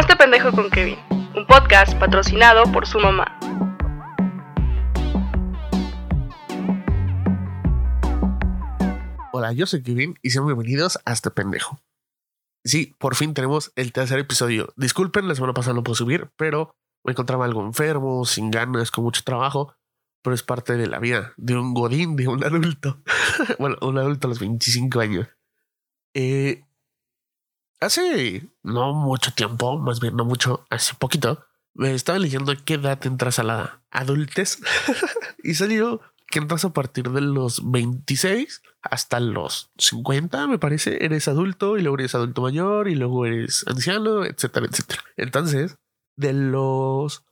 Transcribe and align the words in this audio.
Hazte 0.00 0.16
pendejo 0.16 0.50
con 0.52 0.70
Kevin, 0.70 0.98
un 1.36 1.46
podcast 1.46 1.94
patrocinado 1.98 2.64
por 2.72 2.86
su 2.86 2.98
mamá. 2.98 3.38
Hola, 9.30 9.52
yo 9.52 9.66
soy 9.66 9.82
Kevin 9.82 10.18
y 10.22 10.30
sean 10.30 10.46
bienvenidos 10.46 10.98
a 11.04 11.12
este 11.12 11.30
pendejo. 11.30 11.82
Sí, 12.64 12.96
por 12.98 13.14
fin 13.14 13.34
tenemos 13.34 13.72
el 13.76 13.92
tercer 13.92 14.18
episodio. 14.20 14.72
Disculpen, 14.76 15.28
la 15.28 15.34
semana 15.34 15.52
pasada 15.52 15.74
no 15.74 15.82
puedo 15.82 15.96
subir, 15.96 16.30
pero 16.38 16.74
me 17.04 17.12
encontraba 17.12 17.44
algo 17.44 17.62
enfermo, 17.62 18.24
sin 18.24 18.50
ganas, 18.50 18.90
con 18.90 19.04
mucho 19.04 19.20
trabajo, 19.22 19.74
pero 20.22 20.32
es 20.32 20.42
parte 20.42 20.78
de 20.78 20.86
la 20.86 20.98
vida 20.98 21.34
de 21.36 21.56
un 21.56 21.74
godín, 21.74 22.16
de 22.16 22.26
un 22.26 22.42
adulto. 22.42 23.02
bueno, 23.58 23.76
un 23.82 23.98
adulto 23.98 24.28
a 24.28 24.30
los 24.30 24.40
25 24.40 24.98
años. 24.98 25.28
Eh, 26.14 26.64
hace 27.80 28.48
no 28.62 28.92
mucho 28.92 29.32
tiempo, 29.32 29.78
más 29.78 30.00
bien 30.00 30.16
no 30.16 30.24
mucho, 30.24 30.66
hace 30.70 30.94
poquito, 30.94 31.44
me 31.74 31.94
estaba 31.94 32.18
leyendo 32.18 32.52
qué 32.64 32.74
edad 32.74 33.04
entras 33.06 33.38
a 33.38 33.44
la 33.44 33.82
adultez 33.90 34.58
y 35.42 35.54
salió 35.54 36.00
que 36.30 36.38
entras 36.38 36.64
a 36.64 36.72
partir 36.72 37.10
de 37.10 37.20
los 37.20 37.70
26 37.70 38.62
hasta 38.82 39.20
los 39.20 39.70
50, 39.78 40.46
me 40.46 40.58
parece. 40.58 41.04
Eres 41.04 41.26
adulto 41.28 41.76
y 41.76 41.82
luego 41.82 41.98
eres 41.98 42.14
adulto 42.14 42.42
mayor 42.42 42.88
y 42.88 42.94
luego 42.94 43.26
eres 43.26 43.64
anciano, 43.66 44.24
etcétera, 44.24 44.66
etcétera. 44.70 45.02
Entonces, 45.16 45.76
de 46.16 46.32
los... 46.32 47.24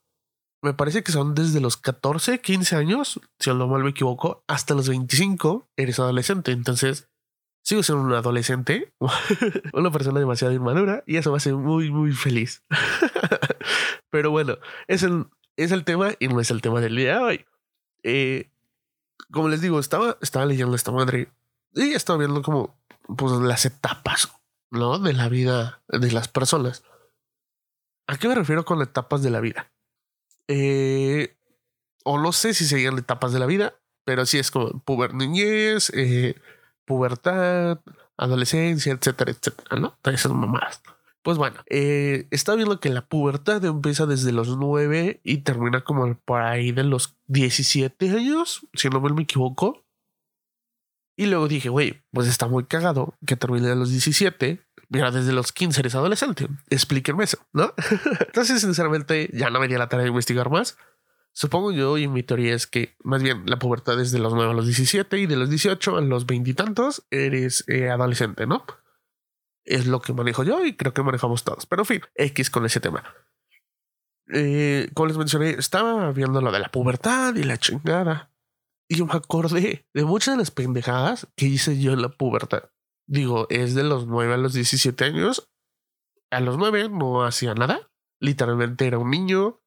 Me 0.61 0.75
parece 0.75 1.05
que 1.05 1.13
son 1.13 1.37
desde 1.37 1.61
los 1.61 1.77
14, 1.77 2.41
15 2.41 2.75
años, 2.75 3.21
si 3.39 3.51
no 3.51 3.69
mal 3.69 3.85
me 3.85 3.91
equivoco, 3.91 4.43
hasta 4.49 4.75
los 4.75 4.89
25 4.89 5.69
eres 5.77 6.01
adolescente. 6.01 6.51
Entonces, 6.51 7.09
sigo 7.63 7.83
siendo 7.83 8.05
un 8.05 8.13
adolescente, 8.13 8.93
una 9.73 9.91
persona 9.91 10.21
demasiado 10.21 10.55
inmadura 10.55 11.03
y 11.07 11.17
eso 11.17 11.31
me 11.31 11.37
hace 11.37 11.53
muy, 11.53 11.91
muy 11.91 12.13
feliz. 12.13 12.65
Pero 14.11 14.31
bueno, 14.31 14.57
es 14.87 15.03
el, 15.03 15.27
es 15.57 15.73
el 15.73 15.85
tema 15.85 16.13
y 16.19 16.29
no 16.29 16.41
es 16.41 16.51
el 16.51 16.63
tema 16.63 16.81
del 16.81 16.97
día 16.97 17.17
de 17.17 17.23
hoy. 17.23 17.47
Eh, 18.03 18.51
como 19.31 19.49
les 19.49 19.61
digo, 19.61 19.79
estaba, 19.79 20.17
estaba 20.21 20.47
leyendo 20.47 20.75
esta 20.75 20.93
madre 20.93 21.29
y 21.75 21.93
estaba 21.93 22.19
viendo 22.19 22.43
como 22.43 22.79
pues, 23.17 23.33
las 23.41 23.67
etapas, 23.67 24.33
¿no? 24.71 24.99
De 24.99 25.13
la 25.13 25.29
vida 25.29 25.83
de 25.89 26.11
las 26.13 26.29
personas. 26.29 26.85
¿A 28.07 28.17
qué 28.17 28.29
me 28.29 28.35
refiero 28.35 28.65
con 28.65 28.81
etapas 28.81 29.23
de 29.23 29.31
la 29.31 29.41
vida? 29.41 29.71
Eh, 30.49 31.37
o 32.05 32.19
no 32.19 32.33
sé 32.33 32.55
si 32.55 32.65
serían 32.65 32.97
etapas 32.97 33.33
de 33.33 33.39
la 33.39 33.47
vida, 33.47 33.75
pero 34.05 34.25
sí 34.25 34.39
es 34.39 34.51
como 34.51 34.81
puber 34.81 35.13
niñez, 35.13 35.91
eh, 35.95 36.41
pubertad, 36.89 37.81
adolescencia, 38.17 38.93
etcétera, 38.93 39.31
etcétera, 39.31 39.79
¿no? 39.79 39.97
Todas 40.03 40.19
esas 40.19 40.33
mamadas. 40.33 40.83
Pues 41.23 41.37
bueno, 41.37 41.57
eh, 41.69 42.27
está 42.31 42.55
viendo 42.55 42.81
que 42.81 42.89
la 42.89 43.07
pubertad 43.07 43.65
empieza 43.65 44.07
desde 44.07 44.33
los 44.33 44.57
9 44.57 45.21
y 45.23 45.39
termina 45.39 45.83
como 45.83 46.15
por 46.25 46.41
ahí 46.41 46.73
de 46.73 46.85
los 46.85 47.17
17 47.27 48.11
años, 48.11 48.67
si 48.73 48.89
no 48.89 49.01
me 49.01 49.23
equivoco. 49.23 49.85
Y 51.17 51.27
luego 51.27 51.47
dije, 51.49 51.69
güey, 51.69 52.03
pues 52.13 52.29
está 52.29 52.47
muy 52.47 52.65
cagado 52.65 53.15
que 53.27 53.37
termine 53.37 53.71
a 53.71 53.75
los 53.75 53.91
17. 53.91 54.61
Mira, 54.89 55.11
desde 55.11 55.33
los 55.33 55.53
15 55.53 55.81
eres 55.81 55.95
adolescente. 55.95 56.49
Explíquenme 56.71 57.25
eso, 57.25 57.39
¿no? 57.53 57.75
Entonces, 58.27 58.63
sinceramente, 58.63 59.29
ya 59.35 59.51
no 59.51 59.61
di 59.61 59.77
la 59.77 59.89
tarea 59.89 60.05
de 60.05 60.11
investigar 60.11 60.49
más. 60.49 60.79
Supongo 61.33 61.71
yo, 61.73 61.99
y 61.99 62.09
mi 62.09 62.23
teoría 62.23 62.55
es 62.55 62.67
que 62.67 62.97
más 63.05 63.23
bien 63.23 63.45
la 63.47 63.59
pubertad 63.59 64.01
es 64.01 64.11
de 64.11 64.19
los 64.19 64.35
9 64.35 64.51
a 64.51 64.55
los 64.55 64.67
17 64.67 65.19
y 65.19 65.27
de 65.27 65.37
los 65.37 65.49
18 65.49 65.97
a 65.97 66.01
los 66.01 66.27
20 66.27 66.51
y 66.51 66.55
tantos 66.55 67.07
eres 67.11 67.65
eh, 67.69 67.91
adolescente, 67.91 68.47
¿no? 68.47 68.65
Es 69.65 69.87
lo 69.87 70.01
que 70.01 70.13
manejo 70.13 70.43
yo 70.43 70.65
y 70.65 70.77
creo 70.77 70.95
que 70.95 71.03
manejamos 71.03 71.45
todos. 71.45 71.67
Pero 71.67 71.83
en 71.83 71.87
fin, 71.87 72.01
X 72.15 72.51
con 72.51 72.67
ese 72.67 72.81
tema. 72.81 73.05
Eh, 74.33 74.91
como 74.95 75.07
les 75.07 75.17
mencioné, 75.17 75.51
estaba 75.51 76.11
viendo 76.13 76.41
lo 76.41 76.51
de 76.51 76.59
la 76.59 76.71
pubertad 76.71 77.35
y 77.37 77.45
la 77.45 77.59
chingada. 77.59 78.33
Y 78.89 78.97
yo 78.97 79.07
me 79.07 79.15
acordé 79.15 79.87
de 79.93 80.05
muchas 80.05 80.35
de 80.35 80.39
las 80.39 80.51
pendejadas 80.51 81.29
que 81.37 81.47
hice 81.47 81.79
yo 81.79 81.93
en 81.93 82.03
la 82.03 82.09
pubertad. 82.09 82.71
Digo, 83.07 83.47
es 83.51 83.75
de 83.75 83.85
los 83.85 84.07
9 84.07 84.35
a 84.35 84.39
los 84.39 84.55
17 84.55 85.05
años. 85.05 85.51
A 86.31 86.41
los 86.41 86.59
9 86.59 86.89
no 86.89 87.25
hacía 87.25 87.55
nada. 87.55 87.91
Literalmente 88.21 88.87
era 88.87 88.99
un 88.99 89.11
niño 89.11 89.63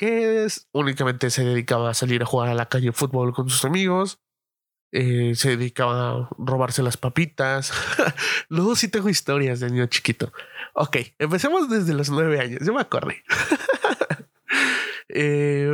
que 0.00 0.46
únicamente 0.72 1.28
se 1.28 1.44
dedicaba 1.44 1.90
a 1.90 1.94
salir 1.94 2.22
a 2.22 2.26
jugar 2.26 2.48
a 2.48 2.54
la 2.54 2.70
calle 2.70 2.90
fútbol 2.90 3.34
con 3.34 3.50
sus 3.50 3.66
amigos. 3.66 4.18
Eh, 4.92 5.34
se 5.34 5.58
dedicaba 5.58 6.12
a 6.12 6.28
robarse 6.38 6.82
las 6.82 6.96
papitas. 6.96 7.70
Luego 8.48 8.76
sí 8.76 8.88
tengo 8.88 9.10
historias 9.10 9.60
de 9.60 9.68
niño 9.68 9.86
chiquito. 9.88 10.32
Ok, 10.72 10.96
empecemos 11.18 11.68
desde 11.68 11.92
los 11.92 12.08
nueve 12.08 12.40
años. 12.40 12.60
Yo 12.64 12.72
me 12.72 12.80
acordé. 12.80 13.22
eh, 15.10 15.70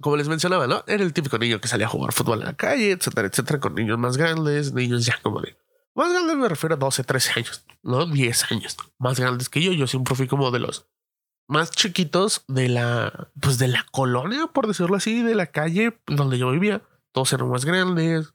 como 0.00 0.16
les 0.16 0.28
mencionaba, 0.28 0.66
¿no? 0.66 0.84
Era 0.86 1.04
el 1.04 1.12
típico 1.12 1.36
niño 1.36 1.60
que 1.60 1.68
salía 1.68 1.84
a 1.84 1.90
jugar 1.90 2.14
fútbol 2.14 2.38
en 2.38 2.46
la 2.46 2.56
calle, 2.56 2.92
etcétera, 2.92 3.28
etcétera, 3.28 3.60
con 3.60 3.74
niños 3.74 3.98
más 3.98 4.16
grandes, 4.16 4.72
niños 4.72 5.04
ya 5.04 5.20
como 5.20 5.42
de... 5.42 5.54
Más 5.94 6.10
grandes 6.10 6.34
me 6.36 6.48
refiero 6.48 6.76
a 6.76 6.78
12, 6.78 7.04
13 7.04 7.32
años, 7.36 7.66
¿no? 7.82 8.06
10 8.06 8.52
años. 8.52 8.78
Más 8.98 9.20
grandes 9.20 9.50
que 9.50 9.60
yo. 9.60 9.72
Yo 9.72 9.86
siempre 9.86 10.14
fui 10.14 10.26
como 10.26 10.50
de 10.50 10.60
los 10.60 10.88
más 11.52 11.70
chiquitos 11.70 12.44
de 12.48 12.68
la, 12.68 13.28
pues 13.40 13.58
de 13.58 13.68
la 13.68 13.86
colonia, 13.92 14.48
por 14.48 14.66
decirlo 14.66 14.96
así, 14.96 15.22
de 15.22 15.34
la 15.34 15.46
calle 15.46 15.96
donde 16.06 16.38
yo 16.38 16.50
vivía 16.50 16.82
todos 17.12 17.32
eran 17.32 17.48
más 17.48 17.64
grandes. 17.64 18.32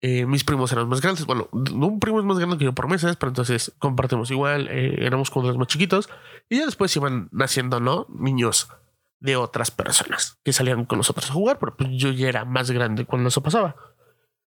Eh, 0.00 0.26
mis 0.26 0.44
primos 0.44 0.72
eran 0.72 0.88
más 0.88 1.00
grandes. 1.00 1.24
Bueno, 1.24 1.48
un 1.52 2.00
primo 2.00 2.18
es 2.18 2.26
más 2.26 2.38
grande 2.38 2.58
que 2.58 2.64
yo 2.64 2.74
por 2.74 2.88
meses, 2.88 3.16
pero 3.16 3.30
entonces 3.30 3.72
compartimos 3.78 4.30
igual. 4.30 4.68
Eh, 4.68 5.06
éramos 5.06 5.30
como 5.30 5.46
los 5.46 5.56
más 5.56 5.68
chiquitos. 5.68 6.08
Y 6.48 6.58
ya 6.58 6.66
después 6.66 6.94
iban 6.96 7.28
naciendo, 7.30 7.80
¿no? 7.80 8.06
Niños 8.10 8.68
de 9.20 9.36
otras 9.36 9.70
personas 9.70 10.38
que 10.42 10.52
salían 10.52 10.84
con 10.84 10.98
nosotros 10.98 11.30
a 11.30 11.34
jugar, 11.34 11.58
pero 11.58 11.76
pues 11.76 11.90
yo 11.92 12.10
ya 12.10 12.28
era 12.28 12.44
más 12.44 12.70
grande 12.70 13.06
cuando 13.06 13.28
eso 13.28 13.42
pasaba. 13.42 13.76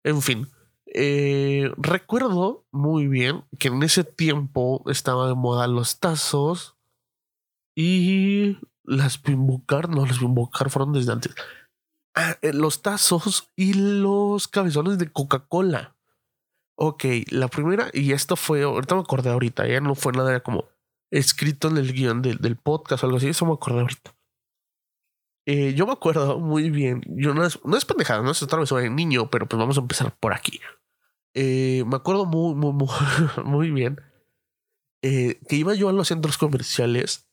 En 0.04 0.22
fin, 0.22 0.48
eh, 0.86 1.70
recuerdo 1.76 2.64
muy 2.70 3.06
bien 3.06 3.44
que 3.58 3.68
en 3.68 3.82
ese 3.82 4.04
tiempo 4.04 4.82
estaba 4.86 5.28
de 5.28 5.34
moda 5.34 5.66
los 5.66 6.00
tazos 6.00 6.76
y 7.74 8.58
las 8.84 9.22
Bimbocar, 9.22 9.88
no, 9.88 10.06
las 10.06 10.20
Bimbocar 10.20 10.70
fueron 10.70 10.92
desde 10.92 11.12
antes. 11.12 11.34
Ah, 12.14 12.36
eh, 12.42 12.52
los 12.52 12.82
tazos 12.82 13.50
y 13.56 13.74
los 13.74 14.48
cabezones 14.48 14.98
de 14.98 15.10
Coca-Cola. 15.10 15.96
Ok, 16.76 17.04
la 17.30 17.48
primera, 17.48 17.90
y 17.92 18.12
esto 18.12 18.36
fue, 18.36 18.62
ahorita 18.62 18.94
me 18.94 19.02
acordé 19.02 19.30
ahorita, 19.30 19.66
ya 19.66 19.80
no 19.80 19.94
fue 19.94 20.12
nada 20.12 20.40
como 20.40 20.64
escrito 21.10 21.68
en 21.68 21.76
el 21.76 21.92
guion 21.92 22.22
del, 22.22 22.56
podcast 22.56 23.02
o 23.02 23.06
algo 23.06 23.18
así, 23.18 23.28
eso 23.28 23.46
me 23.46 23.52
acordé 23.52 23.80
ahorita. 23.80 24.14
Eh, 25.46 25.74
yo 25.74 25.86
me 25.86 25.92
acuerdo 25.92 26.38
muy 26.38 26.70
bien, 26.70 27.02
yo 27.06 27.34
no 27.34 27.44
es, 27.44 27.62
no 27.64 27.76
es 27.76 27.84
pendejada, 27.84 28.22
no 28.22 28.30
es 28.30 28.42
otra 28.42 28.58
vez 28.58 28.68
sobre 28.68 28.90
niño, 28.90 29.30
pero 29.30 29.46
pues 29.46 29.58
vamos 29.58 29.76
a 29.76 29.80
empezar 29.80 30.16
por 30.18 30.32
aquí. 30.32 30.60
Eh, 31.34 31.84
me 31.86 31.96
acuerdo 31.96 32.26
muy, 32.26 32.54
muy, 32.54 32.72
muy 33.44 33.70
bien 33.70 33.98
que 35.02 35.56
iba 35.56 35.74
yo 35.74 35.88
a 35.88 35.92
los 35.92 36.08
centros 36.08 36.38
comerciales 36.38 37.31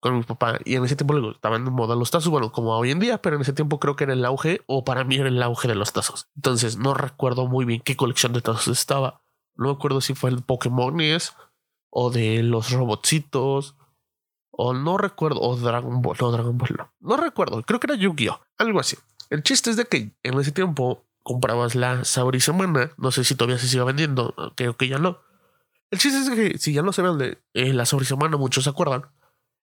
con 0.00 0.16
mi 0.16 0.22
papá 0.22 0.58
y 0.64 0.74
en 0.74 0.84
ese 0.84 0.96
tiempo 0.96 1.14
le 1.14 1.20
gustaban 1.20 1.64
de 1.64 1.70
moda 1.70 1.94
los 1.94 2.10
tazos, 2.10 2.30
bueno, 2.30 2.50
como 2.50 2.76
hoy 2.76 2.90
en 2.90 2.98
día, 2.98 3.20
pero 3.20 3.36
en 3.36 3.42
ese 3.42 3.52
tiempo 3.52 3.78
creo 3.78 3.96
que 3.96 4.04
era 4.04 4.14
el 4.14 4.24
auge 4.24 4.62
o 4.66 4.82
para 4.82 5.04
mí 5.04 5.16
era 5.16 5.28
el 5.28 5.42
auge 5.42 5.68
de 5.68 5.74
los 5.74 5.92
tazos. 5.92 6.28
Entonces 6.34 6.78
no 6.78 6.94
recuerdo 6.94 7.46
muy 7.46 7.66
bien 7.66 7.82
qué 7.82 7.96
colección 7.96 8.32
de 8.32 8.40
tazos 8.40 8.68
estaba. 8.68 9.22
No 9.54 9.66
me 9.66 9.72
acuerdo 9.72 10.00
si 10.00 10.14
fue 10.14 10.30
el 10.30 10.42
Pokémones 10.42 11.34
o 11.90 12.10
de 12.10 12.42
los 12.42 12.70
robotcitos 12.70 13.76
o 14.50 14.72
no 14.74 14.98
recuerdo, 14.98 15.40
o 15.40 15.56
Dragon 15.56 16.02
Ball, 16.02 16.16
no 16.20 16.30
Dragon 16.32 16.58
Ball, 16.58 16.76
no. 16.76 16.92
No 17.00 17.16
recuerdo, 17.16 17.62
creo 17.62 17.78
que 17.78 17.86
era 17.86 17.96
Yu-Gi-Oh, 17.96 18.40
algo 18.58 18.80
así. 18.80 18.96
El 19.28 19.42
chiste 19.42 19.70
es 19.70 19.76
de 19.76 19.84
que 19.84 20.12
en 20.22 20.40
ese 20.40 20.52
tiempo 20.52 21.04
comprabas 21.22 21.74
la 21.74 22.04
Semana, 22.04 22.90
no 22.96 23.10
sé 23.10 23.24
si 23.24 23.34
todavía 23.34 23.58
se 23.58 23.68
sigue 23.68 23.84
vendiendo, 23.84 24.34
creo 24.56 24.76
que 24.76 24.88
ya 24.88 24.98
no. 24.98 25.18
El 25.90 25.98
chiste 25.98 26.20
es 26.20 26.30
que 26.30 26.58
si 26.58 26.72
ya 26.72 26.82
no 26.82 26.92
se 26.92 27.02
vende 27.02 27.42
eh, 27.54 27.72
la 27.72 27.86
Semana, 27.86 28.36
muchos 28.36 28.64
se 28.64 28.70
acuerdan 28.70 29.04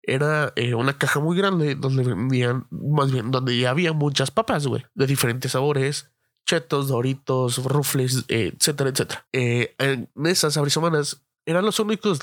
era 0.06 0.52
eh, 0.56 0.74
una 0.74 0.96
caja 0.96 1.20
muy 1.20 1.36
grande 1.36 1.74
donde 1.74 2.04
vendían, 2.04 2.66
más 2.70 3.12
bien, 3.12 3.30
donde 3.30 3.58
ya 3.58 3.70
había 3.70 3.92
muchas 3.92 4.30
papas, 4.30 4.66
güey, 4.66 4.86
de 4.94 5.06
diferentes 5.06 5.52
sabores, 5.52 6.12
chetos, 6.46 6.88
doritos, 6.88 7.62
rufles, 7.64 8.24
eh, 8.28 8.52
etcétera, 8.56 8.90
etcétera. 8.90 9.26
Eh, 9.32 9.74
en 9.78 10.08
esas 10.24 10.56
abrisomanas 10.56 11.22
eran 11.44 11.64
los 11.64 11.78
únicos 11.80 12.20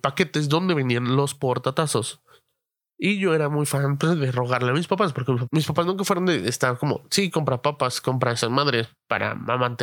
paquetes 0.00 0.48
donde 0.48 0.74
venían 0.74 1.16
los 1.16 1.34
portatazos. 1.34 2.22
Y 3.02 3.18
yo 3.18 3.34
era 3.34 3.48
muy 3.48 3.64
fan 3.64 3.96
pues, 3.96 4.18
de 4.18 4.30
rogarle 4.30 4.70
a 4.70 4.74
mis 4.74 4.86
papás, 4.86 5.14
porque 5.14 5.34
mis 5.52 5.66
papás 5.66 5.86
nunca 5.86 6.04
fueron 6.04 6.26
de 6.26 6.46
estar 6.46 6.76
como, 6.76 7.02
sí, 7.10 7.30
compra 7.30 7.62
papas, 7.62 8.02
compra 8.02 8.32
esas 8.32 8.50
madres 8.50 8.88
para 9.08 9.38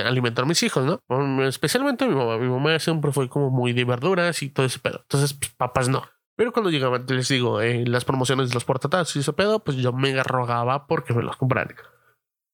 alimentar 0.05 0.45
a 0.45 0.47
mis 0.47 0.61
hijos, 0.61 0.85
¿no? 0.85 1.01
Especialmente 1.43 2.07
mi 2.07 2.13
mamá. 2.13 2.37
Mi 2.37 2.47
mamá 2.47 2.77
siempre 2.77 3.11
fue 3.11 3.27
como 3.27 3.49
muy 3.49 3.73
de 3.73 3.85
verduras 3.85 4.43
y 4.43 4.49
todo 4.49 4.67
ese 4.67 4.77
pedo. 4.77 4.99
Entonces, 5.01 5.33
pues, 5.33 5.51
papas 5.57 5.89
no. 5.89 6.03
Pero 6.37 6.53
cuando 6.53 6.69
llegaban, 6.69 7.05
les 7.07 7.27
digo, 7.27 7.61
en 7.61 7.91
las 7.91 8.05
promociones 8.05 8.49
de 8.49 8.53
los 8.53 8.63
portatazos 8.63 9.15
y 9.15 9.19
ese 9.19 9.33
pedo, 9.33 9.63
pues 9.63 9.75
yo 9.77 9.91
me 9.91 10.21
rogaba 10.21 10.85
porque 10.85 11.15
me 11.15 11.23
los 11.23 11.35
compraran. 11.35 11.75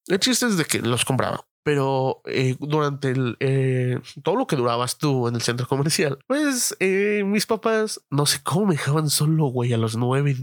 El 0.06 0.18
chiste 0.18 0.46
es 0.46 0.56
de 0.56 0.64
que 0.64 0.80
los 0.80 1.04
compraba. 1.04 1.46
Pero 1.62 2.22
eh, 2.24 2.56
durante 2.60 3.10
el, 3.10 3.36
eh, 3.40 4.00
todo 4.22 4.36
lo 4.36 4.46
que 4.46 4.56
durabas 4.56 4.96
tú 4.96 5.28
en 5.28 5.34
el 5.34 5.42
centro 5.42 5.68
comercial, 5.68 6.18
pues 6.26 6.74
eh, 6.80 7.22
mis 7.26 7.44
papás 7.46 8.02
no 8.10 8.24
sé 8.24 8.42
cómo 8.42 8.66
me 8.66 8.74
dejaban 8.74 9.10
solo, 9.10 9.46
güey, 9.46 9.74
a 9.74 9.78
los 9.78 9.96
nueve 9.96 10.34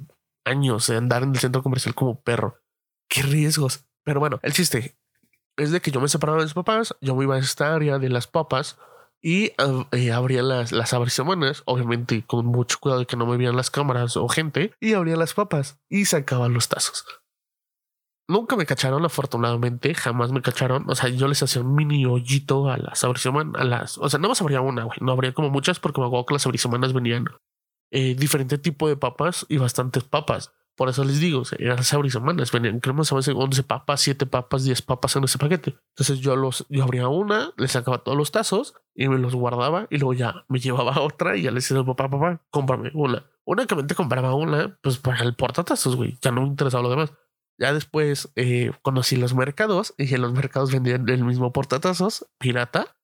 años 0.45 0.87
de 0.87 0.97
andar 0.97 1.23
en 1.23 1.31
el 1.31 1.39
centro 1.39 1.63
comercial 1.63 1.95
como 1.95 2.21
perro. 2.21 2.59
Qué 3.09 3.23
riesgos. 3.23 3.85
Pero 4.03 4.19
bueno, 4.19 4.39
el 4.43 4.53
chiste 4.53 4.97
es 5.57 5.71
de 5.71 5.81
que 5.81 5.91
yo 5.91 5.99
me 5.99 6.07
separaba 6.07 6.39
de 6.39 6.45
mis 6.45 6.53
papás, 6.53 6.95
yo 7.01 7.15
me 7.15 7.23
iba 7.23 7.35
a 7.35 7.39
esta 7.39 7.73
área 7.73 7.97
de 7.97 8.09
las 8.09 8.27
papas 8.27 8.77
y 9.21 9.51
abría 10.09 10.41
las, 10.41 10.71
las 10.71 10.93
abrisomanas, 10.93 11.63
obviamente 11.65 12.23
con 12.25 12.45
mucho 12.45 12.77
cuidado 12.79 13.01
de 13.01 13.05
que 13.05 13.17
no 13.17 13.25
me 13.25 13.37
vieran 13.37 13.55
las 13.55 13.69
cámaras 13.69 14.17
o 14.17 14.27
gente, 14.27 14.73
y 14.79 14.93
abría 14.93 15.15
las 15.15 15.33
papas 15.33 15.79
y 15.89 16.05
sacaba 16.05 16.49
los 16.49 16.69
tazos. 16.69 17.05
Nunca 18.27 18.55
me 18.55 18.65
cacharon, 18.65 19.03
afortunadamente, 19.03 19.93
jamás 19.93 20.31
me 20.31 20.41
cacharon. 20.41 20.89
O 20.89 20.95
sea, 20.95 21.09
yo 21.09 21.27
les 21.27 21.43
hacía 21.43 21.61
un 21.61 21.75
mini 21.75 22.05
hoyito 22.05 22.69
a 22.69 22.77
las 22.77 23.03
abrisomanas, 23.03 23.61
a 23.61 23.65
las, 23.65 23.97
o 23.97 24.09
sea, 24.09 24.19
no 24.19 24.29
más 24.29 24.41
habría 24.41 24.61
una, 24.61 24.85
güey, 24.85 24.97
no 25.01 25.11
habría 25.11 25.33
como 25.33 25.49
muchas 25.49 25.81
porque 25.81 25.99
me 25.99 26.07
acuerdo 26.07 26.27
que 26.27 26.35
las 26.35 26.45
abrisomanas 26.45 26.93
venían 26.93 27.25
eh, 27.91 28.15
diferente 28.15 28.57
tipo 28.57 28.87
de 28.87 28.95
papas 28.95 29.45
y 29.49 29.57
bastantes 29.57 30.05
papas. 30.05 30.53
Por 30.81 30.89
eso 30.89 31.03
les 31.03 31.19
digo, 31.19 31.43
eran 31.59 31.83
semanas, 31.83 32.51
venían, 32.51 32.79
creo 32.79 32.95
más 32.95 33.11
11 33.11 33.61
papas, 33.61 34.01
7 34.01 34.25
papas, 34.25 34.63
10 34.63 34.81
papas 34.81 35.15
en 35.15 35.25
ese 35.25 35.37
paquete. 35.37 35.75
Entonces 35.89 36.21
yo 36.21 36.35
los, 36.35 36.65
yo 36.69 36.81
abría 36.81 37.07
una, 37.07 37.53
les 37.55 37.73
sacaba 37.73 37.99
todos 37.99 38.17
los 38.17 38.31
tazos 38.31 38.73
y 38.95 39.07
me 39.07 39.19
los 39.19 39.35
guardaba 39.35 39.85
y 39.91 39.99
luego 39.99 40.13
ya 40.15 40.43
me 40.49 40.57
llevaba 40.57 40.99
otra 41.01 41.37
y 41.37 41.43
ya 41.43 41.51
les 41.51 41.69
decía, 41.69 41.85
papá, 41.85 42.09
papá, 42.09 42.41
cómprame 42.49 42.89
una. 42.95 43.23
Únicamente 43.45 43.93
compraba 43.93 44.33
una, 44.33 44.79
pues 44.81 44.97
para 44.97 45.23
el 45.23 45.35
portatazos, 45.35 45.95
güey, 45.95 46.17
ya 46.19 46.31
no 46.31 46.47
interesaba 46.47 46.81
lo 46.81 46.89
demás. 46.89 47.13
Ya 47.59 47.73
después 47.73 48.31
eh, 48.35 48.71
conocí 48.81 49.17
los 49.17 49.35
mercados 49.35 49.93
y 49.99 50.11
en 50.11 50.21
los 50.23 50.33
mercados 50.33 50.71
vendían 50.71 51.07
el 51.07 51.23
mismo 51.23 51.53
portatazos 51.53 52.25
pirata 52.39 52.97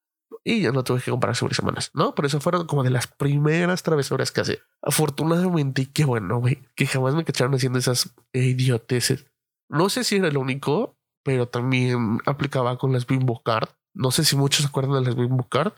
y 0.47 0.61
ya 0.61 0.71
no 0.71 0.85
tuve 0.85 1.01
que 1.01 1.11
comprar 1.11 1.35
sobre 1.35 1.55
semanas, 1.55 1.91
¿no? 1.93 2.15
Por 2.15 2.25
eso 2.25 2.39
fueron 2.39 2.67
como 2.67 2.81
de 2.81 2.89
las 2.89 3.05
primeras 3.05 3.83
travesuras 3.83 4.31
que 4.31 4.39
hace. 4.39 4.61
Afortunadamente, 4.81 5.91
qué 5.91 6.05
bueno, 6.05 6.39
güey, 6.39 6.63
que 6.73 6.87
jamás 6.87 7.15
me 7.15 7.25
cacharon 7.25 7.53
haciendo 7.53 7.79
esas 7.79 8.15
idioteces. 8.31 9.25
No 9.67 9.89
sé 9.89 10.05
si 10.05 10.15
era 10.15 10.29
el 10.29 10.37
único, 10.37 10.95
pero 11.25 11.49
también 11.49 12.19
aplicaba 12.25 12.77
con 12.77 12.93
las 12.93 13.05
Bimbo 13.05 13.43
Card. 13.43 13.67
No 13.93 14.11
sé 14.11 14.23
si 14.23 14.37
muchos 14.37 14.61
se 14.61 14.69
acuerdan 14.69 14.93
de 14.93 15.09
las 15.09 15.17
Bimbo 15.17 15.49
Card. 15.49 15.73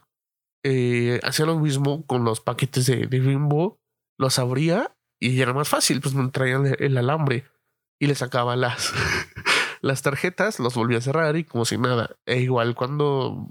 Eh, 0.63 1.19
hacía 1.23 1.47
lo 1.47 1.57
mismo 1.57 2.05
con 2.05 2.23
los 2.23 2.39
paquetes 2.39 2.85
de, 2.85 3.07
Bimbo. 3.07 3.79
Los 4.19 4.37
abría 4.37 4.95
y 5.19 5.41
era 5.41 5.51
más 5.51 5.67
fácil, 5.67 5.99
pues 5.99 6.13
me 6.13 6.29
traían 6.29 6.67
el, 6.67 6.75
el 6.77 6.95
alambre 6.95 7.45
y 7.99 8.05
le 8.05 8.13
sacaba 8.13 8.55
las, 8.55 8.93
las 9.81 10.03
tarjetas, 10.03 10.59
los 10.59 10.75
volvía 10.75 10.99
a 10.99 11.01
cerrar 11.01 11.37
y 11.37 11.43
como 11.43 11.65
si 11.65 11.79
nada. 11.79 12.17
E 12.27 12.39
igual 12.39 12.75
cuando 12.75 13.49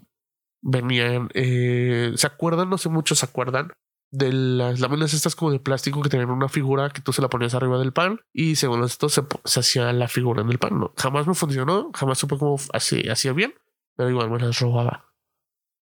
venían, 0.63 1.29
eh, 1.35 2.13
¿se 2.17 2.27
acuerdan? 2.27 2.71
No 2.71 2.79
sé 2.79 2.89
muchos 2.89 3.21
se 3.21 3.27
acuerdan 3.27 3.73
de 4.11 4.33
las 4.33 4.81
láminas 4.81 5.13
estas 5.13 5.37
como 5.37 5.51
de 5.51 5.61
plástico 5.61 6.01
que 6.01 6.09
tenían 6.09 6.31
una 6.31 6.49
figura 6.49 6.91
que 6.91 7.03
tú 7.03 7.13
se 7.13 7.21
la 7.21 7.29
ponías 7.29 7.55
arriba 7.55 7.79
del 7.79 7.93
pan 7.93 8.21
y 8.33 8.57
según 8.57 8.83
esto 8.83 9.09
se, 9.09 9.23
hacía 9.45 9.93
la 9.93 10.09
figura 10.09 10.43
en 10.43 10.49
el 10.49 10.59
pan. 10.59 10.79
¿no? 10.79 10.93
Jamás 10.97 11.27
me 11.27 11.35
funcionó, 11.35 11.91
jamás 11.95 12.19
supe 12.19 12.39
cómo 12.39 12.57
hacía 12.73 13.33
bien, 13.33 13.55
pero 13.97 14.11
igual 14.11 14.31
me 14.31 14.39
las 14.39 14.59
robaba. 14.61 15.05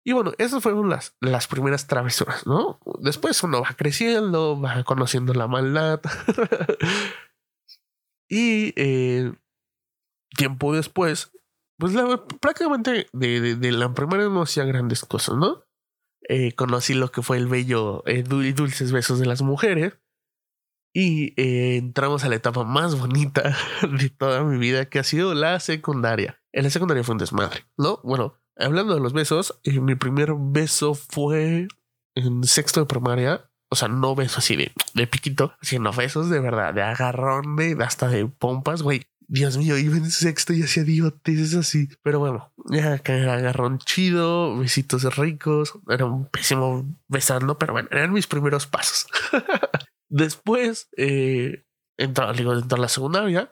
Y 0.05 0.11
bueno, 0.11 0.33
esas 0.37 0.61
fueron 0.61 0.89
las, 0.89 1.15
las 1.21 1.47
primeras 1.47 1.87
travesuras, 1.87 2.45
¿no? 2.45 2.77
Después 2.99 3.41
uno 3.43 3.61
va 3.61 3.73
creciendo, 3.77 4.59
va 4.59 4.83
conociendo 4.83 5.33
la 5.33 5.47
maldad. 5.47 6.01
y 8.29 8.73
eh, 8.75 9.31
tiempo 10.35 10.75
después 10.75 11.31
pues 11.83 11.97
prácticamente 12.39 13.07
de, 13.11 13.55
de, 13.57 13.71
la 13.73 13.93
primera 13.93 14.29
no 14.29 14.43
hacía 14.43 14.63
grandes 14.63 15.03
cosas, 15.03 15.35
¿no? 15.35 15.65
Eh, 16.29 16.53
conocí 16.53 16.93
lo 16.93 17.11
que 17.11 17.21
fue 17.21 17.35
el 17.35 17.47
bello 17.47 18.05
y 18.07 18.19
eh, 18.19 18.23
dulces 18.23 18.93
besos 18.93 19.19
de 19.19 19.25
las 19.25 19.41
mujeres 19.41 19.99
y 20.95 21.33
eh, 21.35 21.75
entramos 21.75 22.23
a 22.23 22.29
la 22.29 22.35
etapa 22.35 22.63
más 22.63 22.97
bonita 22.97 23.57
de 23.99 24.09
toda 24.09 24.45
mi 24.45 24.57
vida 24.57 24.85
que 24.85 24.99
ha 24.99 25.03
sido 25.03 25.33
la 25.33 25.59
secundaria. 25.59 26.41
En 26.53 26.63
la 26.63 26.69
secundaria 26.69 27.03
fue 27.03 27.15
un 27.15 27.19
desmadre, 27.19 27.65
¿no? 27.77 27.99
Bueno, 28.01 28.39
hablando 28.55 28.93
de 28.93 29.01
los 29.01 29.11
besos, 29.11 29.59
mi 29.65 29.95
primer 29.95 30.35
beso 30.37 30.93
fue 30.93 31.67
en 32.15 32.45
sexto 32.45 32.79
de 32.79 32.85
primaria. 32.85 33.49
O 33.69 33.75
sea, 33.75 33.89
no 33.89 34.15
besos 34.15 34.37
así 34.37 34.55
de, 34.55 34.71
de 34.93 35.07
piquito, 35.07 35.55
sino 35.61 35.91
besos 35.91 36.29
de 36.29 36.39
verdad, 36.39 36.73
de 36.73 36.83
agarrón, 36.83 37.57
de 37.57 37.75
hasta 37.83 38.07
de 38.07 38.25
pompas, 38.25 38.83
güey. 38.83 39.01
Dios 39.27 39.57
mío, 39.57 39.77
iba 39.77 39.97
en 39.97 40.09
sexto 40.09 40.53
y 40.53 40.63
hacía 40.63 40.83
es 41.25 41.55
así. 41.55 41.89
Pero 42.03 42.19
bueno, 42.19 42.53
ya 42.69 42.99
que 42.99 43.13
agarrón 43.13 43.79
chido, 43.79 44.57
besitos 44.57 45.03
ricos. 45.15 45.73
Era 45.89 46.05
un 46.05 46.27
pésimo 46.27 46.85
besando, 47.07 47.57
pero 47.57 47.73
bueno, 47.73 47.89
eran 47.91 48.13
mis 48.13 48.27
primeros 48.27 48.67
pasos. 48.67 49.07
Después 50.09 50.89
eh, 50.97 51.65
entró, 51.97 52.31
digo, 52.33 52.53
entró 52.53 52.77
a 52.77 52.81
la 52.81 52.87
secundaria 52.87 53.51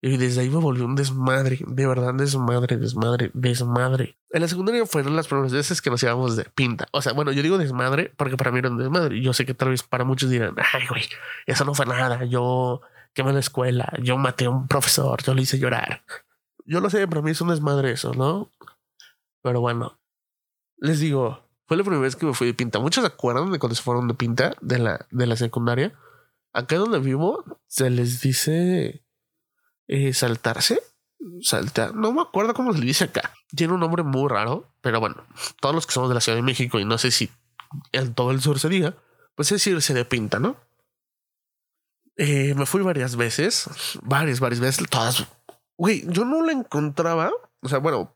y 0.00 0.16
desde 0.16 0.42
ahí 0.42 0.48
me 0.48 0.58
volvió 0.58 0.84
un 0.84 0.94
desmadre, 0.94 1.58
de 1.66 1.86
verdad, 1.86 2.14
desmadre, 2.14 2.76
desmadre, 2.76 3.32
desmadre. 3.34 4.16
En 4.30 4.42
la 4.42 4.48
secundaria 4.48 4.86
fueron 4.86 5.16
las 5.16 5.26
primeras 5.26 5.52
veces 5.52 5.82
que 5.82 5.90
nos 5.90 6.02
íbamos 6.02 6.36
de 6.36 6.44
pinta. 6.44 6.86
O 6.92 7.02
sea, 7.02 7.12
bueno, 7.14 7.32
yo 7.32 7.42
digo 7.42 7.58
desmadre 7.58 8.12
porque 8.16 8.36
para 8.36 8.52
mí 8.52 8.60
era 8.60 8.70
un 8.70 8.78
desmadre. 8.78 9.20
Yo 9.20 9.32
sé 9.32 9.44
que 9.44 9.54
tal 9.54 9.70
vez 9.70 9.82
para 9.82 10.04
muchos 10.04 10.30
dirán, 10.30 10.54
ay, 10.72 10.86
güey, 10.88 11.02
eso 11.46 11.64
no 11.64 11.74
fue 11.74 11.86
nada. 11.86 12.24
Yo 12.26 12.80
quemé 13.14 13.32
la 13.32 13.40
escuela, 13.40 13.92
yo 14.02 14.16
maté 14.16 14.46
a 14.46 14.50
un 14.50 14.68
profesor, 14.68 15.22
yo 15.22 15.34
le 15.34 15.42
hice 15.42 15.58
llorar. 15.58 16.02
Yo 16.64 16.80
lo 16.80 16.90
sé, 16.90 17.06
para 17.08 17.22
mí 17.22 17.30
es 17.30 17.40
un 17.40 17.48
desmadre 17.48 17.92
eso, 17.92 18.12
¿no? 18.14 18.52
Pero 19.42 19.60
bueno, 19.60 19.98
les 20.76 21.00
digo, 21.00 21.48
fue 21.66 21.76
la 21.76 21.82
primera 21.82 22.02
vez 22.02 22.16
que 22.16 22.26
me 22.26 22.34
fui 22.34 22.46
de 22.46 22.54
pinta. 22.54 22.78
Muchos 22.78 23.02
se 23.02 23.08
acuerdan 23.08 23.52
de 23.52 23.58
cuando 23.58 23.74
se 23.74 23.82
fueron 23.82 24.08
de 24.08 24.14
pinta 24.14 24.54
de 24.60 24.78
la, 24.78 25.06
de 25.10 25.26
la 25.26 25.36
secundaria. 25.36 25.98
Acá 26.52 26.76
donde 26.76 26.98
vivo 26.98 27.44
se 27.66 27.90
les 27.90 28.20
dice 28.20 29.04
eh, 29.86 30.12
saltarse. 30.14 30.82
Saltar, 31.40 31.94
no 31.94 32.12
me 32.12 32.22
acuerdo 32.22 32.54
cómo 32.54 32.72
se 32.72 32.80
dice 32.80 33.04
acá. 33.04 33.32
Tiene 33.54 33.74
un 33.74 33.80
nombre 33.80 34.02
muy 34.02 34.28
raro, 34.28 34.72
pero 34.80 35.00
bueno, 35.00 35.24
todos 35.60 35.74
los 35.74 35.86
que 35.86 35.92
somos 35.92 36.08
de 36.08 36.14
la 36.14 36.20
Ciudad 36.20 36.38
de 36.38 36.42
México 36.42 36.78
y 36.78 36.84
no 36.84 36.96
sé 36.96 37.10
si 37.10 37.30
en 37.92 38.14
todo 38.14 38.30
el 38.30 38.40
sur 38.40 38.58
se 38.58 38.68
diga, 38.68 38.94
pues 39.34 39.52
es 39.52 39.66
irse 39.66 39.94
de 39.94 40.04
pinta, 40.04 40.38
¿no? 40.38 40.56
Eh, 42.18 42.52
me 42.54 42.66
fui 42.66 42.82
varias 42.82 43.14
veces, 43.16 43.70
varias, 44.02 44.40
varias 44.40 44.60
veces, 44.60 44.86
todas. 44.90 45.26
Güey, 45.76 46.04
yo 46.08 46.24
no 46.24 46.44
la 46.44 46.52
encontraba. 46.52 47.30
O 47.62 47.68
sea, 47.68 47.78
bueno, 47.78 48.12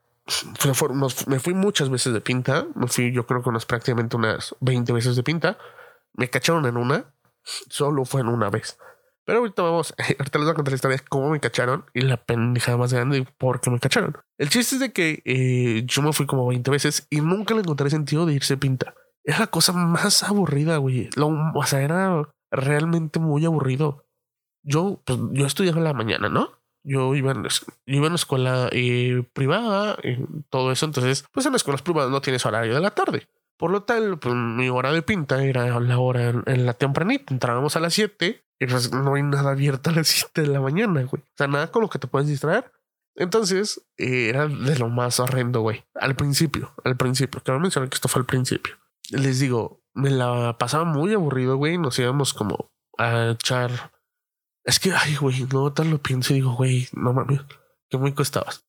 me 1.29 1.39
fui 1.39 1.55
muchas 1.55 1.89
veces 1.89 2.13
de 2.13 2.21
pinta. 2.21 2.67
Me 2.75 2.89
fui, 2.89 3.13
yo 3.13 3.27
creo 3.27 3.43
que 3.43 3.49
unas 3.49 3.65
prácticamente 3.65 4.17
unas 4.17 4.57
20 4.61 4.93
veces 4.93 5.15
de 5.15 5.23
pinta. 5.23 5.57
Me 6.15 6.29
cacharon 6.29 6.67
en 6.67 6.77
una. 6.77 7.15
Solo 7.45 8.05
fue 8.05 8.21
en 8.21 8.29
una 8.29 8.51
vez. 8.51 8.77
Pero 9.25 9.39
ahorita 9.39 9.63
vamos, 9.63 9.95
ahorita 10.19 10.39
les 10.39 10.47
voy 10.47 10.53
a 10.53 10.55
contar 10.55 10.73
la 10.73 10.77
historia 10.77 10.97
de 10.97 11.05
cómo 11.05 11.31
me 11.31 11.39
cacharon 11.39 11.85
y 11.95 12.01
la 12.01 12.17
pendejada 12.17 12.77
más 12.77 12.93
grande 12.93 13.19
y 13.19 13.23
por 13.23 13.61
qué 13.61 13.71
me 13.71 13.79
cacharon. 13.79 14.19
El 14.37 14.49
chiste 14.49 14.75
es 14.75 14.81
de 14.81 14.93
que 14.93 15.23
eh, 15.25 15.85
yo 15.87 16.03
me 16.03 16.13
fui 16.13 16.27
como 16.27 16.49
20 16.49 16.69
veces 16.73 17.07
y 17.09 17.21
nunca 17.21 17.55
le 17.55 17.61
encontré 17.61 17.89
sentido 17.89 18.27
de 18.27 18.35
irse 18.35 18.57
pinta. 18.57 18.95
Era 19.25 19.39
la 19.39 19.47
cosa 19.47 19.73
más 19.73 20.25
aburrida, 20.25 20.79
güey. 20.79 21.09
o 21.17 21.67
sea, 21.67 21.83
era 21.83 22.29
realmente 22.53 23.19
muy 23.19 23.45
aburrido. 23.45 24.05
Yo, 24.63 25.03
pues, 25.05 25.19
yo 25.33 25.47
estudiaba 25.47 25.79
en 25.79 25.85
la 25.85 25.93
mañana, 25.93 26.29
¿no? 26.29 26.51
Yo 26.85 27.15
iba 27.15 27.33
en, 27.33 27.47
iba 27.87 28.07
en 28.07 28.13
la 28.13 28.17
escuela 28.17 28.69
eh, 28.73 29.25
privada, 29.33 29.99
y 30.03 30.19
todo 30.51 30.71
eso. 30.71 30.87
Entonces, 30.87 31.25
pues 31.33 31.47
en 31.47 31.53
las 31.53 31.61
escuelas 31.61 31.83
privadas 31.83 32.11
no 32.11 32.21
tienes 32.21 32.45
horario 32.47 32.75
de 32.75 32.81
la 32.81 32.91
tarde. 32.91 33.29
Por 33.57 33.71
lo 33.71 33.85
tal, 33.85 34.19
pues 34.19 34.35
mi 34.35 34.69
hora 34.69 34.93
de 34.93 35.03
pinta 35.03 35.43
era 35.45 35.79
la 35.79 35.99
hora 35.99 36.31
en, 36.31 36.67
la 36.67 36.75
tempranita. 36.75 37.33
Entrábamos 37.33 37.77
a 37.77 37.81
las 37.81 37.95
7 37.95 38.45
y 38.59 38.67
pues 38.67 38.93
no 38.93 39.15
hay 39.15 39.23
nada 39.23 39.53
abierto 39.53 39.91
a 39.91 39.93
las 39.93 40.09
7 40.09 40.43
de 40.43 40.49
la 40.49 40.61
mañana, 40.61 41.05
güey. 41.05 41.23
O 41.23 41.37
sea, 41.37 41.47
nada 41.47 41.71
con 41.71 41.83
lo 41.83 41.89
que 41.89 41.99
te 41.99 42.09
puedes 42.09 42.29
distraer. 42.29 42.73
Entonces, 43.15 43.87
eh, 43.99 44.29
era 44.31 44.49
de 44.49 44.79
lo 44.79 44.89
más 44.89 45.21
horrendo, 45.21 45.61
güey. 45.61 45.85
Al 45.95 46.17
principio, 46.17 46.73
al 46.83 46.97
principio. 46.97 47.41
Quiero 47.45 47.61
mencionar 47.61 47.89
que 47.89 47.95
esto 47.95 48.09
fue 48.09 48.21
al 48.21 48.27
principio. 48.27 48.75
Les 49.11 49.39
digo, 49.39 49.82
me 49.95 50.11
la 50.11 50.57
pasaba 50.59 50.85
muy 50.85 51.13
aburrido, 51.15 51.57
güey. 51.57 51.79
Nos 51.79 51.99
íbamos 51.99 52.35
como 52.35 52.71
a 52.99 53.31
echar. 53.31 53.93
Es 54.65 54.79
que, 54.79 54.93
ay, 54.93 55.17
güey, 55.17 55.47
no 55.53 55.73
tal 55.73 55.91
lo 55.91 55.99
pienso 55.99 56.33
y 56.33 56.37
digo, 56.37 56.55
güey, 56.55 56.89
no 56.93 57.13
mames, 57.13 57.41
qué 57.89 57.99
muy 57.99 58.13
costabas. 58.13 58.65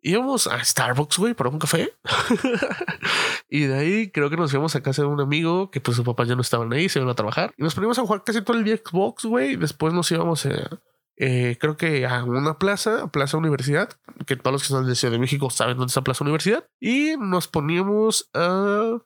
Íbamos 0.00 0.46
a 0.46 0.62
Starbucks, 0.62 1.18
güey, 1.18 1.34
para 1.34 1.50
un 1.50 1.58
café. 1.58 1.92
y 3.48 3.62
de 3.62 3.78
ahí 3.78 4.10
creo 4.10 4.30
que 4.30 4.36
nos 4.36 4.52
íbamos 4.52 4.76
a 4.76 4.82
casa 4.82 5.02
de 5.02 5.08
un 5.08 5.20
amigo 5.20 5.70
que 5.70 5.80
pues 5.80 5.96
su 5.96 6.04
papá 6.04 6.24
ya 6.24 6.36
no 6.36 6.42
estaban 6.42 6.72
ahí, 6.72 6.88
se 6.88 7.00
iban 7.00 7.10
a 7.10 7.14
trabajar. 7.14 7.52
Y 7.56 7.62
nos 7.62 7.74
poníamos 7.74 7.98
a 7.98 8.02
jugar 8.02 8.22
casi 8.24 8.42
todo 8.42 8.56
el 8.56 8.64
día 8.64 8.76
Xbox, 8.76 9.24
güey. 9.24 9.56
Después 9.56 9.92
nos 9.92 10.10
íbamos 10.12 10.46
a, 10.46 10.80
eh, 11.16 11.56
creo 11.60 11.76
que 11.76 12.06
a 12.06 12.22
una 12.22 12.58
plaza, 12.58 13.08
Plaza 13.08 13.36
Universidad, 13.38 13.90
que 14.24 14.36
todos 14.36 14.52
los 14.52 14.62
que 14.62 14.68
son 14.68 14.86
de 14.86 14.94
Ciudad 14.94 15.12
de 15.12 15.18
México 15.18 15.50
saben 15.50 15.76
dónde 15.76 15.90
está 15.90 16.02
Plaza 16.02 16.22
Universidad. 16.22 16.68
Y 16.78 17.16
nos 17.18 17.48
poníamos 17.48 18.30
a 18.34 18.98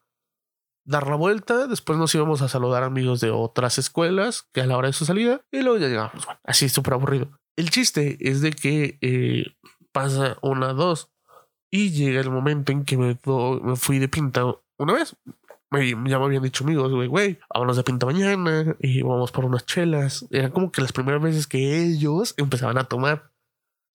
dar 0.85 1.07
la 1.07 1.15
vuelta, 1.15 1.67
después 1.67 1.97
nos 1.97 2.13
íbamos 2.13 2.41
a 2.41 2.49
saludar 2.49 2.83
amigos 2.83 3.21
de 3.21 3.31
otras 3.31 3.77
escuelas 3.77 4.47
que 4.51 4.61
a 4.61 4.65
la 4.65 4.77
hora 4.77 4.87
de 4.87 4.93
su 4.93 5.05
salida 5.05 5.41
y 5.51 5.61
luego 5.61 5.77
ya 5.77 5.87
llegamos. 5.87 6.25
Bueno, 6.25 6.39
así 6.43 6.69
súper 6.69 6.93
aburrido. 6.93 7.29
El 7.55 7.69
chiste 7.69 8.17
es 8.19 8.41
de 8.41 8.51
que 8.51 8.97
eh, 9.01 9.45
pasa 9.91 10.37
una, 10.41 10.73
dos 10.73 11.09
Y 11.71 11.91
llega 11.91 12.19
el 12.21 12.31
momento 12.31 12.71
en 12.71 12.83
que 12.83 12.97
me, 12.97 13.19
me 13.63 13.75
fui 13.75 13.99
de 13.99 14.07
pinta 14.07 14.43
una 14.77 14.93
vez. 14.93 15.15
Me, 15.71 15.89
ya 15.89 16.19
me 16.19 16.25
habían 16.25 16.43
dicho 16.43 16.63
amigos, 16.63 16.91
güey, 16.91 17.07
güey, 17.07 17.39
vámonos 17.51 17.77
de 17.77 17.83
pinta 17.83 18.05
mañana 18.05 18.75
y 18.79 19.01
vamos 19.01 19.31
por 19.31 19.45
unas 19.45 19.65
chelas. 19.65 20.25
Eran 20.29 20.51
como 20.51 20.71
que 20.71 20.81
las 20.81 20.91
primeras 20.91 21.21
veces 21.21 21.47
que 21.47 21.81
ellos 21.81 22.35
empezaban 22.37 22.77
a 22.77 22.83
tomar. 22.83 23.31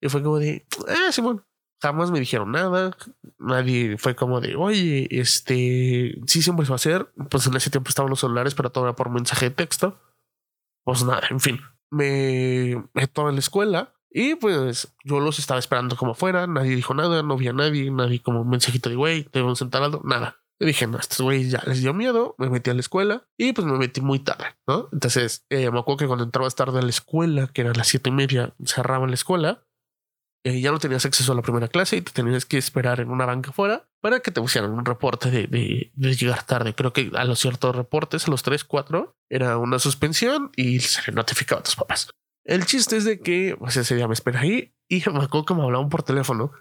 Y 0.01 0.09
fue 0.09 0.23
como 0.23 0.39
de, 0.39 0.67
ah, 0.89 1.13
Simón, 1.13 1.45
jamás 1.81 2.11
me 2.11 2.21
dijeron 2.21 2.53
nada. 2.53 2.97
Nadie 3.39 3.97
fue 3.99 4.15
como 4.15 4.41
de, 4.41 4.57
oye, 4.57 5.09
este, 5.11 6.21
sí, 6.27 6.43
siempre 6.43 6.67
se 6.67 6.71
va 6.71 6.75
a 6.75 6.77
hacer. 6.77 7.13
Pues 7.31 7.47
en 7.47 7.57
ese 7.57 7.71
tiempo 7.71 7.89
estaban 7.89 8.11
los 8.11 8.21
celulares, 8.21 8.55
pero 8.55 8.71
todo 8.71 8.85
era 8.85 8.97
por 8.97 9.11
mensaje 9.11 9.51
de 9.51 9.55
texto. 9.55 9.99
Pues 10.85 11.05
nada, 11.05 11.23
en 11.31 11.41
fin. 11.41 11.61
Me 11.91 12.89
meto 12.95 13.27
a 13.27 13.33
la 13.33 13.39
escuela 13.39 13.95
y 14.11 14.35
pues 14.35 14.95
yo 15.05 15.21
los 15.21 15.39
estaba 15.39 15.61
esperando 15.61 15.97
como 15.97 16.15
fuera. 16.15 16.47
Nadie 16.47 16.77
dijo 16.77 16.95
nada, 16.95 17.23
no 17.23 17.35
había 17.35 17.53
nadie, 17.53 17.91
nadie 17.91 18.23
como 18.23 18.43
un 18.43 18.51
mensajito 18.51 18.89
de, 18.89 18.97
güey, 18.97 19.29
debemos 19.33 19.59
sentar 19.59 19.83
algo, 19.83 20.01
nada. 20.05 20.41
Y 20.61 20.67
dije, 20.67 20.89
no, 20.89 20.99
estos 20.99 21.21
güeyes 21.21 21.53
ya 21.53 21.63
les 21.67 21.83
dio 21.83 21.95
miedo, 21.95 22.35
me 22.37 22.51
metí 22.51 22.69
a 22.71 22.75
la 22.75 22.81
escuela 22.81 23.29
y 23.37 23.53
pues 23.53 23.65
me 23.65 23.79
metí 23.79 24.01
muy 24.01 24.19
tarde, 24.19 24.57
¿no? 24.67 24.89
Entonces, 24.93 25.47
eh, 25.51 25.71
me 25.71 25.79
acuerdo 25.79 25.99
que 25.99 26.07
cuando 26.09 26.25
entrabas 26.25 26.57
tarde 26.57 26.81
a 26.81 26.83
la 26.83 26.91
escuela, 26.91 27.47
que 27.47 27.61
era 27.61 27.73
las 27.75 27.87
siete 27.87 28.11
y 28.11 28.13
media, 28.13 28.55
cerraban 28.65 29.11
la 29.11 29.15
escuela, 29.15 29.68
eh, 30.49 30.63
ya 30.63 30.73
no 30.73 30.79
tenías 30.79 31.05
acceso 31.05 31.33
a 31.33 31.35
la 31.35 31.43
primera 31.43 31.69
clase 31.69 31.99
y 31.99 32.01
te 32.01 32.11
tenías 32.11 32.47
que 32.47 32.57
esperar 32.57 33.01
en 33.01 33.11
una 33.11 33.27
banca 33.27 33.53
fuera 33.53 33.87
para 34.01 34.21
que 34.21 34.31
te 34.31 34.41
pusieran 34.41 34.71
un 34.71 34.87
reporte 34.87 35.31
de, 35.31 35.93
llegar 35.95 36.43
tarde. 36.45 36.75
Creo 36.75 36.95
que 36.95 37.11
a 37.15 37.25
los 37.25 37.39
ciertos 37.39 37.77
reportes, 37.77 38.27
a 38.27 38.31
los 38.31 38.43
tres, 38.43 38.65
cuatro, 38.65 39.15
era 39.29 39.59
una 39.59 39.79
suspensión 39.79 40.51
y 40.57 40.81
se 40.81 41.13
notificaba 41.13 41.61
a 41.61 41.65
tus 41.65 41.77
papás. 41.77 42.09
El 42.45 42.65
chiste 42.65 42.97
es 42.97 43.05
de 43.05 43.21
que 43.21 43.57
pues, 43.59 43.77
ese 43.77 43.95
día 43.95 44.09
me 44.09 44.15
esperé 44.15 44.39
ahí 44.39 44.75
y 44.89 45.03
me 45.11 45.23
acuerdo 45.23 45.45
que 45.45 45.55
me 45.55 45.63
hablaban 45.63 45.91
por 45.91 46.03
teléfono 46.03 46.53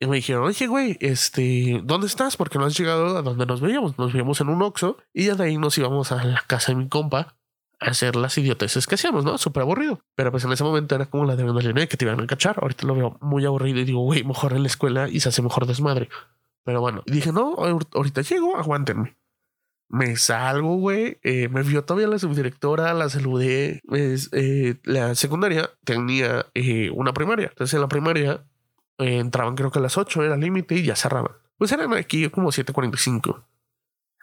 y 0.00 0.06
me 0.06 0.16
dijeron, 0.16 0.44
oye, 0.44 0.66
güey, 0.66 0.96
este, 1.00 1.82
¿dónde 1.84 2.06
estás? 2.06 2.38
Porque 2.38 2.58
no 2.58 2.64
has 2.64 2.78
llegado 2.78 3.18
a 3.18 3.22
donde 3.22 3.44
nos 3.44 3.60
veíamos. 3.60 3.98
Nos 3.98 4.12
veíamos 4.12 4.40
en 4.40 4.48
un 4.48 4.62
Oxxo 4.62 4.96
y 5.12 5.26
ya 5.26 5.34
de 5.34 5.44
ahí 5.44 5.58
nos 5.58 5.76
íbamos 5.76 6.10
a 6.12 6.24
la 6.24 6.42
casa 6.46 6.72
de 6.72 6.76
mi 6.76 6.88
compa 6.88 7.36
hacer 7.80 8.16
las 8.16 8.36
idioteces 8.38 8.86
que 8.86 8.96
hacíamos, 8.96 9.24
¿no? 9.24 9.38
Súper 9.38 9.62
aburrido. 9.62 10.00
Pero 10.14 10.30
pues 10.30 10.44
en 10.44 10.52
ese 10.52 10.64
momento 10.64 10.94
era 10.94 11.06
como 11.06 11.24
la 11.24 11.36
de 11.36 11.44
una 11.44 11.86
que 11.86 11.96
te 11.96 12.04
iban 12.04 12.20
a 12.20 12.26
cachar. 12.26 12.56
Ahorita 12.60 12.86
lo 12.86 12.94
veo 12.94 13.18
muy 13.20 13.44
aburrido 13.44 13.80
y 13.80 13.84
digo, 13.84 14.00
güey, 14.00 14.24
mejor 14.24 14.52
en 14.52 14.62
la 14.62 14.68
escuela 14.68 15.08
y 15.08 15.20
se 15.20 15.28
hace 15.28 15.42
mejor 15.42 15.66
desmadre. 15.66 16.08
Pero 16.64 16.80
bueno, 16.80 17.02
dije, 17.06 17.32
no, 17.32 17.54
ahorita 17.94 18.22
llego, 18.22 18.56
aguántenme. 18.56 19.16
Me 19.88 20.16
salgo, 20.16 20.76
güey. 20.76 21.18
Eh, 21.22 21.48
me 21.48 21.62
vio 21.62 21.84
todavía 21.84 22.08
la 22.08 22.18
subdirectora, 22.18 22.92
la 22.92 23.08
saludé. 23.08 23.80
Eh, 23.92 24.76
la 24.84 25.14
secundaria 25.14 25.70
tenía 25.84 26.46
eh, 26.54 26.90
una 26.90 27.14
primaria. 27.14 27.48
Entonces 27.48 27.74
en 27.74 27.80
la 27.80 27.88
primaria 27.88 28.44
entraban 28.98 29.54
creo 29.54 29.70
que 29.70 29.78
a 29.78 29.82
las 29.82 29.96
8 29.96 30.24
era 30.24 30.36
límite 30.36 30.74
y 30.74 30.82
ya 30.82 30.96
cerraban. 30.96 31.32
Pues 31.56 31.72
eran 31.72 31.94
aquí 31.94 32.28
como 32.28 32.50
7.45. 32.50 33.44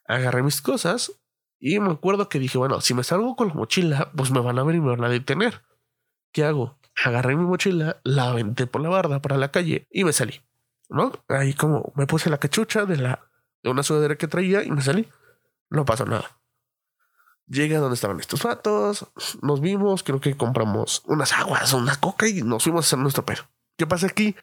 Agarré 0.08 0.44
mis 0.44 0.62
cosas 0.62 1.14
y 1.60 1.80
me 1.80 1.92
acuerdo 1.92 2.30
que 2.30 2.40
dije, 2.40 2.58
bueno, 2.58 2.82
si 2.82 2.94
me 2.94 3.04
salgo 3.04 3.36
con 3.36 3.50
la 3.50 3.54
mochila, 3.54 4.12
pues 4.16 4.32
me 4.32 4.40
van 4.40 4.60
a 4.60 4.64
ver 4.64 4.76
y 4.76 4.82
me 4.82 4.90
van 4.90 5.04
a 5.04 5.10
detener. 5.10 5.64
¿Qué 6.32 6.44
hago? 6.44 6.78
Agarré 7.04 7.36
mi 7.36 7.46
mochila, 7.46 8.00
la 8.04 8.30
aventé 8.30 8.68
por 8.68 8.82
la 8.82 8.90
barda 8.90 9.22
para 9.22 9.38
la 9.38 9.52
calle 9.52 9.88
y 9.90 10.04
me 10.04 10.14
salí. 10.14 10.42
¿No? 10.90 11.12
Ahí 11.28 11.54
como 11.54 11.92
me 11.96 12.08
puse 12.08 12.30
la 12.30 12.38
cachucha 12.38 12.86
de 12.86 12.98
la 12.98 13.28
de 13.64 13.72
una 13.72 13.82
sudadera 13.82 14.16
que 14.16 14.28
traía 14.28 14.64
y 14.64 14.70
me 14.70 14.82
salí. 14.82 15.10
No 15.70 15.86
pasó 15.86 16.06
nada. 16.06 16.40
Llegué 17.48 17.76
a 17.76 17.80
donde 17.80 17.96
estaban 17.96 18.20
estos 18.20 18.44
vatos, 18.44 19.08
nos 19.42 19.62
vimos, 19.62 20.04
creo 20.04 20.20
que 20.20 20.36
compramos 20.36 21.04
unas 21.06 21.34
aguas, 21.34 21.74
una 21.74 21.96
coca 22.00 22.28
y 22.28 22.42
nos 22.42 22.64
fuimos 22.64 22.86
a 22.86 22.88
hacer 22.88 23.00
nuestro 23.00 23.26
perro. 23.26 23.46
¿Qué 23.78 23.86
pasa 23.86 24.08
aquí? 24.08 24.36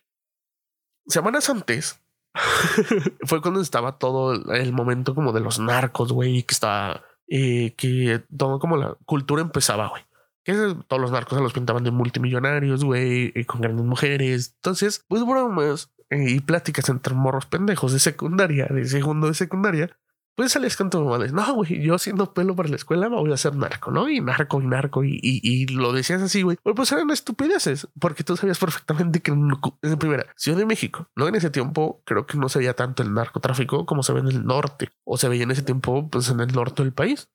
semanas 1.07 1.50
antes 1.50 2.00
fue 3.27 3.43
cuando 3.43 3.61
estaba 3.61 3.99
todo 3.99 4.35
el 4.53 4.73
momento 4.73 5.15
como 5.15 5.33
de 5.33 5.41
los 5.41 5.59
narcos, 5.59 6.12
güey, 6.12 6.43
que 6.43 6.55
estaba, 6.55 7.03
eh, 7.29 7.75
que 7.77 8.23
todo 8.37 8.59
como 8.59 8.77
la 8.77 8.97
cultura 9.05 9.43
empezaba, 9.43 9.89
güey. 9.89 10.03
Que 10.45 10.55
todos 10.89 11.01
los 11.01 11.12
narcos 11.12 11.39
se 11.39 11.43
los 11.43 11.53
pintaban 11.53 11.85
de 11.85 11.93
multimillonarios, 11.93 12.85
güey, 12.85 13.33
con 13.45 13.61
grandes 13.61 13.87
mujeres. 13.87 14.55
Entonces, 14.57 15.05
pues 15.07 15.25
bromas 15.25 15.93
eh, 16.11 16.31
y 16.31 16.41
pláticas 16.41 16.89
entre 16.89 17.15
morros 17.15 17.47
pendejos 17.47 17.93
de 17.93 18.01
secundaria, 18.01 18.67
de 18.67 18.85
segundo 18.87 19.29
de 19.29 19.35
secundaria, 19.35 19.97
pues 20.35 20.53
salías 20.53 20.77
con 20.77 20.89
no, 20.89 21.55
güey, 21.55 21.83
yo 21.83 21.95
haciendo 21.95 22.33
pelo 22.33 22.57
para 22.57 22.71
la 22.71 22.77
escuela 22.77 23.11
me 23.11 23.17
voy 23.17 23.31
a 23.31 23.35
hacer 23.35 23.55
narco, 23.55 23.91
¿no? 23.91 24.09
Y 24.09 24.21
narco 24.21 24.62
y 24.62 24.67
narco 24.67 25.05
y, 25.05 25.21
y, 25.23 25.67
lo 25.67 25.93
decías 25.93 26.23
así, 26.23 26.41
güey. 26.41 26.57
Pues 26.62 26.91
eran 26.91 27.11
estupideces, 27.11 27.89
porque 28.01 28.25
tú 28.25 28.37
sabías 28.37 28.59
perfectamente 28.59 29.21
que 29.21 29.31
en, 29.31 29.51
primera 29.99 30.27
Ciudad 30.37 30.57
de 30.57 30.65
México, 30.65 31.09
¿no? 31.17 31.29
En 31.29 31.35
ese 31.35 31.51
tiempo 31.51 32.03
creo 32.07 32.27
que 32.27 32.39
no 32.39 32.49
se 32.49 32.61
veía 32.61 32.75
tanto 32.75 33.03
el 33.03 33.12
narcotráfico 33.12 33.85
como 33.85 34.03
se 34.03 34.15
ve 34.15 34.21
en 34.21 34.29
el 34.29 34.47
norte, 34.47 34.91
o 35.05 35.19
se 35.19 35.29
veía 35.29 35.43
en 35.43 35.51
ese 35.51 35.62
tiempo, 35.62 36.09
pues 36.09 36.31
en 36.31 36.41
el 36.41 36.53
norte 36.53 36.83
del 36.83 36.93
país. 36.93 37.29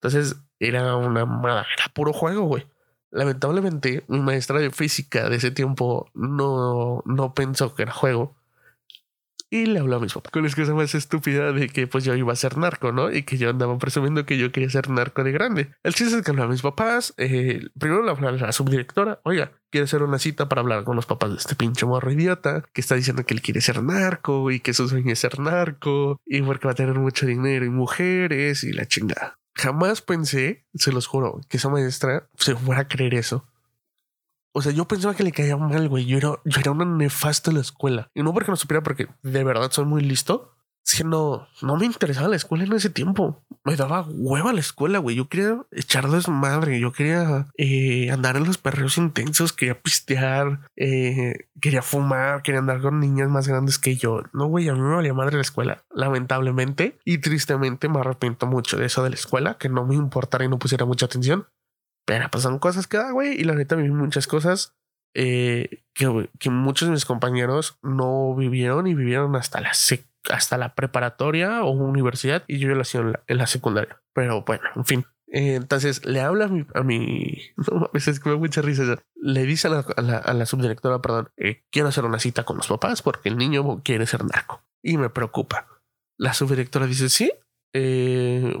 Entonces 0.00 0.36
era 0.58 0.96
una 0.96 1.20
era 1.20 1.94
puro 1.94 2.12
juego, 2.12 2.42
güey. 2.46 2.66
Lamentablemente, 3.10 4.04
mi 4.08 4.20
maestra 4.20 4.58
de 4.58 4.70
física 4.70 5.28
de 5.30 5.36
ese 5.36 5.50
tiempo 5.50 6.10
no, 6.14 7.02
no 7.06 7.32
pensó 7.32 7.74
que 7.74 7.82
era 7.82 7.92
juego 7.92 8.36
y 9.50 9.66
le 9.66 9.80
habló 9.80 9.96
a 9.96 10.00
mis 10.00 10.12
papás 10.12 10.30
con 10.32 10.42
la 10.42 10.48
excusa 10.48 10.74
más 10.74 10.94
estúpida 10.94 11.52
de 11.52 11.68
que 11.68 11.86
pues 11.86 12.04
yo 12.04 12.14
iba 12.14 12.32
a 12.32 12.36
ser 12.36 12.58
narco, 12.58 12.92
¿no? 12.92 13.10
Y 13.10 13.22
que 13.22 13.38
yo 13.38 13.50
andaba 13.50 13.78
presumiendo 13.78 14.26
que 14.26 14.38
yo 14.38 14.52
quería 14.52 14.70
ser 14.70 14.90
narco 14.90 15.24
de 15.24 15.32
grande. 15.32 15.70
El 15.82 15.94
chiste 15.94 16.16
es 16.16 16.22
que 16.22 16.30
habló 16.30 16.44
a 16.44 16.48
mis 16.48 16.62
papás. 16.62 17.14
Eh, 17.16 17.68
primero 17.78 18.02
le 18.02 18.10
habló 18.10 18.30
la 18.30 18.52
subdirectora. 18.52 19.20
Oiga, 19.24 19.52
quiere 19.70 19.84
hacer 19.84 20.02
una 20.02 20.18
cita 20.18 20.48
para 20.48 20.60
hablar 20.60 20.84
con 20.84 20.96
los 20.96 21.06
papás 21.06 21.30
de 21.30 21.36
este 21.36 21.54
pinche 21.54 21.86
morro 21.86 22.12
idiota 22.12 22.64
que 22.72 22.80
está 22.80 22.94
diciendo 22.94 23.24
que 23.24 23.34
él 23.34 23.42
quiere 23.42 23.60
ser 23.60 23.82
narco 23.82 24.50
y 24.50 24.60
que 24.60 24.74
su 24.74 24.88
sueño 24.88 25.12
es 25.12 25.18
ser 25.18 25.38
narco 25.40 26.20
y 26.26 26.42
porque 26.42 26.66
va 26.66 26.72
a 26.72 26.76
tener 26.76 26.98
mucho 26.98 27.26
dinero 27.26 27.64
y 27.64 27.70
mujeres 27.70 28.64
y 28.64 28.72
la 28.72 28.86
chingada. 28.86 29.38
Jamás 29.54 30.02
pensé, 30.02 30.66
se 30.74 30.92
los 30.92 31.08
juro, 31.08 31.40
que 31.48 31.56
esa 31.56 31.68
maestra 31.68 32.28
se 32.36 32.54
fuera 32.54 32.82
a 32.82 32.88
creer 32.88 33.14
eso. 33.14 33.47
O 34.52 34.62
sea, 34.62 34.72
yo 34.72 34.86
pensaba 34.86 35.14
que 35.14 35.22
le 35.22 35.32
caía 35.32 35.56
mal, 35.56 35.88
güey. 35.88 36.06
Yo 36.06 36.16
era, 36.18 36.40
yo 36.44 36.60
era 36.60 36.70
una 36.72 36.84
nefasta 36.84 37.50
en 37.50 37.56
la 37.56 37.62
escuela. 37.62 38.10
Y 38.14 38.22
no 38.22 38.32
porque 38.32 38.50
no 38.50 38.56
supiera, 38.56 38.82
porque 38.82 39.08
de 39.22 39.44
verdad 39.44 39.70
soy 39.70 39.84
muy 39.84 40.02
listo. 40.02 40.54
Es 40.88 40.96
que 40.96 41.04
no, 41.04 41.46
no 41.60 41.76
me 41.76 41.84
interesaba 41.84 42.28
la 42.28 42.36
escuela 42.36 42.64
en 42.64 42.72
ese 42.72 42.88
tiempo. 42.88 43.44
Me 43.62 43.76
daba 43.76 44.06
hueva 44.08 44.54
la 44.54 44.60
escuela, 44.60 44.98
güey. 44.98 45.16
Yo 45.16 45.28
quería 45.28 45.60
echar 45.70 46.08
desmadre. 46.08 46.80
Yo 46.80 46.92
quería 46.92 47.46
eh, 47.58 48.10
andar 48.10 48.38
en 48.38 48.44
los 48.44 48.56
perreos 48.56 48.96
intensos. 48.96 49.52
Quería 49.52 49.78
pistear. 49.78 50.60
Eh, 50.76 51.48
quería 51.60 51.82
fumar. 51.82 52.42
Quería 52.42 52.60
andar 52.60 52.80
con 52.80 53.00
niñas 53.00 53.28
más 53.28 53.46
grandes 53.46 53.78
que 53.78 53.96
yo. 53.96 54.22
No, 54.32 54.46
güey, 54.46 54.70
a 54.70 54.74
mí 54.74 54.80
me 54.80 54.94
valía 54.94 55.12
madre 55.12 55.36
la 55.36 55.42
escuela. 55.42 55.84
Lamentablemente 55.94 56.98
y 57.04 57.18
tristemente 57.18 57.90
me 57.90 58.00
arrepiento 58.00 58.46
mucho 58.46 58.78
de 58.78 58.86
eso 58.86 59.02
de 59.02 59.10
la 59.10 59.16
escuela. 59.16 59.58
Que 59.58 59.68
no 59.68 59.84
me 59.84 59.94
importara 59.94 60.46
y 60.46 60.48
no 60.48 60.58
pusiera 60.58 60.86
mucha 60.86 61.04
atención. 61.04 61.48
Pero 62.08 62.30
pues 62.30 62.46
cosas 62.58 62.86
que 62.86 62.96
da, 62.96 63.10
güey. 63.10 63.38
Y 63.38 63.44
la 63.44 63.54
neta 63.54 63.76
viví 63.76 63.90
muchas 63.90 64.26
cosas 64.26 64.74
eh, 65.12 65.84
que, 65.92 66.30
que, 66.38 66.48
muchos 66.48 66.88
de 66.88 66.92
mis 66.92 67.04
compañeros 67.04 67.78
no 67.82 68.34
vivieron 68.34 68.86
y 68.86 68.94
vivieron 68.94 69.36
hasta 69.36 69.60
la, 69.60 69.72
hasta 70.30 70.56
la 70.56 70.74
preparatoria 70.74 71.62
o 71.64 71.70
universidad. 71.72 72.44
Y 72.46 72.60
yo 72.60 72.68
lo 72.68 72.80
hacía 72.80 73.02
en 73.02 73.12
la, 73.12 73.20
en 73.26 73.36
la 73.36 73.46
secundaria. 73.46 74.00
Pero 74.14 74.42
bueno, 74.42 74.64
en 74.74 74.86
fin. 74.86 75.04
Eh, 75.30 75.56
entonces 75.56 76.06
le 76.06 76.22
habla 76.22 76.46
a 76.46 76.48
mi, 76.48 76.64
a 76.74 76.82
mi 76.82 77.42
a 77.70 77.90
veces 77.92 78.20
que 78.20 78.30
me 78.30 78.36
da 78.36 78.38
mucha 78.40 78.62
risa. 78.62 78.84
Le 79.14 79.42
dice 79.42 79.68
a 79.68 79.70
la, 79.70 79.84
a 79.94 80.00
la, 80.00 80.16
a 80.16 80.32
la 80.32 80.46
subdirectora, 80.46 81.02
perdón, 81.02 81.28
eh, 81.36 81.64
quiero 81.70 81.88
hacer 81.88 82.06
una 82.06 82.20
cita 82.20 82.44
con 82.44 82.56
los 82.56 82.68
papás 82.68 83.02
porque 83.02 83.28
el 83.28 83.36
niño 83.36 83.82
quiere 83.84 84.06
ser 84.06 84.24
narco 84.24 84.62
y 84.82 84.96
me 84.96 85.10
preocupa. 85.10 85.66
La 86.16 86.32
subdirectora 86.32 86.86
dice, 86.86 87.10
sí, 87.10 87.30
eh, 87.74 88.56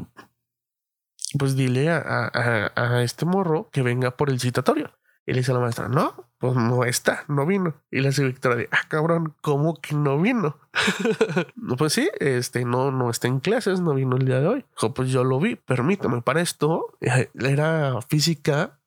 pues 1.36 1.56
dile 1.56 1.90
a, 1.90 2.30
a, 2.74 3.02
este 3.02 3.26
morro 3.26 3.68
que 3.70 3.82
venga 3.82 4.16
por 4.16 4.30
el 4.30 4.40
citatorio. 4.40 4.92
Y 5.26 5.32
le 5.32 5.40
dice 5.40 5.50
a 5.50 5.54
la 5.54 5.60
maestra, 5.60 5.88
no, 5.88 6.30
pues 6.38 6.54
no 6.54 6.84
está, 6.84 7.24
no 7.28 7.44
vino. 7.44 7.74
Y 7.90 8.00
la 8.00 8.10
directora 8.10 8.56
de, 8.56 8.68
ah, 8.70 8.88
cabrón, 8.88 9.34
¿cómo 9.42 9.74
que 9.74 9.94
no 9.94 10.18
vino? 10.18 10.58
no, 11.56 11.76
pues 11.76 11.92
sí, 11.92 12.08
este 12.18 12.64
no, 12.64 12.90
no 12.90 13.10
está 13.10 13.28
en 13.28 13.40
clases, 13.40 13.80
no 13.80 13.92
vino 13.92 14.16
el 14.16 14.24
día 14.24 14.40
de 14.40 14.46
hoy. 14.46 14.64
Dijo, 14.70 14.94
pues 14.94 15.10
yo 15.10 15.24
lo 15.24 15.38
vi, 15.38 15.56
permítame, 15.56 16.22
para 16.22 16.40
esto 16.40 16.96
era 17.34 18.00
física. 18.02 18.80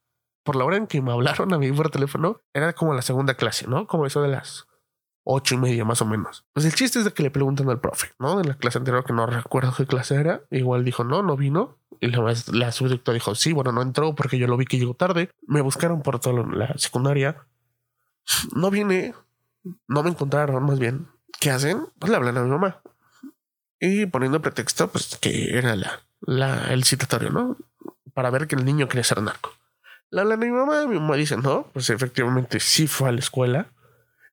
Por 0.43 0.55
la 0.55 0.65
hora 0.65 0.77
en 0.77 0.87
que 0.87 1.03
me 1.03 1.11
hablaron 1.11 1.53
a 1.53 1.59
mí 1.59 1.71
por 1.71 1.91
teléfono, 1.91 2.41
era 2.51 2.73
como 2.73 2.95
la 2.95 3.03
segunda 3.03 3.35
clase, 3.35 3.67
¿no? 3.67 3.85
Como 3.85 4.07
eso 4.07 4.23
de 4.23 4.29
las 4.29 4.67
ocho 5.23 5.55
y 5.55 5.57
media 5.57 5.85
más 5.85 6.01
o 6.01 6.05
menos. 6.05 6.45
Pues 6.53 6.65
el 6.65 6.73
chiste 6.73 6.99
es 6.99 7.05
de 7.05 7.13
que 7.13 7.23
le 7.23 7.31
preguntan 7.31 7.69
al 7.69 7.79
profe, 7.79 8.13
¿no? 8.19 8.37
De 8.37 8.45
la 8.45 8.55
clase 8.55 8.77
anterior 8.77 9.03
que 9.03 9.13
no 9.13 9.25
recuerdo 9.25 9.73
qué 9.75 9.85
clase 9.85 10.15
era. 10.15 10.41
Igual 10.49 10.83
dijo, 10.83 11.03
no, 11.03 11.21
no 11.21 11.37
vino. 11.37 11.77
Y 12.01 12.07
la, 12.07 12.33
la 12.51 12.71
subdirectora 12.71 13.13
dijo, 13.13 13.35
sí, 13.35 13.53
bueno, 13.53 13.71
no 13.71 13.81
entró 13.81 14.15
porque 14.15 14.39
yo 14.39 14.47
lo 14.47 14.57
vi 14.57 14.65
que 14.65 14.79
llegó 14.79 14.95
tarde. 14.95 15.29
Me 15.47 15.61
buscaron 15.61 16.01
por 16.01 16.19
toda 16.19 16.43
la 16.47 16.73
secundaria. 16.77 17.45
No 18.55 18.71
viene, 18.71 19.13
no 19.87 20.01
me 20.03 20.09
encontraron 20.09 20.63
más 20.65 20.79
bien. 20.79 21.07
¿Qué 21.39 21.51
hacen? 21.51 21.85
Pues 21.99 22.09
le 22.09 22.17
hablan 22.17 22.37
a 22.37 22.43
mi 22.43 22.49
mamá. 22.49 22.81
Y 23.79 24.07
poniendo 24.07 24.41
pretexto, 24.41 24.91
pues 24.91 25.17
que 25.21 25.57
era 25.57 25.75
la, 25.75 26.01
la, 26.21 26.73
el 26.73 26.83
citatorio, 26.83 27.29
¿no? 27.29 27.55
Para 28.13 28.31
ver 28.31 28.47
que 28.47 28.55
el 28.55 28.65
niño 28.65 28.87
quería 28.87 29.03
ser 29.03 29.21
narco. 29.21 29.53
Le 30.09 30.21
hablan 30.21 30.41
a 30.41 30.45
mi 30.45 30.51
mamá, 30.51 30.87
mi 30.87 30.99
mamá 30.99 31.15
dice, 31.15 31.37
no, 31.37 31.67
pues 31.71 31.89
efectivamente 31.91 32.59
sí 32.59 32.87
fue 32.87 33.09
a 33.09 33.11
la 33.11 33.19
escuela 33.19 33.67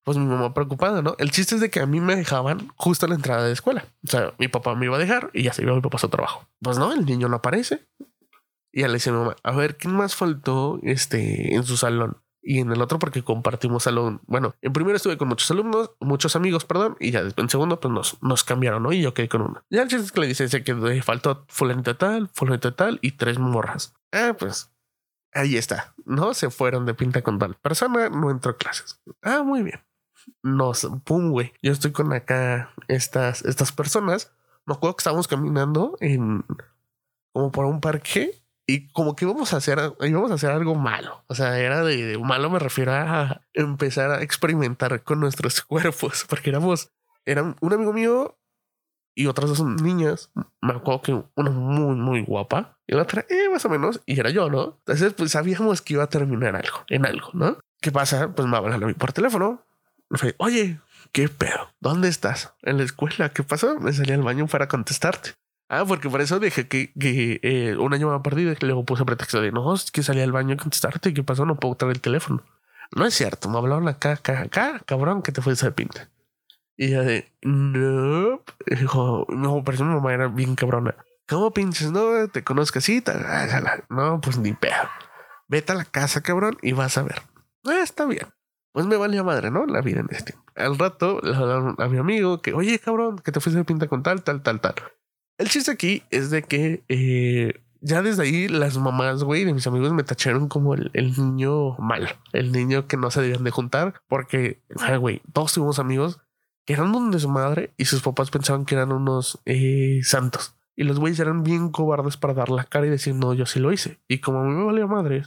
pues 0.09 0.17
mi 0.17 0.25
mamá 0.25 0.55
preocupada, 0.55 1.03
¿no? 1.03 1.15
El 1.19 1.31
chiste 1.31 1.55
es 1.55 1.61
de 1.61 1.69
que 1.69 1.81
a 1.81 1.87
mí 1.87 2.01
me 2.01 2.17
dejaban 2.17 2.73
justo 2.77 3.05
en 3.05 3.11
la 3.11 3.17
entrada 3.17 3.45
de 3.45 3.53
escuela. 3.53 3.85
O 4.07 4.09
sea, 4.09 4.33
mi 4.39 4.49
papá 4.49 4.75
me 4.75 4.87
iba 4.87 4.97
a 4.97 4.99
dejar 4.99 5.29
y 5.35 5.43
ya 5.43 5.53
se 5.53 5.61
iba 5.61 5.75
mi 5.75 5.83
papá 5.83 5.99
a 5.99 6.01
su 6.01 6.09
trabajo. 6.09 6.49
Pues 6.63 6.79
no, 6.79 6.95
el 6.95 7.05
niño 7.05 7.29
no 7.29 7.37
aparece. 7.37 7.87
Y 8.73 8.81
ya 8.81 8.89
le 8.89 8.95
dice 8.95 9.13
mi 9.13 9.19
mamá, 9.19 9.37
a 9.43 9.53
ver, 9.53 9.77
¿quién 9.77 9.95
más 9.95 10.17
faltó 10.17 10.81
este, 10.83 11.55
en 11.55 11.63
su 11.65 11.77
salón? 11.77 12.23
Y 12.41 12.61
en 12.61 12.73
el 12.73 12.81
otro 12.81 12.99
porque 12.99 13.23
compartimos 13.23 13.83
salón. 13.83 14.23
Bueno, 14.27 14.55
en 14.63 14.73
primero 14.73 14.97
estuve 14.97 15.19
con 15.19 15.29
muchos 15.29 15.51
alumnos, 15.51 15.91
muchos 16.01 16.35
amigos, 16.37 16.65
perdón, 16.65 16.97
y 17.01 17.11
ya 17.11 17.21
en 17.37 17.51
segundo 17.51 17.79
pues 17.79 17.93
nos, 17.93 18.23
nos 18.23 18.45
cambiaron, 18.45 18.83
¿no? 18.83 18.95
Y 18.95 19.03
yo 19.03 19.13
quedé 19.13 19.29
con 19.29 19.43
uno. 19.43 19.63
Ya 19.69 19.83
el 19.83 19.89
chiste 19.89 20.07
es 20.07 20.13
que 20.13 20.21
le 20.21 20.29
dice 20.29 20.65
que 20.65 21.03
faltó 21.03 21.45
fulanita 21.49 21.99
tal, 21.99 22.31
fulanita 22.33 22.75
tal 22.75 22.99
y 23.03 23.13
tres 23.13 23.39
morras. 23.39 23.93
Ah, 24.11 24.35
pues 24.39 24.73
ahí 25.35 25.59
está, 25.59 25.95
¿no? 26.07 26.33
Se 26.33 26.49
fueron 26.49 26.87
de 26.87 26.95
pinta 26.95 27.21
con 27.21 27.39
tal 27.39 27.57
persona, 27.57 28.09
no 28.09 28.31
entró 28.31 28.53
a 28.53 28.57
clases. 28.57 29.03
Ah, 29.21 29.43
muy 29.43 29.63
bien. 29.63 29.83
Nos, 30.43 30.89
pum, 31.05 31.31
güey. 31.31 31.53
Yo 31.63 31.73
estoy 31.73 31.93
con 31.93 32.13
acá 32.13 32.73
estas, 32.89 33.45
estas 33.45 33.73
personas. 33.73 34.33
Me 34.67 34.75
acuerdo 34.75 34.97
que 34.97 35.01
estábamos 35.01 35.29
caminando 35.29 35.97
en 36.01 36.45
como 37.33 37.53
por 37.53 37.67
un 37.67 37.81
parque 37.81 38.43
y 38.67 38.89
como 38.89 39.17
que 39.17 39.25
íbamos 39.25 39.55
a 39.55 39.57
hacer, 39.57 39.79
íbamos 40.01 40.31
a 40.31 40.35
hacer 40.35 40.51
algo 40.51 40.75
malo. 40.75 41.25
O 41.27 41.35
sea, 41.35 41.59
era 41.59 41.83
de, 41.83 42.19
malo, 42.19 42.51
me 42.51 42.59
refiero 42.59 42.93
a 42.93 43.41
empezar 43.55 44.11
a 44.11 44.23
experimentar 44.23 45.03
con 45.03 45.21
nuestros 45.21 45.63
cuerpos, 45.63 46.27
porque 46.29 46.51
éramos, 46.51 46.91
eran 47.25 47.57
un 47.61 47.73
amigo 47.73 47.93
mío 47.95 48.39
y 49.15 49.27
otras 49.27 49.49
dos 49.49 49.65
niñas. 49.65 50.31
Me 50.61 50.73
acuerdo 50.73 51.01
que 51.01 51.25
una 51.35 51.51
muy, 51.51 51.97
muy 51.97 52.23
guapa 52.23 52.79
y 52.87 52.95
la 52.95 53.03
otra, 53.03 53.25
eh, 53.31 53.49
más 53.51 53.65
o 53.65 53.71
menos, 53.71 54.03
y 54.05 54.21
era 54.21 54.31
yo, 54.31 54.51
¿no? 54.51 54.77
Entonces, 54.81 55.15
pues 55.15 55.33
sabíamos 55.33 55.81
que 55.81 55.95
iba 55.95 56.05
a 56.05 56.09
terminar 56.09 56.55
algo, 56.55 56.85
en 56.89 57.07
algo, 57.07 57.31
¿no? 57.33 57.59
¿Qué 57.81 57.91
pasa? 57.91 58.35
Pues 58.35 58.47
me 58.47 58.57
hablan 58.57 58.83
a 58.83 58.87
mí 58.87 58.95
por 58.95 59.13
teléfono. 59.13 59.65
Fue, 60.11 60.35
oye, 60.39 60.81
¿qué 61.13 61.29
pedo? 61.29 61.71
¿Dónde 61.81 62.09
estás? 62.09 62.55
En 62.63 62.79
la 62.79 62.85
escuela. 62.85 63.31
¿Qué 63.31 63.43
pasó? 63.43 63.79
Me 63.79 63.93
salí 63.93 64.13
al 64.13 64.23
baño 64.23 64.47
para 64.47 64.69
contestarte. 64.69 65.33
Ah, 65.69 65.85
porque 65.87 66.09
por 66.09 66.23
eso 66.23 66.41
dije 66.41 66.67
que, 66.67 66.93
que 66.99 67.41
eh, 67.43 67.77
un 67.77 67.93
año 67.93 68.11
me 68.11 68.21
perdido 68.21 68.53
y 68.53 68.57
luego 68.65 68.85
puse 68.87 69.05
pretexto 69.05 69.43
de 69.43 69.53
no, 69.53 69.75
es 69.75 69.91
que 69.91 70.03
salí 70.03 70.21
al 70.21 70.33
baño 70.33 70.55
a 70.55 70.57
contestarte. 70.57 71.13
¿Qué 71.13 71.23
pasó? 71.23 71.45
No 71.45 71.57
puedo 71.57 71.75
traer 71.75 71.97
el 71.97 72.01
teléfono. 72.01 72.43
No 72.97 73.05
es 73.05 73.15
cierto, 73.15 73.51
me 73.51 73.59
hablaron 73.59 73.87
acá, 73.87 74.13
acá, 74.13 74.41
acá, 74.41 74.81
cabrón, 74.87 75.21
que 75.23 75.31
te 75.31 75.43
fuiste 75.43 75.67
de 75.67 75.73
pinta. 75.73 76.09
Y 76.77 76.87
ella 76.87 77.03
de 77.03 77.31
no, 77.43 78.43
dijo, 78.67 79.27
no, 79.29 79.63
pero 79.63 79.85
mi 79.85 79.95
mamá 79.95 80.15
era 80.15 80.29
bien 80.29 80.55
cabrona. 80.55 80.95
¿Cómo 81.29 81.53
pinches? 81.53 81.91
No, 81.91 82.29
te 82.29 82.43
conozco 82.43 82.79
así. 82.79 83.05
No, 83.91 84.21
pues 84.23 84.39
ni 84.39 84.55
pedo. 84.55 84.89
Vete 85.49 85.73
a 85.73 85.75
la 85.75 85.85
casa, 85.85 86.23
cabrón, 86.23 86.57
y 86.63 86.73
vas 86.73 86.97
a 86.97 87.03
ver. 87.03 87.21
Ah, 87.67 87.81
está 87.83 88.07
bien. 88.07 88.29
Pues 88.79 88.87
me 88.87 88.97
vale 88.97 89.21
madre, 89.25 89.51
¿no? 89.51 89.67
La 89.67 89.81
vida 89.81 89.99
en 89.99 90.07
este. 90.13 90.37
Al 90.55 90.79
rato 90.79 91.19
hablaron 91.25 91.75
a 91.79 91.89
mi 91.89 91.99
amigo 91.99 92.41
que, 92.41 92.53
oye, 92.55 92.79
cabrón, 92.79 93.19
que 93.19 93.33
te 93.33 93.41
fuiste 93.41 93.59
de 93.59 93.65
pinta 93.65 93.89
con 93.89 94.05
tal, 94.05 94.23
tal, 94.23 94.41
tal, 94.41 94.61
tal. 94.61 94.75
El 95.37 95.49
chiste 95.49 95.73
aquí 95.73 96.05
es 96.11 96.31
de 96.31 96.45
que 96.45 96.85
eh, 96.89 97.61
ya 97.81 98.03
desde 98.03 98.23
ahí 98.23 98.47
las 98.47 98.79
mamás, 98.79 99.25
güey, 99.25 99.45
de 99.45 99.53
mis 99.53 99.67
amigos 99.67 99.93
me 99.93 100.05
tacharon 100.05 100.47
como 100.47 100.75
el, 100.75 100.93
niño 100.95 101.77
malo, 101.79 102.07
el 102.33 102.53
niño 102.53 102.87
que 102.87 102.97
no 102.97 103.11
se 103.11 103.21
debían 103.21 103.43
de 103.43 103.51
juntar, 103.51 104.01
porque, 104.07 104.63
güey, 105.01 105.23
todos 105.33 105.55
tuvimos 105.55 105.81
amigos 105.81 106.21
que 106.65 106.75
eran 106.75 106.95
un 106.95 107.11
desmadre 107.11 107.73
y 107.79 107.87
sus 107.87 108.01
papás 108.01 108.31
pensaban 108.31 108.65
que 108.65 108.77
eran 108.77 108.93
unos 108.93 109.41
eh, 109.45 110.03
santos. 110.05 110.55
Y 110.77 110.85
los 110.85 111.01
güeyes 111.01 111.19
eran 111.19 111.43
bien 111.43 111.71
cobardes 111.71 112.17
para 112.17 112.33
dar 112.33 112.51
la 112.51 112.63
cara 112.63 112.87
y 112.87 112.91
decir, 112.91 113.17
no, 113.17 113.35
yo 113.35 113.45
sí 113.45 113.59
lo 113.59 113.73
hice. 113.73 113.99
Y 114.07 114.19
como 114.19 114.39
a 114.39 114.45
mí 114.45 114.55
me 114.55 114.63
valía 114.63 114.87
madre, 114.87 115.25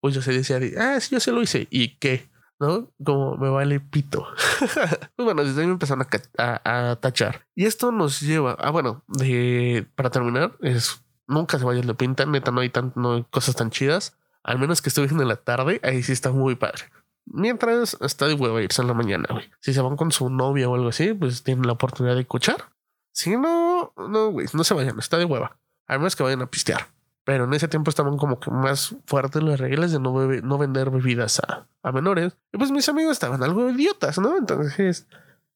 pues 0.00 0.12
yo 0.12 0.22
se 0.22 0.32
decía, 0.32 0.58
ah, 0.76 0.98
sí, 0.98 1.10
yo 1.14 1.20
sí 1.20 1.30
lo 1.30 1.40
hice. 1.40 1.68
¿Y 1.70 1.96
qué? 1.98 2.29
¿No? 2.60 2.92
Como 3.02 3.36
me 3.36 3.48
vale 3.48 3.80
pito. 3.80 4.26
pues 4.58 5.24
bueno, 5.24 5.42
desde 5.42 5.62
ahí 5.62 5.66
me 5.66 5.72
empezaron 5.72 6.06
a, 6.38 6.96
tachar. 7.00 7.46
Y 7.54 7.64
esto 7.64 7.90
nos 7.90 8.20
lleva 8.20 8.52
a, 8.52 8.70
bueno, 8.70 9.02
de, 9.08 9.86
para 9.96 10.10
terminar, 10.10 10.52
es 10.60 11.02
nunca 11.26 11.58
se 11.58 11.64
vayan 11.64 11.86
de 11.86 11.94
pinta, 11.94 12.26
neta, 12.26 12.50
no 12.50 12.60
hay, 12.60 12.68
tan, 12.68 12.92
no 12.94 13.14
hay 13.14 13.24
cosas 13.30 13.56
tan 13.56 13.70
chidas. 13.70 14.16
Al 14.42 14.58
menos 14.58 14.82
que 14.82 14.90
estuvieran 14.90 15.20
en 15.20 15.28
la 15.28 15.36
tarde, 15.36 15.80
ahí 15.82 16.02
sí 16.02 16.12
está 16.12 16.30
muy 16.30 16.54
padre. 16.54 16.84
Mientras 17.26 17.96
está 18.00 18.26
de 18.26 18.34
hueva 18.34 18.62
irse 18.62 18.82
en 18.82 18.88
la 18.88 18.94
mañana, 18.94 19.26
güey. 19.30 19.50
Si 19.60 19.72
se 19.72 19.80
van 19.80 19.96
con 19.96 20.12
su 20.12 20.30
novia 20.30 20.68
o 20.68 20.74
algo 20.74 20.88
así, 20.88 21.12
pues 21.14 21.42
tienen 21.42 21.66
la 21.66 21.72
oportunidad 21.72 22.14
de 22.14 22.22
escuchar. 22.22 22.64
Si 23.12 23.36
no, 23.36 23.92
no, 23.96 24.30
güey, 24.30 24.46
no 24.52 24.64
se 24.64 24.74
vayan, 24.74 24.98
está 24.98 25.18
de 25.18 25.24
hueva. 25.24 25.56
Al 25.86 25.98
menos 25.98 26.16
que 26.16 26.22
vayan 26.22 26.42
a 26.42 26.46
pistear. 26.46 26.88
Pero 27.24 27.44
en 27.44 27.52
ese 27.52 27.68
tiempo 27.68 27.90
estaban 27.90 28.16
como 28.16 28.40
que 28.40 28.50
más 28.50 28.96
fuertes 29.06 29.42
las 29.42 29.60
reglas 29.60 29.92
de 29.92 30.00
no, 30.00 30.12
no 30.12 30.58
vender 30.58 30.90
bebidas 30.90 31.40
a, 31.40 31.68
a, 31.82 31.92
menores. 31.92 32.36
Y 32.52 32.58
pues 32.58 32.70
mis 32.70 32.88
amigos 32.88 33.12
estaban 33.12 33.42
algo 33.42 33.68
idiotas, 33.70 34.18
¿no? 34.18 34.36
Entonces, 34.36 35.06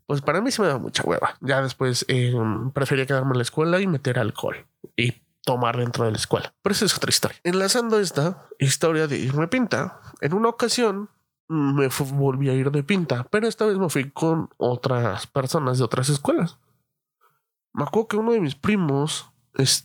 pues 0.07 0.21
para 0.21 0.41
mí 0.41 0.51
se 0.51 0.63
me 0.63 0.69
da 0.69 0.79
mucha 0.79 1.03
hueva. 1.03 1.37
Ya 1.41 1.63
después 1.63 2.05
eh, 2.09 2.35
prefería 2.75 3.07
quedarme 3.07 3.33
en 3.33 3.39
la 3.39 3.43
escuela 3.43 3.81
y 3.81 3.87
meter 3.87 4.19
alcohol 4.19 4.67
y 4.97 5.15
tomar 5.45 5.77
dentro 5.77 6.05
de 6.05 6.11
la 6.13 6.17
escuela. 6.17 6.55
Pero 6.63 6.73
esa 6.75 6.85
es 6.85 6.97
otra 6.97 7.11
historia. 7.11 7.39
Enlazando 7.45 7.99
esta 7.99 8.47
historia 8.59 9.07
de 9.07 9.19
irme 9.19 9.49
pinta, 9.49 10.01
en 10.21 10.35
una 10.35 10.49
ocasión 10.49 11.09
me 11.49 11.89
volví 12.13 12.49
a 12.49 12.55
ir 12.55 12.71
de 12.71 12.83
pinta, 12.83 13.25
pero 13.31 13.47
esta 13.47 13.67
vez 13.67 13.79
me 13.79 13.91
fui 13.91 14.11
con 14.11 14.51
otras 14.57 15.27
personas 15.27 15.79
de 15.79 15.85
otras 15.85 16.09
escuelas. 16.09 16.59
Me 17.73 17.85
acuerdo 17.85 18.09
que 18.09 18.17
uno 18.17 18.33
de 18.33 18.41
mis 18.41 18.55
primos 18.55 19.31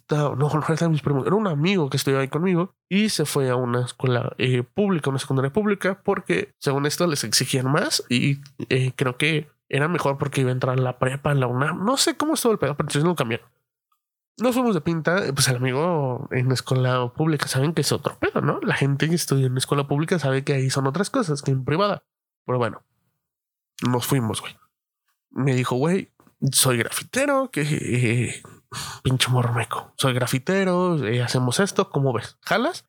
no, 0.10 0.36
no 0.36 0.64
era 0.68 0.90
mis 0.90 1.02
primos, 1.02 1.28
era 1.28 1.36
un 1.36 1.48
amigo 1.48 1.90
que 1.90 1.98
estudiaba 1.98 2.22
ahí 2.22 2.28
conmigo 2.28 2.76
y 2.90 3.10
se 3.10 3.26
fue 3.26 3.50
a 3.50 3.56
una 3.56 3.86
escuela 3.86 4.34
eh, 4.38 4.64
pública, 4.64 5.10
una 5.10 5.20
secundaria 5.20 5.54
pública, 5.54 6.02
porque 6.04 6.54
según 6.58 6.86
esto 6.86 7.06
les 7.08 7.24
exigían 7.24 7.72
más 7.72 8.04
y 8.10 8.42
eh, 8.70 8.94
creo 8.96 9.18
que 9.18 9.50
era 9.70 9.88
mejor 9.88 10.18
porque 10.18 10.42
iba 10.42 10.50
a 10.50 10.54
entrar 10.54 10.78
a 10.78 10.82
la 10.82 10.98
prepa, 10.98 11.32
en 11.32 11.40
la 11.40 11.48
UNAM. 11.48 11.86
No 11.86 11.98
sé 11.98 12.18
cómo 12.18 12.34
estuvo 12.34 12.54
el 12.54 12.60
pedo, 12.60 12.76
pero 12.76 13.04
no 13.04 13.16
cambió. 13.16 13.40
Nos 14.40 14.56
fuimos 14.56 14.74
de 14.74 14.82
pinta, 14.82 15.22
pues 15.34 15.48
el 15.50 15.58
amigo 15.58 16.28
en 16.32 16.48
la 16.48 16.54
escuela 16.54 17.14
pública 17.14 17.48
saben 17.48 17.74
que 17.74 17.82
es 17.82 17.92
otro 17.92 18.18
pedo, 18.18 18.42
¿no? 18.42 18.60
La 18.62 18.74
gente 18.74 19.10
que 19.10 19.16
estudia 19.16 19.46
en 19.46 19.54
la 19.54 19.60
escuela 19.60 19.88
pública 19.88 20.18
sabe 20.18 20.44
que 20.44 20.54
ahí 20.54 20.70
son 20.70 20.88
otras 20.88 21.10
cosas 21.10 21.42
que 21.42 21.52
en 21.52 21.66
privada. 21.66 22.04
Pero 22.46 22.58
bueno, 22.58 22.84
nos 23.88 24.08
fuimos, 24.08 24.42
güey. 24.42 24.58
Me 25.30 25.54
dijo, 25.54 25.76
güey, 25.76 26.12
soy 26.52 26.78
grafitero, 26.78 27.52
que 27.52 27.62
eh, 27.62 28.42
pinche 29.04 29.30
mormeco. 29.30 29.94
Soy 29.98 30.14
grafitero, 30.14 31.04
eh, 31.06 31.22
hacemos 31.22 31.60
esto, 31.60 31.90
¿cómo 31.90 32.14
ves? 32.14 32.38
¿Jalas? 32.42 32.86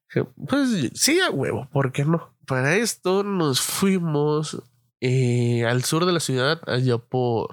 Pues 0.49 0.91
sí, 0.95 1.21
a 1.21 1.31
huevo, 1.31 1.69
¿por 1.73 1.93
qué 1.93 2.05
no? 2.05 2.35
Para 2.47 2.77
esto 2.77 3.23
nos 3.23 3.61
fuimos 3.61 4.63
eh, 5.01 5.65
al 5.67 5.85
sur 5.85 6.05
de 6.05 6.13
la 6.13 6.21
ciudad, 6.21 6.61
allá 6.67 6.99
por 6.99 7.51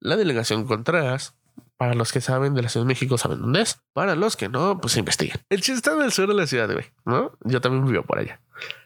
la 0.00 0.16
delegación 0.16 0.66
Contreras. 0.66 1.34
Para 1.76 1.94
los 1.94 2.12
que 2.12 2.20
saben 2.20 2.54
de 2.54 2.62
la 2.62 2.68
Ciudad 2.68 2.86
de 2.86 2.88
México, 2.88 3.18
saben 3.18 3.40
dónde 3.40 3.60
es. 3.60 3.80
Para 3.92 4.14
los 4.14 4.36
que 4.36 4.48
no, 4.48 4.80
pues 4.80 4.96
investiguen. 4.96 5.38
El 5.50 5.60
chiste 5.60 5.74
está 5.74 5.92
en 5.92 6.02
el 6.02 6.12
sur 6.12 6.28
de 6.28 6.34
la 6.34 6.46
ciudad, 6.46 6.72
güey, 6.72 6.86
¿no? 7.04 7.32
Yo 7.42 7.60
también 7.60 7.84
vivo 7.84 8.04
por 8.04 8.20
allá. 8.20 8.40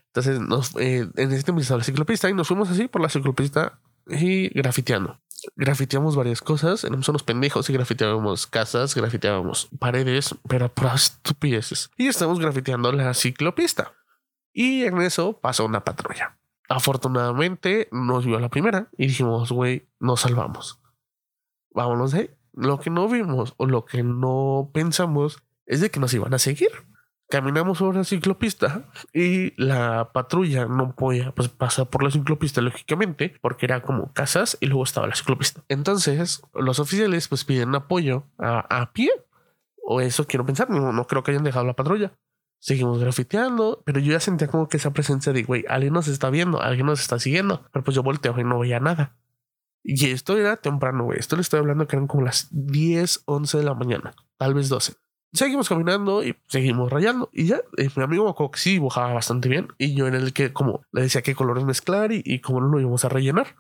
Entonces, 0.06 0.40
nos, 0.40 0.74
eh, 0.76 1.06
en 1.16 1.32
este 1.32 1.52
momento 1.52 1.76
la 1.76 1.84
ciclopista 1.84 2.30
y 2.30 2.34
nos 2.34 2.48
fuimos 2.48 2.70
así 2.70 2.88
por 2.88 3.02
la 3.02 3.10
ciclopista 3.10 3.78
y 4.06 4.48
grafiteando 4.48 5.20
grafiteamos 5.56 6.16
varias 6.16 6.40
cosas, 6.40 6.84
éramos 6.84 7.08
unos 7.08 7.22
pendejos 7.22 7.68
y 7.68 7.72
grafiteábamos 7.72 8.46
casas, 8.46 8.94
grafiteábamos 8.94 9.68
paredes, 9.78 10.34
pero 10.48 10.68
por 10.72 10.94
estupideces. 10.94 11.90
Y 11.96 12.08
estamos 12.08 12.38
grafiteando 12.38 12.92
la 12.92 13.14
ciclopista. 13.14 13.94
Y 14.52 14.84
en 14.84 15.00
eso 15.00 15.38
pasó 15.40 15.64
una 15.64 15.84
patrulla. 15.84 16.38
Afortunadamente 16.68 17.88
nos 17.92 18.26
vio 18.26 18.38
la 18.40 18.48
primera 18.48 18.88
y 18.96 19.06
dijimos, 19.06 19.52
güey, 19.52 19.88
nos 19.98 20.20
salvamos. 20.20 20.80
Vámonos 21.70 22.12
de 22.12 22.36
Lo 22.52 22.80
que 22.80 22.90
no 22.90 23.08
vimos 23.08 23.54
o 23.56 23.66
lo 23.66 23.84
que 23.84 24.02
no 24.02 24.70
pensamos 24.74 25.42
es 25.66 25.80
de 25.80 25.90
que 25.90 26.00
nos 26.00 26.12
iban 26.14 26.34
a 26.34 26.38
seguir 26.38 26.70
caminamos 27.28 27.78
sobre 27.78 27.98
la 27.98 28.04
ciclopista 28.04 28.90
y 29.12 29.52
la 29.62 30.12
patrulla 30.12 30.66
no 30.66 30.94
podía 30.94 31.32
pues, 31.32 31.48
pasar 31.48 31.88
por 31.88 32.02
la 32.02 32.10
ciclopista 32.10 32.60
lógicamente 32.60 33.34
porque 33.40 33.66
era 33.66 33.82
como 33.82 34.12
casas 34.12 34.56
y 34.60 34.66
luego 34.66 34.84
estaba 34.84 35.06
la 35.06 35.14
ciclopista. 35.14 35.62
Entonces 35.68 36.42
los 36.54 36.80
oficiales 36.80 37.28
pues 37.28 37.44
piden 37.44 37.74
apoyo 37.74 38.24
a, 38.38 38.90
pie 38.92 39.10
o 39.82 40.00
eso 40.00 40.26
quiero 40.26 40.44
pensar, 40.46 40.70
no, 40.70 40.92
no, 40.92 41.06
creo 41.06 41.22
que 41.22 41.30
hayan 41.30 41.44
dejado 41.44 41.66
la 41.66 41.76
patrulla. 41.76 42.12
Seguimos 42.60 42.98
grafiteando, 42.98 43.82
pero 43.86 44.00
yo 44.00 44.12
ya 44.12 44.20
sentía 44.20 44.48
como 44.48 44.68
que 44.68 44.78
esa 44.78 44.92
presencia 44.92 45.32
de, 45.32 45.44
güey, 45.44 45.64
alguien 45.68 45.92
nos 45.92 46.08
está 46.08 46.28
viendo, 46.28 46.60
alguien 46.60 46.86
nos 46.86 47.00
está 47.00 47.18
siguiendo, 47.18 47.68
pero 47.72 47.84
pues 47.84 47.94
yo 47.94 48.02
volteo 48.02 48.34
y 48.38 48.42
no 48.42 48.58
veía 48.58 48.80
nada. 48.80 49.16
Y 49.84 50.10
esto 50.10 50.36
era 50.36 50.56
temprano, 50.56 51.04
güey. 51.04 51.20
Esto 51.20 51.36
le 51.36 51.42
estoy 51.42 51.60
hablando 51.60 51.86
que 51.86 51.94
eran 51.94 52.08
como 52.08 52.24
las 52.24 52.48
10, 52.50 53.22
11 53.26 53.58
de 53.58 53.64
la 53.64 53.74
mañana, 53.74 54.12
tal 54.38 54.54
vez 54.54 54.68
12 54.68 54.94
seguimos 55.32 55.68
caminando 55.68 56.24
y 56.24 56.36
seguimos 56.46 56.90
rayando. 56.90 57.30
Y 57.32 57.46
ya, 57.46 57.60
eh, 57.76 57.88
mi 57.96 58.02
amigo 58.02 58.34
que 58.50 58.58
sí 58.58 58.72
dibujaba 58.72 59.12
bastante 59.12 59.48
bien. 59.48 59.68
Y 59.78 59.94
yo 59.94 60.06
en 60.06 60.14
el 60.14 60.32
que, 60.32 60.52
como 60.52 60.82
le 60.92 61.02
decía 61.02 61.22
qué 61.22 61.34
colores 61.34 61.64
mezclar 61.64 62.12
y, 62.12 62.22
y 62.24 62.40
cómo 62.40 62.60
lo 62.60 62.80
íbamos 62.80 63.04
a 63.04 63.08
rellenar. 63.08 63.56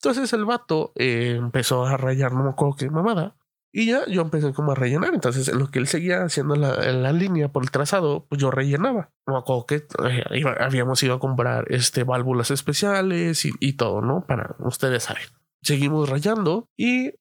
Entonces 0.00 0.32
el 0.34 0.44
vato 0.44 0.92
eh, 0.96 1.36
empezó 1.38 1.86
a 1.86 1.96
rayar, 1.96 2.32
no 2.32 2.44
me 2.44 2.50
acuerdo 2.50 2.90
mamada. 2.90 3.36
Y 3.72 3.86
ya 3.86 4.06
yo 4.06 4.22
empecé 4.22 4.52
como 4.52 4.72
a 4.72 4.74
rellenar. 4.76 5.14
Entonces, 5.14 5.48
en 5.48 5.58
lo 5.58 5.68
que 5.68 5.80
él 5.80 5.88
seguía 5.88 6.22
haciendo 6.22 6.54
la, 6.54 6.76
la 6.92 7.12
línea 7.12 7.48
por 7.48 7.64
el 7.64 7.72
trazado, 7.72 8.24
pues 8.28 8.40
yo 8.40 8.52
rellenaba. 8.52 9.10
Me 9.26 9.36
acuerdo 9.36 9.66
que 9.66 9.86
eh, 10.04 10.44
habíamos 10.60 11.02
ido 11.02 11.14
a 11.14 11.18
comprar 11.18 11.64
este, 11.70 12.04
válvulas 12.04 12.52
especiales 12.52 13.44
y, 13.44 13.50
y, 13.58 13.72
todo, 13.72 14.00
¿no? 14.00 14.26
Para 14.26 14.54
ustedes 14.60 15.02
saben. 15.02 15.24
Seguimos 15.60 16.08
rayando 16.08 16.68
y 16.76 17.14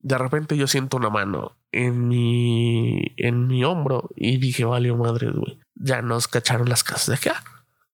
de 0.00 0.18
repente 0.18 0.56
yo 0.56 0.66
siento 0.66 0.96
una 0.96 1.10
mano 1.10 1.56
en 1.72 2.08
mi, 2.08 3.14
en 3.16 3.46
mi 3.46 3.64
hombro 3.64 4.10
y 4.16 4.38
dije, 4.38 4.64
vale, 4.64 4.92
madre, 4.92 5.30
güey. 5.30 5.58
Ya 5.74 6.02
nos 6.02 6.28
cacharon 6.28 6.68
las 6.68 6.84
casas 6.84 7.06
de 7.06 7.14
acá, 7.14 7.42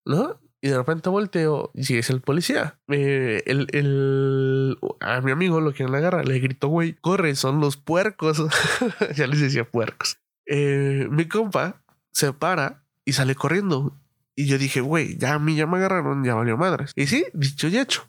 ¿no? 0.05 0.39
Y 0.61 0.69
de 0.69 0.77
repente 0.77 1.09
volteo 1.09 1.71
y 1.75 1.97
es 1.97 2.09
el 2.09 2.21
policía. 2.21 2.79
Eh, 2.87 3.43
el, 3.45 3.67
el, 3.71 4.77
a 4.99 5.21
mi 5.21 5.31
amigo 5.31 5.61
lo 5.61 5.73
quieren 5.73 5.93
agarrar. 5.93 6.27
Le 6.27 6.39
grito, 6.39 6.69
güey, 6.69 6.93
corre, 6.93 7.35
son 7.35 7.59
los 7.59 7.77
puercos. 7.77 8.43
ya 9.15 9.27
les 9.27 9.41
decía 9.41 9.69
puercos. 9.69 10.17
Eh, 10.47 11.07
mi 11.11 11.27
compa 11.27 11.83
se 12.11 12.33
para 12.33 12.83
y 13.03 13.13
sale 13.13 13.35
corriendo. 13.35 13.95
Y 14.35 14.47
yo 14.47 14.57
dije, 14.57 14.81
güey, 14.81 15.17
ya 15.17 15.35
a 15.35 15.39
mí 15.39 15.55
ya 15.55 15.67
me 15.67 15.77
agarraron, 15.77 16.23
ya 16.23 16.33
valió 16.33 16.57
madres. 16.57 16.93
Y 16.95 17.07
sí, 17.07 17.25
dicho 17.33 17.67
y 17.67 17.77
hecho. 17.77 18.07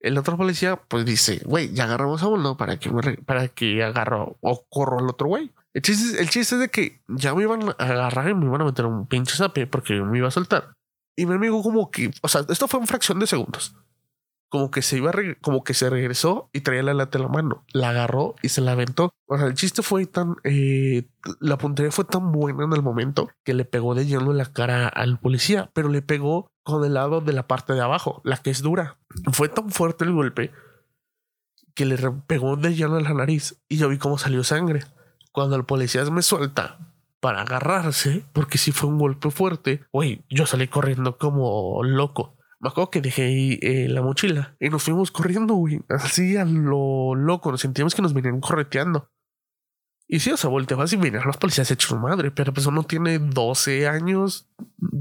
El 0.00 0.16
otro 0.16 0.36
policía, 0.36 0.76
pues 0.76 1.04
dice, 1.04 1.42
güey, 1.44 1.72
ya 1.72 1.84
agarramos 1.84 2.22
a 2.22 2.28
uno 2.28 2.56
para 2.56 2.78
que, 2.78 2.90
para 3.26 3.48
que 3.48 3.82
agarro 3.82 4.36
o 4.40 4.64
corro 4.68 5.00
al 5.00 5.08
otro 5.08 5.26
güey. 5.26 5.50
El 5.74 5.82
chiste, 5.82 6.20
el 6.20 6.28
chiste 6.30 6.54
es 6.54 6.60
de 6.60 6.68
que 6.68 7.02
ya 7.08 7.34
me 7.34 7.42
iban 7.42 7.68
a 7.68 7.72
agarrar 7.78 8.28
y 8.28 8.34
me 8.34 8.46
iban 8.46 8.62
a 8.62 8.64
meter 8.64 8.86
un 8.86 9.06
pinche 9.06 9.36
zape 9.36 9.66
porque 9.66 9.94
me 9.94 10.18
iba 10.18 10.28
a 10.28 10.32
soltar. 10.32 10.72
Y 11.16 11.26
mi 11.26 11.34
amigo 11.34 11.62
como 11.62 11.90
que, 11.90 12.12
o 12.22 12.28
sea, 12.28 12.42
esto 12.48 12.68
fue 12.68 12.78
en 12.78 12.86
fracción 12.86 13.18
de 13.18 13.26
segundos. 13.26 13.74
Como 14.50 14.70
que 14.70 14.82
se 14.82 14.96
iba, 14.96 15.12
como 15.42 15.64
que 15.64 15.74
se 15.74 15.90
regresó 15.90 16.48
y 16.52 16.60
traía 16.60 16.82
la 16.82 16.94
lata 16.94 17.18
en 17.18 17.24
la 17.24 17.28
mano. 17.28 17.64
La 17.72 17.90
agarró 17.90 18.36
y 18.40 18.50
se 18.50 18.60
la 18.60 18.72
aventó. 18.72 19.10
O 19.26 19.36
sea, 19.36 19.48
el 19.48 19.54
chiste 19.54 19.82
fue 19.82 20.06
tan, 20.06 20.36
eh, 20.44 21.08
la 21.40 21.58
puntería 21.58 21.90
fue 21.90 22.04
tan 22.04 22.30
buena 22.30 22.64
en 22.64 22.72
el 22.72 22.82
momento 22.82 23.28
que 23.44 23.52
le 23.52 23.64
pegó 23.64 23.94
de 23.94 24.06
lleno 24.06 24.30
en 24.30 24.38
la 24.38 24.46
cara 24.52 24.86
al 24.86 25.18
policía, 25.18 25.70
pero 25.74 25.88
le 25.88 26.02
pegó 26.02 26.48
con 26.68 26.84
el 26.84 26.92
lado 26.92 27.22
de 27.22 27.32
la 27.32 27.46
parte 27.46 27.72
de 27.72 27.80
abajo, 27.80 28.20
la 28.24 28.36
que 28.36 28.50
es 28.50 28.60
dura. 28.60 28.98
Fue 29.32 29.48
tan 29.48 29.70
fuerte 29.70 30.04
el 30.04 30.12
golpe 30.12 30.52
que 31.74 31.86
le 31.86 31.96
pegó 32.26 32.56
de 32.56 32.74
lleno 32.74 32.98
en 32.98 33.04
la 33.04 33.14
nariz 33.14 33.58
y 33.70 33.78
yo 33.78 33.88
vi 33.88 33.96
cómo 33.96 34.18
salió 34.18 34.44
sangre. 34.44 34.84
Cuando 35.32 35.56
el 35.56 35.64
policía 35.64 36.04
me 36.10 36.20
suelta, 36.20 36.78
para 37.20 37.40
agarrarse, 37.40 38.22
porque 38.34 38.58
si 38.58 38.72
fue 38.72 38.90
un 38.90 38.98
golpe 38.98 39.30
fuerte, 39.30 39.82
güey, 39.92 40.26
yo 40.28 40.44
salí 40.44 40.68
corriendo 40.68 41.16
como 41.16 41.82
loco. 41.82 42.36
Me 42.60 42.68
acuerdo 42.68 42.90
que 42.90 43.00
dejé 43.00 43.22
ahí 43.22 43.58
eh, 43.62 43.88
la 43.88 44.02
mochila 44.02 44.54
y 44.60 44.68
nos 44.68 44.82
fuimos 44.82 45.10
corriendo, 45.10 45.54
güey, 45.54 45.80
así 45.88 46.36
a 46.36 46.44
lo 46.44 47.14
loco, 47.14 47.50
nos 47.50 47.62
sentíamos 47.62 47.94
que 47.94 48.02
nos 48.02 48.12
venían 48.12 48.40
correteando. 48.40 49.08
Y 50.08 50.20
si, 50.20 50.30
o 50.30 50.36
sea, 50.38 50.48
volteabas 50.48 50.92
y 50.94 50.96
venían 50.96 51.24
los 51.26 51.36
policías 51.36 51.70
hechos 51.70 51.98
madre, 52.00 52.30
pero 52.30 52.52
pues 52.54 52.66
uno 52.66 52.82
tiene 52.82 53.18
12 53.18 53.86
años, 53.86 54.48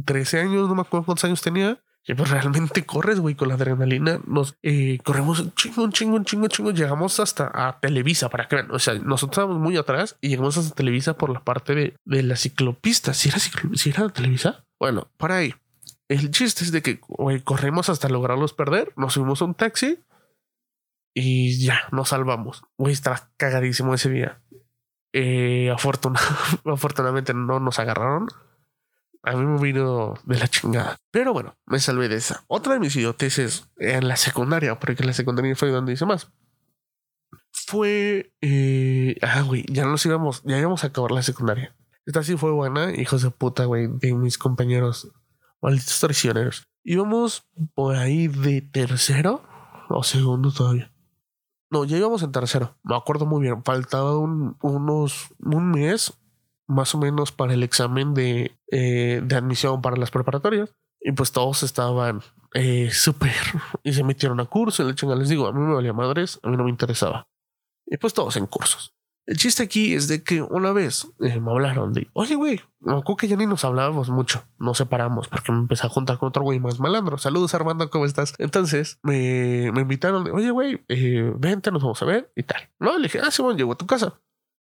13 0.06 0.42
años, 0.42 0.68
no 0.68 0.76
me 0.76 0.82
acuerdo 0.82 1.06
cuántos 1.06 1.24
años 1.24 1.42
tenía. 1.42 1.80
Y 2.10 2.14
pues 2.14 2.30
realmente 2.30 2.86
corres, 2.86 3.20
güey, 3.20 3.36
con 3.36 3.50
la 3.50 3.56
adrenalina. 3.56 4.22
Nos 4.26 4.58
eh, 4.64 4.98
corremos 5.04 5.42
un 5.42 5.54
chingo, 5.54 5.84
un 5.84 5.92
chingo, 5.92 6.16
un 6.16 6.24
chingo, 6.24 6.48
chingo. 6.48 6.72
Llegamos 6.72 7.20
hasta 7.20 7.52
a 7.54 7.80
Televisa 7.82 8.30
para 8.30 8.48
que 8.48 8.56
vean. 8.56 8.72
O 8.72 8.80
sea, 8.80 8.94
nosotros 8.94 9.38
estábamos 9.38 9.60
muy 9.60 9.76
atrás 9.76 10.18
y 10.22 10.30
llegamos 10.30 10.58
hasta 10.58 10.74
Televisa 10.74 11.18
por 11.18 11.30
la 11.32 11.44
parte 11.44 11.76
de, 11.76 11.98
de 12.06 12.24
la 12.24 12.38
ciclopista. 12.38 13.14
Si 13.14 13.28
era, 13.28 13.40
si 13.40 13.90
era 13.90 14.08
Televisa? 14.08 14.66
Bueno, 14.80 15.10
para 15.18 15.38
ahí. 15.38 15.54
El 16.08 16.32
chiste 16.32 16.64
es 16.64 16.72
de 16.72 16.82
que 16.82 17.02
güey, 17.06 17.42
corremos 17.42 17.90
hasta 17.90 18.08
lograrlos 18.08 18.54
perder. 18.54 18.94
Nos 18.96 19.14
subimos 19.14 19.42
a 19.42 19.46
un 19.46 19.54
taxi 19.54 20.00
y 21.14 21.60
ya 21.60 21.90
nos 21.92 22.10
salvamos. 22.10 22.64
Güey, 22.78 22.94
estaba 22.94 23.32
cagadísimo 23.36 23.94
ese 23.94 24.10
día. 24.10 24.40
Eh, 25.14 25.72
afortunadamente 26.66 27.34
no 27.34 27.60
nos 27.60 27.80
agarraron 27.80 28.28
a 29.28 29.36
mí 29.36 29.46
me 29.46 29.60
vino 29.60 30.14
de 30.24 30.40
la 30.40 30.48
chingada. 30.48 30.98
Pero 31.12 31.34
bueno, 31.34 31.58
me 31.66 31.80
salvé 31.80 32.08
de 32.08 32.16
esa. 32.16 32.46
Otra 32.48 32.74
de 32.74 32.80
mis 32.80 32.96
idioteces 32.96 33.70
en 33.78 34.08
la 34.08 34.16
secundaria, 34.16 34.80
porque 34.80 35.04
en 35.04 35.08
la 35.08 35.14
secundaria 35.14 35.56
fue 35.56 35.70
donde 35.70 35.94
hice 35.94 36.06
más. 36.06 36.32
Fue. 37.52 38.32
Eh, 38.42 39.18
ah, 39.22 39.42
güey, 39.42 39.66
ya 39.70 39.86
nos 39.86 40.06
íbamos, 40.06 40.44
ya 40.46 40.58
íbamos 40.58 40.84
a 40.84 40.88
acabar 40.88 41.12
la 41.12 41.24
secundaria. 41.24 41.76
Esta 42.06 42.24
sí 42.24 42.38
fue 42.38 42.52
buena, 42.52 42.96
hijos 42.96 43.22
de 43.22 43.32
puta, 43.32 43.66
güey, 43.66 43.88
de 43.88 44.14
mis 44.14 44.38
compañeros, 44.38 45.12
malditos 45.62 46.00
traicioneros. 46.00 46.68
Íbamos 46.86 47.46
por 47.76 47.98
ahí 47.98 48.30
de 48.30 48.62
tercero 48.62 49.44
o 49.90 50.04
segundo 50.04 50.54
todavía. 50.54 50.94
No, 51.70 51.84
ya 51.84 51.98
íbamos 51.98 52.24
en 52.24 52.32
tercero. 52.32 52.76
Me 52.84 52.96
acuerdo 52.96 53.26
muy 53.26 53.42
bien. 53.42 53.64
Faltaba 53.64 54.18
un, 54.18 54.58
unos, 54.62 55.34
un 55.40 55.72
mes 55.72 56.14
más 56.68 56.94
o 56.96 56.98
menos 56.98 57.32
para 57.32 57.54
el 57.54 57.64
examen 57.64 58.14
de, 58.14 58.58
eh, 58.72 59.22
de 59.24 59.36
admisión 59.36 59.82
para 59.82 59.98
las 59.98 60.12
preparatorias. 60.12 60.74
Y 61.00 61.12
pues 61.12 61.32
todos 61.32 61.64
estaban 61.64 62.22
eh, 62.54 62.90
súper 62.92 63.34
y 63.84 63.94
se 63.94 64.04
metieron 64.04 64.40
a 64.40 64.46
curso. 64.46 64.84
Le 64.84 65.16
les 65.16 65.30
digo, 65.30 65.48
a 65.48 65.54
mí 65.54 65.60
me 65.60 65.74
valía 65.74 65.94
madres, 65.94 66.40
a 66.44 66.50
mí 66.50 66.58
no 66.58 66.64
me 66.64 66.70
interesaba. 66.70 67.28
Y 67.86 67.98
pues 67.98 68.14
todos 68.14 68.36
en 68.38 68.48
cursos. 68.48 68.97
El 69.28 69.36
chiste 69.36 69.62
aquí 69.62 69.94
es 69.94 70.08
de 70.08 70.24
que 70.24 70.42
una 70.42 70.72
vez 70.72 71.06
eh, 71.20 71.38
me 71.42 71.52
hablaron 71.52 71.92
de, 71.92 72.10
oye, 72.14 72.36
güey, 72.36 72.62
me 72.80 72.94
acuerdo 72.94 73.18
que 73.18 73.28
ya 73.28 73.36
ni 73.36 73.46
nos 73.46 73.66
hablábamos 73.66 74.10
mucho, 74.10 74.46
nos 74.58 74.78
separamos 74.78 75.28
porque 75.28 75.52
me 75.52 75.60
empecé 75.60 75.86
a 75.86 75.90
juntar 75.90 76.18
con 76.18 76.30
otro 76.30 76.44
güey 76.44 76.62
más 76.62 76.80
malandro. 76.80 77.18
Saludos, 77.18 77.54
Armando, 77.54 77.90
¿cómo 77.90 78.06
estás? 78.06 78.34
Entonces 78.38 79.00
me, 79.04 79.70
me 79.74 79.82
invitaron 79.82 80.24
de, 80.24 80.32
oye, 80.32 80.50
güey, 80.50 80.82
eh, 80.88 81.34
vente, 81.38 81.72
nos 81.72 81.84
vamos 81.84 82.02
a 82.02 82.06
ver 82.06 82.32
y 82.38 82.44
tal. 82.44 82.70
No, 82.80 82.98
le 82.98 83.04
dije, 83.04 83.20
ah, 83.22 83.30
sí, 83.30 83.44
llego 83.58 83.74
a 83.74 83.78
tu 83.78 83.86
casa. 83.86 84.14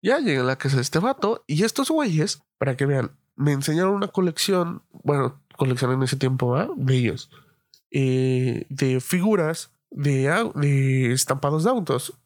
Ya 0.02 0.20
llegué 0.20 0.40
a 0.40 0.44
la 0.44 0.56
casa 0.56 0.78
de 0.78 0.82
este 0.82 1.00
vato 1.00 1.44
y 1.46 1.64
estos 1.64 1.90
güeyes, 1.90 2.42
para 2.58 2.78
que 2.78 2.86
vean, 2.86 3.12
me 3.36 3.52
enseñaron 3.52 3.94
una 3.94 4.08
colección, 4.08 4.84
bueno, 4.92 5.42
colección 5.58 5.92
en 5.92 6.04
ese 6.04 6.16
tiempo, 6.16 6.56
De 6.78 6.96
ellos, 6.96 7.30
eh, 7.92 8.66
de 8.70 9.02
figuras 9.02 9.74
de, 9.92 10.52
de 10.56 11.12
estampados 11.12 11.66
de 11.66 11.70
autos. 11.70 12.18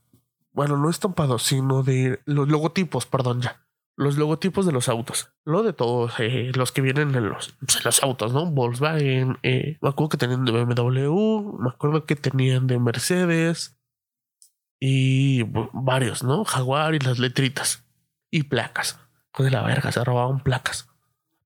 Bueno, 0.58 0.76
no 0.76 0.90
estampados, 0.90 1.44
sino 1.44 1.84
de 1.84 2.20
los 2.26 2.50
logotipos, 2.50 3.06
perdón, 3.06 3.42
ya. 3.42 3.62
Los 3.96 4.18
logotipos 4.18 4.66
de 4.66 4.72
los 4.72 4.90
autos. 4.90 5.30
Lo 5.46 5.62
de 5.62 5.72
todos, 5.72 6.16
eh, 6.18 6.52
los 6.56 6.72
que 6.72 6.82
vienen 6.82 7.14
en 7.14 7.30
los, 7.30 7.56
pues, 7.60 7.86
los 7.86 8.02
autos, 8.02 8.34
¿no? 8.34 8.48
Volkswagen, 8.48 9.38
eh, 9.44 9.78
me 9.82 9.90
acuerdo 9.90 10.10
que 10.10 10.18
tenían 10.18 10.46
de 10.46 10.52
BMW, 10.52 11.60
me 11.60 11.70
acuerdo 11.70 12.08
que 12.08 12.16
tenían 12.16 12.66
de 12.66 12.80
Mercedes, 12.80 13.78
y 14.80 15.44
varios, 15.74 16.24
¿no? 16.24 16.44
Jaguar 16.44 16.96
y 16.96 17.00
las 17.02 17.20
letritas 17.20 17.86
y 18.32 18.42
placas. 18.42 19.00
Pues 19.34 19.52
de 19.52 19.52
la 19.52 19.62
verga, 19.62 19.92
se 19.92 20.04
robaban 20.04 20.40
placas. 20.40 20.90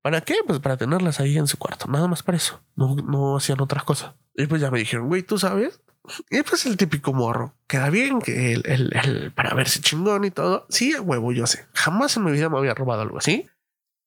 ¿Para 0.02 0.22
qué? 0.22 0.36
Pues 0.48 0.60
para 0.60 0.78
tenerlas 0.78 1.20
ahí 1.20 1.38
en 1.38 1.48
su 1.48 1.58
cuarto, 1.58 1.88
nada 1.90 2.08
más 2.08 2.24
para 2.24 2.38
eso. 2.38 2.62
No, 2.78 2.96
no 2.96 3.36
hacían 3.36 3.60
otra 3.60 3.82
cosa. 3.82 4.16
Y 4.36 4.48
pues 4.48 4.62
ya 4.62 4.72
me 4.72 4.80
dijeron, 4.80 5.10
güey, 5.10 5.22
¿tú 5.22 5.38
sabes? 5.38 5.82
Y 6.30 6.42
pues 6.44 6.66
el 6.66 6.78
típico 6.78 7.14
morro. 7.14 7.54
Queda 7.68 7.90
bien 7.90 8.20
que 8.20 8.54
el, 8.54 8.64
el, 8.66 8.92
el 8.96 9.32
para 9.32 9.54
verse 9.54 9.82
chingón 9.82 10.26
y 10.26 10.32
todo. 10.32 10.66
Sí, 10.70 10.96
huevo, 10.98 11.32
yo 11.32 11.48
sé. 11.48 11.68
Jamás 11.74 12.18
en 12.18 12.24
mi 12.24 12.32
vida 12.32 12.50
me 12.50 12.58
había 12.58 12.74
robado 12.74 13.02
algo 13.02 13.20
así. 13.20 13.48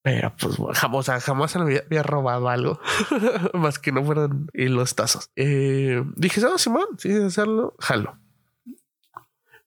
Pero 0.03 0.35
pues 0.37 0.57
jamás, 0.79 1.07
jamás 1.25 1.57
en 1.57 1.65
mi 1.65 1.71
vida 1.71 1.83
había 1.87 2.03
robado 2.03 2.49
algo. 2.49 2.81
más 3.55 3.79
que 3.79 3.93
no 3.93 4.05
fueran 4.05 4.49
los 4.53 4.95
tazos. 4.95 5.31
Eh, 5.37 6.03
dije, 6.17 6.41
¿sabes, 6.41 6.63
Simón? 6.63 6.87
Sí, 6.99 7.13
hacerlo, 7.13 7.75
jalo 7.79 8.19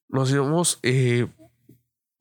nos 0.09 0.31
íbamos 0.31 0.79
eh, 0.83 1.27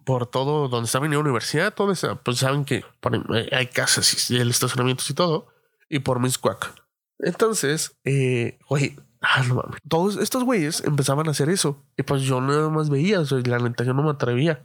por 0.04 0.26
todo 0.26 0.68
donde 0.68 0.86
estaba 0.86 1.08
la 1.08 1.18
universidad, 1.18 1.74
todo 1.74 1.92
eso, 1.92 2.20
pues 2.22 2.38
saben 2.38 2.64
que 2.64 2.76
eh, 2.76 3.48
hay 3.52 3.66
casas 3.68 4.30
y 4.30 4.36
el 4.36 4.50
estacionamiento 4.50 5.04
y 5.08 5.14
todo, 5.14 5.48
y 5.88 6.00
por 6.00 6.20
Miscuac. 6.20 6.74
Entonces, 7.18 7.96
eh, 8.04 8.58
ah, 9.34 9.42
todos 9.88 10.16
estos 10.16 10.44
güeyes 10.44 10.82
empezaban 10.84 11.28
a 11.28 11.32
hacer 11.32 11.48
eso, 11.48 11.82
y 11.96 12.02
pues 12.02 12.22
yo 12.22 12.40
nada 12.40 12.68
más 12.70 12.90
veía, 12.90 13.20
o 13.20 13.24
la 13.44 13.58
neta 13.58 13.84
yo 13.84 13.94
no 13.94 14.02
me 14.02 14.10
atrevía. 14.10 14.62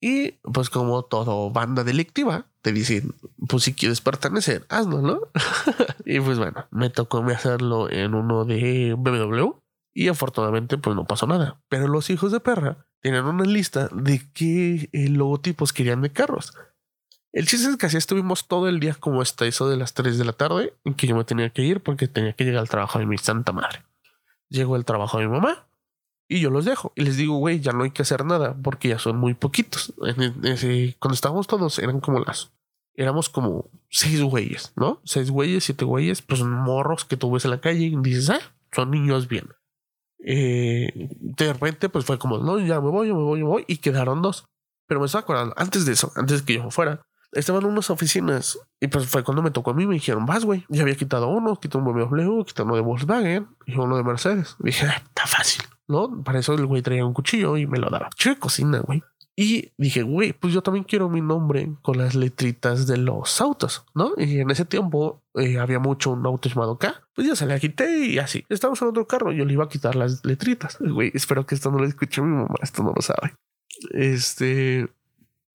Y 0.00 0.32
pues 0.42 0.68
como 0.68 1.04
todo 1.04 1.50
banda 1.50 1.82
delictiva, 1.82 2.46
te 2.60 2.72
dicen, 2.72 3.14
pues 3.48 3.62
si 3.64 3.72
quieres 3.72 4.00
pertenecer, 4.00 4.66
hazlo, 4.68 5.00
¿no? 5.00 5.20
y 6.04 6.20
pues 6.20 6.38
bueno, 6.38 6.66
me 6.70 6.90
tocó 6.90 7.24
hacerlo 7.24 7.90
en 7.90 8.14
uno 8.14 8.44
de 8.44 8.94
BMW 8.96 9.52
y 9.96 10.08
afortunadamente, 10.08 10.76
pues 10.76 10.94
no 10.94 11.06
pasó 11.06 11.26
nada. 11.26 11.58
Pero 11.70 11.88
los 11.88 12.10
hijos 12.10 12.30
de 12.30 12.40
perra 12.40 12.86
tenían 13.00 13.24
una 13.24 13.44
lista 13.44 13.88
de 13.94 14.20
qué 14.34 14.90
eh, 14.92 15.08
logotipos 15.08 15.72
querían 15.72 16.02
de 16.02 16.12
carros. 16.12 16.52
El 17.36 17.46
chiste 17.46 17.68
es 17.68 17.76
que 17.76 17.84
así 17.84 17.98
estuvimos 17.98 18.48
todo 18.48 18.66
el 18.66 18.80
día 18.80 18.94
como 18.94 19.20
hasta 19.20 19.44
eso 19.44 19.68
de 19.68 19.76
las 19.76 19.92
3 19.92 20.16
de 20.16 20.24
la 20.24 20.32
tarde, 20.32 20.72
en 20.86 20.94
que 20.94 21.06
yo 21.06 21.14
me 21.14 21.22
tenía 21.22 21.50
que 21.50 21.60
ir 21.60 21.82
porque 21.82 22.08
tenía 22.08 22.32
que 22.32 22.44
llegar 22.44 22.60
al 22.60 22.70
trabajo 22.70 22.98
de 22.98 23.04
mi 23.04 23.18
santa 23.18 23.52
madre. 23.52 23.82
Llegó 24.48 24.74
el 24.74 24.86
trabajo 24.86 25.18
de 25.18 25.26
mi 25.26 25.32
mamá 25.34 25.66
y 26.28 26.40
yo 26.40 26.48
los 26.48 26.64
dejo. 26.64 26.92
Y 26.96 27.02
les 27.02 27.18
digo, 27.18 27.36
güey, 27.36 27.60
ya 27.60 27.72
no 27.72 27.84
hay 27.84 27.90
que 27.90 28.00
hacer 28.00 28.24
nada 28.24 28.56
porque 28.62 28.88
ya 28.88 28.98
son 28.98 29.18
muy 29.18 29.34
poquitos. 29.34 29.92
cuando 29.98 31.12
estábamos 31.14 31.46
todos 31.46 31.78
eran 31.78 32.00
como 32.00 32.20
las... 32.20 32.52
Éramos 32.94 33.28
como 33.28 33.68
seis 33.90 34.22
güeyes, 34.22 34.72
¿no? 34.74 35.02
Seis 35.04 35.30
güeyes, 35.30 35.64
siete 35.64 35.84
güeyes, 35.84 36.22
pues 36.22 36.42
morros 36.42 37.04
que 37.04 37.18
tú 37.18 37.30
ves 37.30 37.44
en 37.44 37.50
la 37.50 37.60
calle 37.60 37.84
y 37.84 37.96
dices, 37.96 38.30
ah, 38.30 38.40
son 38.72 38.92
niños 38.92 39.28
bien. 39.28 39.50
Eh, 40.24 41.10
de 41.20 41.52
repente, 41.52 41.90
pues 41.90 42.06
fue 42.06 42.18
como, 42.18 42.38
no, 42.38 42.58
ya 42.60 42.80
me 42.80 42.88
voy, 42.88 43.08
yo 43.08 43.14
me 43.14 43.24
voy, 43.24 43.40
yo 43.40 43.44
me 43.44 43.50
voy. 43.50 43.64
Y 43.68 43.76
quedaron 43.76 44.22
dos. 44.22 44.46
Pero 44.86 45.00
me 45.00 45.06
estaba 45.06 45.20
acordando, 45.20 45.54
antes 45.58 45.84
de 45.84 45.92
eso, 45.92 46.10
antes 46.16 46.40
de 46.40 46.46
que 46.46 46.54
yo 46.54 46.70
fuera, 46.70 47.04
estaban 47.32 47.64
unas 47.64 47.90
oficinas. 47.90 48.58
Y 48.80 48.88
pues 48.88 49.06
fue 49.06 49.24
cuando 49.24 49.42
me 49.42 49.50
tocó 49.50 49.70
a 49.70 49.74
mí, 49.74 49.86
me 49.86 49.94
dijeron, 49.94 50.26
vas, 50.26 50.44
güey. 50.44 50.64
Ya 50.68 50.82
había 50.82 50.96
quitado 50.96 51.28
uno, 51.28 51.58
quitó 51.60 51.78
un 51.78 51.84
BMW, 51.84 52.42
quitó 52.44 52.64
uno 52.64 52.76
de 52.76 52.82
Volkswagen 52.82 53.48
y 53.66 53.76
uno 53.76 53.96
de 53.96 54.02
Mercedes. 54.02 54.56
dije, 54.58 54.86
ah, 54.86 55.02
está 55.04 55.26
fácil, 55.26 55.64
¿no? 55.88 56.22
Para 56.22 56.40
eso 56.40 56.54
el 56.54 56.66
güey 56.66 56.82
traía 56.82 57.04
un 57.04 57.14
cuchillo 57.14 57.56
y 57.56 57.66
me 57.66 57.78
lo 57.78 57.90
daba. 57.90 58.10
Chido 58.16 58.34
de 58.34 58.40
cocina, 58.40 58.80
güey. 58.80 59.02
Y 59.38 59.72
dije, 59.76 60.02
güey, 60.02 60.32
pues 60.32 60.54
yo 60.54 60.62
también 60.62 60.84
quiero 60.84 61.10
mi 61.10 61.20
nombre 61.20 61.70
con 61.82 61.98
las 61.98 62.14
letritas 62.14 62.86
de 62.86 62.96
los 62.96 63.38
autos, 63.42 63.84
¿no? 63.94 64.12
Y 64.16 64.40
en 64.40 64.50
ese 64.50 64.64
tiempo 64.64 65.22
eh, 65.34 65.58
había 65.58 65.78
mucho 65.78 66.12
un 66.12 66.24
auto 66.24 66.48
llamado 66.48 66.78
K. 66.78 67.02
Pues 67.14 67.28
ya 67.28 67.36
se 67.36 67.44
le 67.44 67.60
quité 67.60 68.06
y 68.06 68.18
así. 68.18 68.46
Estamos 68.48 68.80
en 68.80 68.88
otro 68.88 69.06
carro, 69.06 69.32
yo 69.32 69.44
le 69.44 69.52
iba 69.52 69.64
a 69.64 69.68
quitar 69.68 69.94
las 69.94 70.24
letritas. 70.24 70.78
Güey, 70.80 71.10
espero 71.12 71.44
que 71.44 71.54
esto 71.54 71.70
no 71.70 71.78
lo 71.78 71.84
escuche 71.84 72.22
mi 72.22 72.34
mamá, 72.34 72.54
esto 72.62 72.82
no 72.82 72.94
lo 72.96 73.02
sabe. 73.02 73.34
Este, 73.90 74.88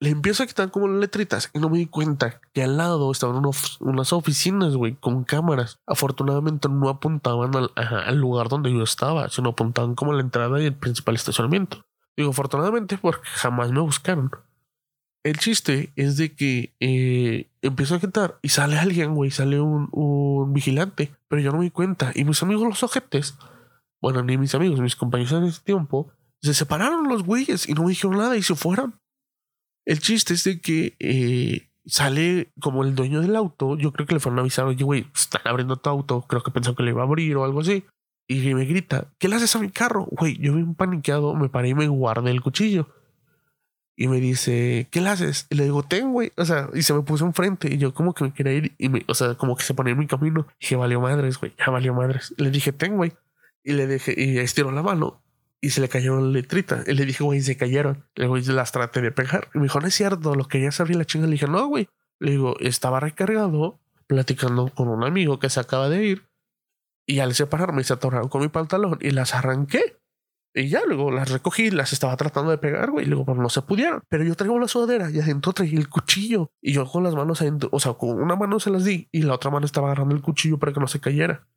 le 0.01 0.09
empiezo 0.09 0.41
a 0.41 0.47
quitar 0.47 0.71
como 0.71 0.87
letritas 0.87 1.51
y 1.53 1.59
no 1.59 1.69
me 1.69 1.77
di 1.77 1.85
cuenta 1.85 2.41
que 2.53 2.63
al 2.63 2.75
lado 2.75 3.11
estaban 3.11 3.43
unas 3.79 4.13
oficinas, 4.13 4.75
güey, 4.75 4.95
con 4.95 5.23
cámaras. 5.23 5.79
Afortunadamente 5.85 6.67
no 6.69 6.89
apuntaban 6.89 7.55
al, 7.55 7.71
al, 7.75 8.17
lugar 8.17 8.49
donde 8.49 8.73
yo 8.73 8.81
estaba, 8.81 9.29
sino 9.29 9.49
apuntaban 9.49 9.93
como 9.93 10.13
la 10.13 10.21
entrada 10.21 10.59
y 10.59 10.65
el 10.65 10.73
principal 10.73 11.13
estacionamiento. 11.13 11.85
Digo, 12.17 12.31
afortunadamente, 12.31 12.97
porque 12.97 13.27
jamás 13.27 13.71
me 13.71 13.79
buscaron. 13.79 14.31
El 15.23 15.37
chiste 15.37 15.93
es 15.95 16.17
de 16.17 16.33
que 16.33 16.73
eh, 16.79 17.51
empiezo 17.61 17.93
a 17.93 17.99
quitar 17.99 18.39
y 18.41 18.49
sale 18.49 18.79
alguien, 18.79 19.13
güey, 19.13 19.29
sale 19.29 19.61
un, 19.61 19.87
un, 19.91 20.51
vigilante, 20.51 21.13
pero 21.27 21.43
yo 21.43 21.51
no 21.51 21.59
me 21.59 21.65
di 21.65 21.69
cuenta. 21.71 22.11
Y 22.15 22.23
mis 22.23 22.41
amigos, 22.41 22.67
los 22.67 22.81
ojetes, 22.81 23.35
bueno, 24.01 24.23
ni 24.23 24.35
mis 24.39 24.55
amigos, 24.55 24.79
mis 24.79 24.95
compañeros 24.95 25.33
en 25.33 25.43
ese 25.43 25.61
tiempo, 25.61 26.11
se 26.41 26.55
separaron 26.55 27.07
los 27.07 27.21
güeyes 27.21 27.69
y 27.69 27.75
no 27.75 27.83
me 27.83 27.89
dijeron 27.89 28.17
nada 28.17 28.35
y 28.35 28.41
se 28.41 28.55
fueron. 28.55 28.99
El 29.85 29.99
chiste 29.99 30.33
es 30.33 30.43
de 30.43 30.61
que 30.61 30.95
eh, 30.99 31.69
sale 31.85 32.51
como 32.59 32.83
el 32.83 32.95
dueño 32.95 33.21
del 33.21 33.35
auto. 33.35 33.77
Yo 33.77 33.91
creo 33.91 34.05
que 34.05 34.13
le 34.13 34.19
fueron 34.19 34.39
a 34.39 34.41
avisar, 34.41 34.65
oye, 34.65 34.83
güey, 34.83 35.07
están 35.15 35.41
abriendo 35.45 35.77
tu 35.77 35.89
auto. 35.89 36.21
Creo 36.27 36.43
que 36.43 36.51
pensó 36.51 36.75
que 36.75 36.83
le 36.83 36.91
iba 36.91 37.01
a 37.01 37.05
abrir 37.05 37.35
o 37.35 37.43
algo 37.43 37.61
así. 37.61 37.85
Y 38.27 38.53
me 38.53 38.65
grita, 38.65 39.07
¿qué 39.17 39.27
le 39.27 39.35
haces 39.35 39.55
a 39.55 39.59
mi 39.59 39.69
carro? 39.69 40.07
Güey, 40.11 40.37
yo 40.37 40.53
vi 40.53 40.61
un 40.61 40.75
paniqueado, 40.75 41.35
me 41.35 41.49
paré 41.49 41.69
y 41.69 41.73
me 41.73 41.87
guardé 41.87 42.31
el 42.31 42.41
cuchillo. 42.41 42.87
Y 43.97 44.07
me 44.07 44.19
dice, 44.19 44.87
¿qué 44.89 45.01
le 45.01 45.09
haces? 45.09 45.47
Y 45.49 45.55
le 45.55 45.65
digo, 45.65 45.83
ten, 45.83 46.11
güey. 46.11 46.31
O 46.37 46.45
sea, 46.45 46.69
y 46.73 46.81
se 46.81 46.93
me 46.93 47.01
puso 47.01 47.25
enfrente. 47.25 47.73
Y 47.73 47.77
yo, 47.77 47.93
como 47.93 48.13
que 48.13 48.23
me 48.23 48.33
quería 48.33 48.53
ir. 48.53 48.73
Y 48.77 48.89
me, 48.89 49.03
o 49.07 49.13
sea, 49.13 49.35
como 49.35 49.55
que 49.55 49.63
se 49.63 49.73
ponía 49.73 49.93
en 49.93 49.99
mi 49.99 50.07
camino. 50.07 50.47
Y 50.59 50.61
dije, 50.61 50.75
valió 50.75 51.01
madres, 51.01 51.37
güey. 51.37 51.53
Ya 51.57 51.69
valió 51.71 51.93
madres. 51.93 52.33
le 52.37 52.49
dije, 52.51 52.71
ten, 52.71 52.95
güey. 52.95 53.13
Y 53.63 53.73
le 53.73 53.85
dejé, 53.85 54.15
y 54.17 54.39
estiró 54.39 54.71
la 54.71 54.81
mano. 54.81 55.20
Y 55.61 55.69
se 55.69 55.79
le 55.79 55.89
cayeron 55.89 56.33
letritas. 56.33 56.87
Y 56.87 56.93
le 56.93 57.05
dije, 57.05 57.23
güey, 57.23 57.41
se 57.41 57.55
cayeron. 57.55 58.03
Luego 58.15 58.37
las 58.37 58.71
traté 58.71 58.99
de 59.01 59.11
pegar. 59.11 59.49
Y 59.53 59.59
me 59.59 59.65
dijo, 59.65 59.79
no 59.79 59.87
es 59.87 59.93
cierto, 59.93 60.33
lo 60.33 60.47
que 60.47 60.59
ya 60.59 60.71
sabía 60.71 60.97
la 60.97 61.05
chinga. 61.05 61.27
Le 61.27 61.33
dije, 61.33 61.47
no, 61.47 61.67
güey. 61.67 61.87
Le 62.19 62.31
digo, 62.31 62.55
estaba 62.59 62.99
recargado, 62.99 63.79
platicando 64.07 64.69
con 64.69 64.87
un 64.87 65.03
amigo 65.03 65.39
que 65.39 65.49
se 65.49 65.59
acaba 65.59 65.87
de 65.87 66.03
ir. 66.03 66.27
Y 67.05 67.19
al 67.19 67.35
separarme 67.35 67.83
se 67.83 67.93
atoraron 67.93 68.29
con 68.29 68.41
mi 68.41 68.47
pantalón 68.47 68.97
y 69.01 69.11
las 69.11 69.35
arranqué. 69.35 69.97
Y 70.53 70.67
ya 70.67 70.81
luego 70.85 71.11
las 71.11 71.31
recogí, 71.31 71.71
las 71.71 71.93
estaba 71.93 72.17
tratando 72.17 72.51
de 72.51 72.57
pegar, 72.57 72.91
güey. 72.91 73.05
Y 73.05 73.09
luego, 73.09 73.25
pues 73.25 73.37
no 73.37 73.49
se 73.49 73.61
pudieron. 73.61 74.01
Pero 74.09 74.23
yo 74.23 74.35
traigo 74.35 74.59
la 74.59 74.67
sudadera 74.67 75.09
y 75.11 75.19
adentro 75.19 75.53
traía 75.53 75.77
el 75.77 75.89
cuchillo. 75.89 76.51
Y 76.59 76.73
yo 76.73 76.85
con 76.85 77.03
las 77.03 77.15
manos 77.15 77.41
adentro, 77.41 77.69
o 77.71 77.79
sea, 77.79 77.93
con 77.93 78.21
una 78.21 78.35
mano 78.35 78.59
se 78.59 78.69
las 78.71 78.83
di 78.83 79.07
y 79.11 79.21
la 79.21 79.35
otra 79.35 79.51
mano 79.51 79.65
estaba 79.65 79.87
agarrando 79.87 80.15
el 80.15 80.21
cuchillo 80.21 80.57
para 80.57 80.73
que 80.73 80.79
no 80.79 80.87
se 80.87 80.99
cayera. 80.99 81.47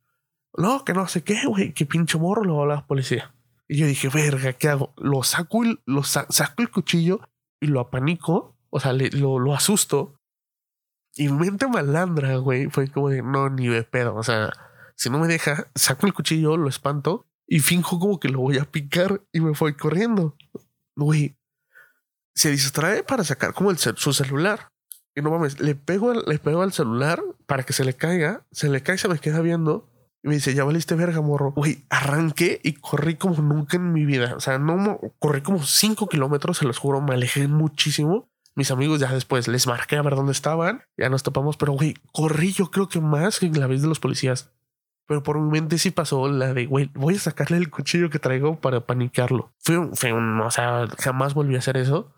No, 0.57 0.85
que 0.85 0.93
no 0.93 1.07
sé 1.07 1.23
qué, 1.23 1.45
güey, 1.45 1.73
qué 1.73 1.85
pinche 1.85 2.17
morro 2.17 2.43
lo 2.43 2.57
va 2.57 2.65
la 2.65 2.87
policía. 2.87 3.34
Y 3.67 3.77
yo 3.77 3.87
dije, 3.87 4.09
verga, 4.09 4.53
¿qué 4.53 4.69
hago? 4.69 4.93
Lo 4.97 5.23
saco, 5.23 5.65
y 5.65 5.79
lo 5.85 6.03
saco 6.03 6.61
el 6.61 6.69
cuchillo 6.69 7.21
y 7.59 7.67
lo 7.67 7.79
apanico, 7.79 8.57
o 8.69 8.79
sea, 8.79 8.93
lo, 8.93 9.39
lo 9.39 9.53
asusto. 9.53 10.19
Y 11.15 11.29
mente 11.29 11.67
malandra, 11.67 12.35
güey, 12.37 12.67
fue 12.67 12.89
como 12.89 13.09
de, 13.09 13.21
no, 13.21 13.49
ni 13.49 13.67
de 13.67 13.83
pedo, 13.83 14.15
o 14.15 14.23
sea 14.23 14.51
si 14.95 15.09
no 15.09 15.19
me 15.19 15.27
deja, 15.27 15.69
saco 15.75 16.07
el 16.07 16.13
cuchillo, 16.13 16.57
lo 16.57 16.69
espanto 16.69 17.27
y 17.47 17.59
finjo 17.59 17.99
como 17.99 18.19
que 18.19 18.29
lo 18.29 18.39
voy 18.39 18.57
a 18.57 18.65
picar 18.65 19.21
y 19.31 19.41
me 19.41 19.51
voy 19.51 19.73
corriendo. 19.73 20.35
Güey, 20.95 21.37
se 22.33 22.49
distrae 22.49 23.03
para 23.03 23.23
sacar 23.23 23.53
como 23.53 23.71
el 23.71 23.77
su 23.77 24.13
celular. 24.13 24.69
Y 25.13 25.21
no 25.21 25.31
mames, 25.31 25.59
le 25.59 25.75
pego, 25.75 26.13
le 26.13 26.39
pego 26.39 26.61
al 26.61 26.73
celular 26.73 27.21
para 27.45 27.63
que 27.63 27.73
se 27.73 27.85
le 27.85 27.93
caiga, 27.93 28.45
se 28.51 28.69
le 28.69 28.81
cae, 28.81 28.97
se 28.97 29.07
me 29.07 29.19
queda 29.19 29.41
viendo 29.41 29.89
me 30.27 30.35
dice, 30.35 30.53
ya 30.53 30.63
valiste 30.63 30.95
verga, 30.95 31.21
morro. 31.21 31.51
Güey, 31.51 31.83
arranqué 31.89 32.59
y 32.63 32.73
corrí 32.73 33.15
como 33.15 33.41
nunca 33.41 33.77
en 33.77 33.93
mi 33.93 34.05
vida. 34.05 34.33
O 34.35 34.39
sea, 34.39 34.57
no 34.57 34.99
corrí 35.19 35.41
como 35.41 35.63
cinco 35.63 36.07
kilómetros, 36.07 36.57
se 36.57 36.65
los 36.65 36.79
juro, 36.79 37.01
me 37.01 37.13
alejé 37.13 37.47
muchísimo. 37.47 38.29
Mis 38.55 38.71
amigos 38.71 39.01
ya 39.01 39.11
después 39.11 39.47
les 39.47 39.67
marqué 39.67 39.97
a 39.97 40.01
ver 40.01 40.15
dónde 40.15 40.31
estaban, 40.31 40.83
ya 40.97 41.09
nos 41.09 41.23
topamos, 41.23 41.57
pero 41.57 41.73
güey, 41.73 41.95
corrí 42.13 42.53
yo 42.53 42.71
creo 42.71 42.87
que 42.87 43.01
más 43.01 43.39
que 43.39 43.49
la 43.49 43.67
vez 43.67 43.81
de 43.81 43.89
los 43.89 43.99
policías. 43.99 44.51
Pero 45.07 45.21
por 45.21 45.39
mi 45.39 45.51
mente 45.51 45.77
sí 45.77 45.91
pasó 45.91 46.27
la 46.29 46.53
de, 46.53 46.65
güey, 46.65 46.89
voy 46.95 47.15
a 47.15 47.19
sacarle 47.19 47.57
el 47.57 47.69
cuchillo 47.69 48.09
que 48.09 48.17
traigo 48.17 48.59
para 48.59 48.87
panicarlo. 48.87 49.53
Fue 49.59 49.77
un, 49.77 49.95
fue 49.95 50.13
un, 50.13 50.39
o 50.41 50.49
sea, 50.49 50.87
jamás 50.97 51.33
volví 51.33 51.55
a 51.55 51.59
hacer 51.59 51.77
eso. 51.77 52.11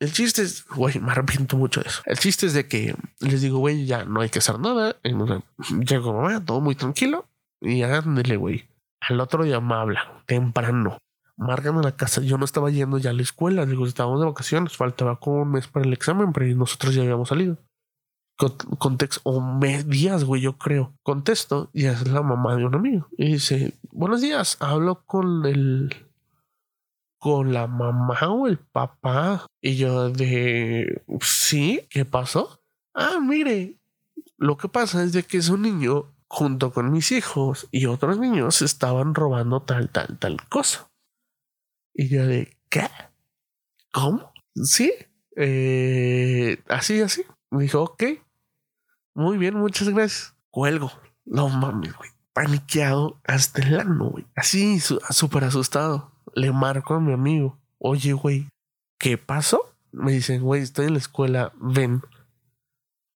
El 0.00 0.12
chiste 0.12 0.42
es, 0.42 0.66
güey, 0.66 0.98
me 0.98 1.12
arrepiento 1.12 1.56
mucho 1.56 1.80
de 1.82 1.88
eso. 1.88 2.02
El 2.04 2.18
chiste 2.18 2.46
es 2.46 2.52
de 2.52 2.66
que 2.66 2.94
les 3.20 3.40
digo, 3.40 3.58
güey, 3.58 3.86
ya 3.86 4.04
no 4.04 4.20
hay 4.22 4.28
que 4.28 4.40
hacer 4.40 4.58
nada. 4.58 4.96
Llego, 5.02 6.12
mamá, 6.12 6.44
todo 6.44 6.60
muy 6.60 6.74
tranquilo. 6.74 7.26
Y 7.60 7.82
ándele, 7.82 8.36
güey. 8.36 8.68
Al 9.00 9.20
otro 9.20 9.44
día 9.44 9.60
me 9.60 9.74
habla, 9.74 10.22
temprano. 10.26 10.98
A 11.38 11.56
la 11.56 11.96
casa. 11.96 12.20
Yo 12.20 12.36
no 12.36 12.44
estaba 12.44 12.70
yendo 12.70 12.98
ya 12.98 13.10
a 13.10 13.14
la 13.14 13.22
escuela. 13.22 13.64
Digo, 13.64 13.86
estábamos 13.86 14.20
de 14.20 14.26
vacaciones. 14.26 14.76
Faltaba 14.76 15.18
como 15.18 15.42
un 15.42 15.52
mes 15.52 15.68
para 15.68 15.86
el 15.86 15.92
examen, 15.92 16.32
pero 16.34 16.46
nosotros 16.54 16.94
ya 16.94 17.02
habíamos 17.02 17.30
salido 17.30 17.56
contexto, 18.78 19.20
o 19.24 19.40
mes, 19.40 19.88
días, 19.88 20.24
güey, 20.24 20.42
yo 20.42 20.56
creo. 20.56 20.94
Contesto 21.02 21.70
y 21.72 21.86
es 21.86 22.08
la 22.08 22.22
mamá 22.22 22.56
de 22.56 22.64
un 22.64 22.74
amigo. 22.74 23.08
Y 23.16 23.32
dice, 23.32 23.78
buenos 23.90 24.20
días, 24.20 24.56
hablo 24.60 25.04
con 25.04 25.44
el, 25.46 25.94
con 27.18 27.52
la 27.52 27.66
mamá 27.66 28.18
o 28.30 28.46
el 28.46 28.58
papá. 28.58 29.46
Y 29.60 29.76
yo 29.76 30.10
de, 30.10 31.02
sí, 31.20 31.86
¿qué 31.90 32.04
pasó? 32.04 32.62
Ah, 32.94 33.18
mire, 33.20 33.78
lo 34.38 34.56
que 34.56 34.68
pasa 34.68 35.02
es 35.02 35.12
de 35.12 35.22
que 35.22 35.36
es 35.36 35.48
un 35.48 35.62
niño 35.62 36.06
junto 36.30 36.72
con 36.72 36.92
mis 36.92 37.10
hijos 37.10 37.68
y 37.72 37.86
otros 37.86 38.18
niños 38.18 38.62
estaban 38.62 39.14
robando 39.14 39.60
tal, 39.62 39.90
tal, 39.90 40.16
tal 40.18 40.36
cosa. 40.48 40.90
Y 41.92 42.08
yo 42.08 42.26
de, 42.26 42.56
¿qué? 42.68 42.88
¿Cómo? 43.92 44.32
Sí, 44.54 44.92
eh, 45.36 46.62
así, 46.68 47.00
así. 47.00 47.24
Me 47.50 47.64
dijo, 47.64 47.82
ok, 47.82 48.04
muy 49.14 49.38
bien, 49.38 49.56
muchas 49.56 49.88
gracias. 49.88 50.34
Cuelgo. 50.50 50.92
No 51.24 51.48
mames, 51.48 51.94
güey. 51.96 52.10
Paniqueado 52.32 53.20
hasta 53.24 53.62
el 53.62 53.80
ano, 53.80 54.10
güey. 54.10 54.24
Así, 54.36 54.78
súper 54.78 55.44
asustado. 55.44 56.12
Le 56.34 56.52
marco 56.52 56.94
a 56.94 57.00
mi 57.00 57.12
amigo. 57.12 57.58
Oye, 57.78 58.12
güey, 58.12 58.48
¿qué 58.98 59.18
pasó? 59.18 59.74
Me 59.90 60.12
dicen, 60.12 60.42
güey, 60.42 60.62
estoy 60.62 60.86
en 60.86 60.92
la 60.92 61.00
escuela, 61.00 61.52
ven. 61.56 62.02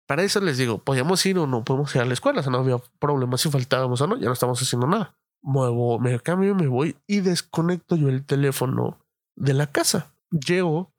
Para 0.06 0.22
eso 0.22 0.40
les 0.40 0.58
digo, 0.58 0.78
podíamos 0.78 1.24
ir 1.26 1.38
o 1.38 1.46
no 1.46 1.64
podemos 1.64 1.94
ir 1.94 2.02
a 2.02 2.04
la 2.04 2.14
escuela. 2.14 2.40
O 2.40 2.42
sea, 2.42 2.52
no 2.52 2.58
había 2.58 2.76
problema 2.98 3.38
si 3.38 3.50
faltábamos 3.50 4.00
o 4.00 4.06
no, 4.06 4.16
ya 4.16 4.26
no 4.26 4.32
estamos 4.32 4.60
haciendo 4.60 4.86
nada. 4.86 5.16
Muevo, 5.42 5.98
me 5.98 6.18
cambio, 6.20 6.54
me 6.54 6.66
voy 6.66 6.96
y 7.06 7.20
desconecto 7.20 7.96
yo 7.96 8.08
el 8.08 8.24
teléfono 8.24 8.98
de 9.36 9.54
la 9.54 9.66
casa. 9.66 10.12
Llego. 10.30 10.92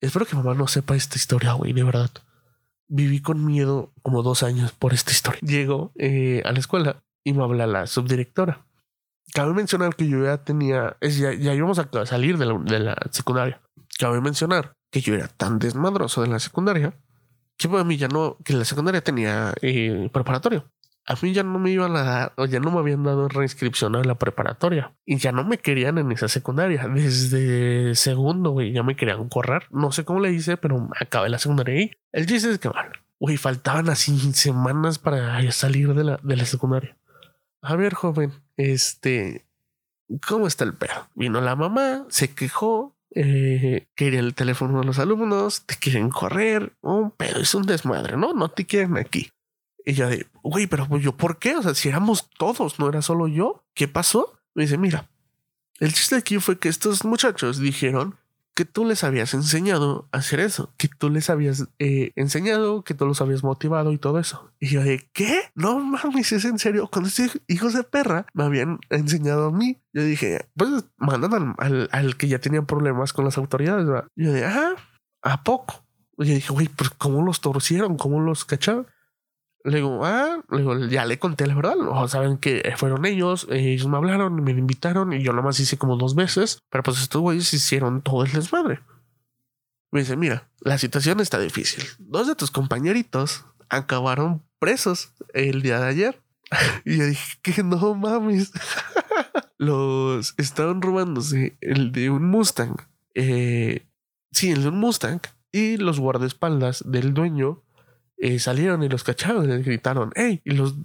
Espero 0.00 0.26
que 0.26 0.36
mamá 0.36 0.54
no 0.54 0.66
sepa 0.66 0.96
esta 0.96 1.16
historia, 1.16 1.54
güey, 1.54 1.72
de 1.72 1.84
verdad 1.84 2.10
viví 2.88 3.20
con 3.20 3.44
miedo 3.44 3.92
como 4.02 4.22
dos 4.22 4.42
años 4.42 4.72
por 4.72 4.92
esta 4.92 5.12
historia. 5.12 5.40
Llego 5.42 5.92
eh, 5.96 6.42
a 6.44 6.52
la 6.52 6.58
escuela 6.58 7.02
y 7.24 7.32
me 7.32 7.42
habla 7.42 7.66
la 7.66 7.86
subdirectora. 7.86 8.66
Cabe 9.32 9.54
mencionar 9.54 9.96
que 9.96 10.08
yo 10.08 10.22
ya 10.24 10.44
tenía, 10.44 10.96
ya, 11.00 11.32
ya 11.32 11.54
íbamos 11.54 11.78
a 11.78 11.88
salir 12.06 12.38
de 12.38 12.46
la, 12.46 12.58
de 12.58 12.78
la 12.78 12.96
secundaria. 13.10 13.60
Cabe 13.98 14.20
mencionar 14.20 14.74
que 14.90 15.00
yo 15.00 15.14
era 15.14 15.28
tan 15.28 15.58
desmadroso 15.58 16.22
de 16.22 16.28
la 16.28 16.38
secundaria 16.38 16.96
que 17.56 17.68
a 17.68 17.84
mí 17.84 17.96
ya 17.96 18.08
no, 18.08 18.38
que 18.44 18.52
la 18.52 18.64
secundaria 18.64 19.02
tenía 19.02 19.54
eh, 19.62 20.08
preparatorio 20.12 20.70
a 21.06 21.14
mí 21.20 21.32
ya 21.32 21.42
no 21.42 21.58
me 21.58 21.70
iban 21.70 21.94
a 21.96 22.02
dar, 22.02 22.32
o 22.36 22.46
ya 22.46 22.60
no 22.60 22.70
me 22.70 22.78
habían 22.78 23.02
dado 23.02 23.28
reinscripción 23.28 23.94
a 23.94 24.02
la 24.02 24.14
preparatoria. 24.14 24.94
Y 25.04 25.18
ya 25.18 25.32
no 25.32 25.44
me 25.44 25.58
querían 25.58 25.98
en 25.98 26.10
esa 26.12 26.28
secundaria. 26.28 26.88
Desde 26.88 27.94
segundo, 27.94 28.50
güey, 28.50 28.72
ya 28.72 28.82
me 28.82 28.96
querían 28.96 29.28
correr. 29.28 29.64
No 29.70 29.92
sé 29.92 30.04
cómo 30.04 30.20
le 30.20 30.32
hice, 30.32 30.56
pero 30.56 30.88
acabé 30.98 31.28
la 31.28 31.38
secundaria 31.38 31.74
ahí. 31.74 31.90
El 32.12 32.26
chiste 32.26 32.50
es 32.50 32.58
que, 32.58 32.68
bueno, 32.68 32.90
güey, 33.18 33.36
faltaban 33.36 33.90
así 33.90 34.18
semanas 34.32 34.98
para 34.98 35.50
salir 35.52 35.94
de 35.94 36.04
la, 36.04 36.20
de 36.22 36.36
la 36.36 36.46
secundaria. 36.46 36.96
A 37.60 37.76
ver, 37.76 37.94
joven, 37.94 38.32
este, 38.56 39.46
¿cómo 40.26 40.46
está 40.46 40.64
el 40.64 40.74
perro? 40.74 41.08
Vino 41.14 41.40
la 41.40 41.54
mamá, 41.54 42.06
se 42.08 42.34
quejó, 42.34 42.93
eh, 43.14 43.86
el 43.96 44.34
teléfono 44.34 44.80
de 44.80 44.86
los 44.86 44.98
alumnos, 44.98 45.64
te 45.66 45.76
quieren 45.76 46.10
correr, 46.10 46.72
un 46.80 47.10
pedo, 47.10 47.40
es 47.40 47.54
un 47.54 47.64
desmadre, 47.64 48.16
¿no? 48.16 48.34
No 48.34 48.50
te 48.50 48.66
quieren 48.66 48.96
aquí. 48.96 49.30
Y 49.84 49.92
yo 49.92 50.08
de, 50.08 50.26
güey, 50.42 50.66
pero 50.66 50.86
yo, 50.98 51.16
¿por 51.16 51.38
qué? 51.38 51.56
O 51.56 51.62
sea, 51.62 51.74
si 51.74 51.88
éramos 51.88 52.30
todos, 52.38 52.78
no 52.78 52.88
era 52.88 53.02
solo 53.02 53.28
yo. 53.28 53.64
¿Qué 53.74 53.86
pasó? 53.86 54.38
Me 54.54 54.64
dice, 54.64 54.78
mira, 54.78 55.08
El 55.80 55.92
chiste 55.92 56.16
aquí 56.16 56.38
fue 56.38 56.58
que 56.58 56.68
estos 56.68 57.04
muchachos 57.04 57.58
dijeron 57.58 58.16
que 58.54 58.64
tú 58.64 58.84
les 58.84 59.02
habías 59.02 59.34
enseñado 59.34 60.08
a 60.12 60.18
hacer 60.18 60.40
eso, 60.40 60.72
que 60.76 60.88
tú 60.88 61.10
les 61.10 61.28
habías 61.28 61.68
eh, 61.78 62.12
enseñado, 62.14 62.84
que 62.84 62.94
tú 62.94 63.04
los 63.06 63.20
habías 63.20 63.42
motivado 63.42 63.92
y 63.92 63.98
todo 63.98 64.18
eso. 64.18 64.52
Y 64.60 64.68
yo 64.68 64.82
de, 64.82 65.08
¿qué? 65.12 65.50
No 65.54 65.80
mames, 65.80 66.32
es 66.32 66.44
en 66.44 66.58
serio. 66.58 66.88
Cuando 66.90 67.08
estos 67.08 67.40
hijos 67.48 67.74
de 67.74 67.82
perra 67.82 68.26
me 68.32 68.44
habían 68.44 68.78
enseñado 68.90 69.46
a 69.46 69.52
mí, 69.52 69.82
yo 69.92 70.04
dije, 70.04 70.48
pues 70.56 70.84
mandan 70.96 71.54
al, 71.58 71.88
al, 71.90 72.16
que 72.16 72.28
ya 72.28 72.38
tenía 72.38 72.62
problemas 72.62 73.12
con 73.12 73.24
las 73.24 73.38
autoridades. 73.38 73.86
¿verdad? 73.86 74.06
Yo 74.14 74.32
de, 74.32 74.44
ah, 74.44 74.74
¿a 75.22 75.42
poco? 75.42 75.84
Y 76.18 76.26
yo 76.26 76.34
dije, 76.34 76.52
güey, 76.52 76.68
pues 76.68 76.90
¿cómo 76.90 77.22
los 77.22 77.40
torcieron? 77.40 77.96
¿Cómo 77.96 78.20
los 78.20 78.44
cacharon? 78.44 78.86
Le 79.64 79.76
digo, 79.76 80.04
ah, 80.04 80.42
le 80.50 80.58
digo, 80.58 80.78
ya 80.86 81.06
le 81.06 81.18
conté 81.18 81.46
la 81.46 81.54
verdad. 81.54 81.76
O 81.78 82.06
saben 82.06 82.36
que 82.36 82.74
fueron 82.76 83.06
ellos, 83.06 83.46
ellos 83.50 83.88
me 83.88 83.96
hablaron, 83.96 84.44
me 84.44 84.52
invitaron 84.52 85.12
y 85.14 85.22
yo 85.22 85.32
nomás 85.32 85.58
hice 85.58 85.78
como 85.78 85.96
dos 85.96 86.14
veces. 86.14 86.58
Pero 86.70 86.82
pues 86.82 87.00
estos 87.00 87.22
güeyes 87.22 87.52
hicieron 87.54 88.02
todo 88.02 88.24
el 88.24 88.32
desmadre. 88.32 88.80
Me 89.90 90.00
dice, 90.00 90.16
mira, 90.16 90.50
la 90.60 90.76
situación 90.76 91.20
está 91.20 91.38
difícil. 91.38 91.84
Dos 91.98 92.26
de 92.26 92.34
tus 92.34 92.50
compañeritos 92.50 93.46
acabaron 93.70 94.42
presos 94.58 95.14
el 95.32 95.62
día 95.62 95.80
de 95.80 95.86
ayer. 95.86 96.22
y 96.84 96.98
yo 96.98 97.06
dije, 97.06 97.38
que 97.42 97.62
no 97.62 97.94
mames. 97.94 98.52
Los 99.56 100.34
estaban 100.36 100.82
robándose 100.82 101.56
el 101.60 101.92
de 101.92 102.10
un 102.10 102.28
Mustang. 102.28 102.76
Eh, 103.14 103.86
sí, 104.32 104.50
el 104.50 104.62
de 104.62 104.68
un 104.68 104.78
Mustang. 104.78 105.20
Y 105.52 105.76
los 105.76 106.00
guardaespaldas 106.00 106.82
del 106.84 107.14
dueño 107.14 107.62
eh, 108.24 108.38
salieron 108.38 108.82
y 108.82 108.88
los 108.88 109.04
cacharon 109.04 109.52
y 109.52 109.62
gritaron, 109.62 110.10
hey, 110.16 110.40
y 110.46 110.52
los 110.52 110.76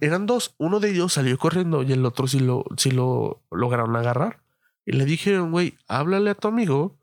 eran 0.00 0.24
dos, 0.24 0.54
uno 0.56 0.78
de 0.78 0.90
ellos 0.90 1.14
salió 1.14 1.36
corriendo 1.36 1.82
y 1.82 1.92
el 1.92 2.06
otro 2.06 2.28
sí 2.28 2.38
lo, 2.38 2.64
sí 2.76 2.92
lo 2.92 3.42
lograron 3.50 3.96
agarrar. 3.96 4.38
Y 4.84 4.92
le 4.92 5.04
dijeron, 5.04 5.50
güey, 5.50 5.76
háblale 5.88 6.30
a 6.30 6.36
tu 6.36 6.46
amigo 6.46 6.96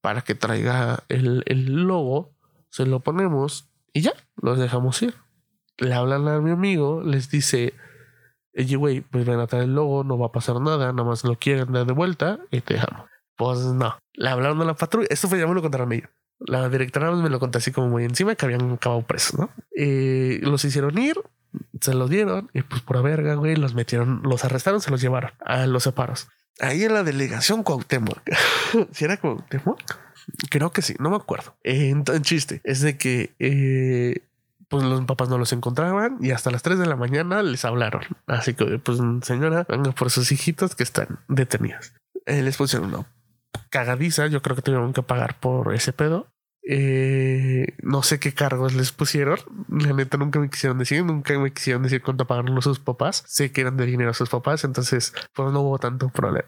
para 0.00 0.22
que 0.22 0.34
traiga 0.34 1.04
el, 1.08 1.44
el 1.46 1.84
logo, 1.84 2.34
se 2.70 2.86
lo 2.86 2.98
ponemos 2.98 3.70
y 3.92 4.00
ya, 4.00 4.14
los 4.34 4.58
dejamos 4.58 5.00
ir. 5.02 5.14
Le 5.78 5.94
hablan 5.94 6.26
a 6.26 6.40
mi 6.40 6.50
amigo, 6.50 7.00
les 7.04 7.30
dice, 7.30 7.72
oye, 8.56 8.74
güey, 8.74 9.00
pues 9.02 9.24
ven 9.24 9.38
a 9.38 9.46
traer 9.46 9.66
el 9.66 9.76
logo, 9.76 10.02
no 10.02 10.18
va 10.18 10.26
a 10.26 10.32
pasar 10.32 10.60
nada, 10.60 10.92
nada 10.92 11.08
más 11.08 11.22
lo 11.22 11.38
quieren 11.38 11.72
dar 11.72 11.86
de 11.86 11.92
vuelta 11.92 12.40
y 12.50 12.62
te 12.62 12.74
dejamos. 12.74 13.08
Pues 13.36 13.60
no, 13.60 13.96
le 14.14 14.28
hablaron 14.28 14.60
a 14.60 14.64
la 14.64 14.74
patrulla, 14.74 15.06
esto 15.08 15.28
fue 15.28 15.38
ya 15.38 15.46
me 15.46 15.54
lo 15.54 15.62
contaron 15.62 15.92
ellos 15.92 16.10
la 16.38 16.68
directora 16.68 17.10
me 17.12 17.30
lo 17.30 17.40
contó 17.40 17.58
así 17.58 17.72
como 17.72 17.88
muy 17.88 18.04
encima 18.04 18.34
que 18.34 18.44
habían 18.44 18.72
acabado 18.72 19.02
presos, 19.02 19.38
¿no? 19.38 19.50
Y 19.74 20.38
los 20.38 20.64
hicieron 20.64 20.98
ir, 20.98 21.16
se 21.80 21.94
los 21.94 22.10
dieron 22.10 22.50
y 22.52 22.62
pues 22.62 22.82
por 22.82 23.02
verga, 23.02 23.34
güey, 23.34 23.56
los 23.56 23.74
metieron, 23.74 24.22
los 24.24 24.44
arrestaron, 24.44 24.80
se 24.80 24.90
los 24.90 25.00
llevaron 25.00 25.32
a 25.44 25.66
los 25.66 25.84
separos. 25.84 26.28
Ahí 26.60 26.84
en 26.84 26.94
la 26.94 27.02
delegación 27.02 27.62
Cuauhtémoc. 27.62 28.20
si 28.92 29.04
era 29.04 29.16
Cuauhtémoc? 29.16 29.80
Creo 30.50 30.70
que 30.70 30.82
sí, 30.82 30.94
no 30.98 31.10
me 31.10 31.16
acuerdo. 31.16 31.56
En 31.62 32.04
chiste 32.22 32.60
es 32.64 32.80
de 32.80 32.96
que 32.96 33.34
eh, 33.38 34.22
pues 34.68 34.84
los 34.84 35.04
papás 35.04 35.28
no 35.28 35.38
los 35.38 35.52
encontraban 35.52 36.18
y 36.20 36.30
hasta 36.30 36.50
las 36.50 36.62
3 36.62 36.78
de 36.78 36.86
la 36.86 36.96
mañana 36.96 37.42
les 37.42 37.64
hablaron. 37.64 38.02
Así 38.26 38.54
que, 38.54 38.78
pues, 38.78 38.98
señora, 39.22 39.66
venga 39.68 39.92
por 39.92 40.10
sus 40.10 40.32
hijitos 40.32 40.74
que 40.74 40.82
están 40.82 41.20
detenidos. 41.28 41.92
Eh, 42.26 42.42
les 42.42 42.56
pusieron 42.56 42.88
una 42.88 43.06
cagadiza. 43.74 44.28
Yo 44.28 44.40
creo 44.40 44.54
que 44.54 44.62
tuvieron 44.62 44.92
que 44.92 45.02
pagar 45.02 45.40
por 45.40 45.74
ese 45.74 45.92
pedo. 45.92 46.28
Eh, 46.66 47.66
no 47.82 48.04
sé 48.04 48.20
qué 48.20 48.32
cargos 48.32 48.72
les 48.74 48.92
pusieron. 48.92 49.38
La 49.68 49.92
neta 49.92 50.16
nunca 50.16 50.38
me 50.38 50.48
quisieron 50.48 50.78
decir, 50.78 51.04
nunca 51.04 51.36
me 51.38 51.52
quisieron 51.52 51.82
decir 51.82 52.00
cuánto 52.00 52.24
pagaron 52.24 52.62
sus 52.62 52.78
papás. 52.78 53.24
Sé 53.26 53.50
que 53.50 53.62
eran 53.62 53.76
de 53.76 53.86
dinero 53.86 54.14
sus 54.14 54.30
papás, 54.30 54.62
entonces 54.62 55.12
pues 55.34 55.52
no 55.52 55.60
hubo 55.62 55.78
tanto 55.80 56.08
problema. 56.08 56.46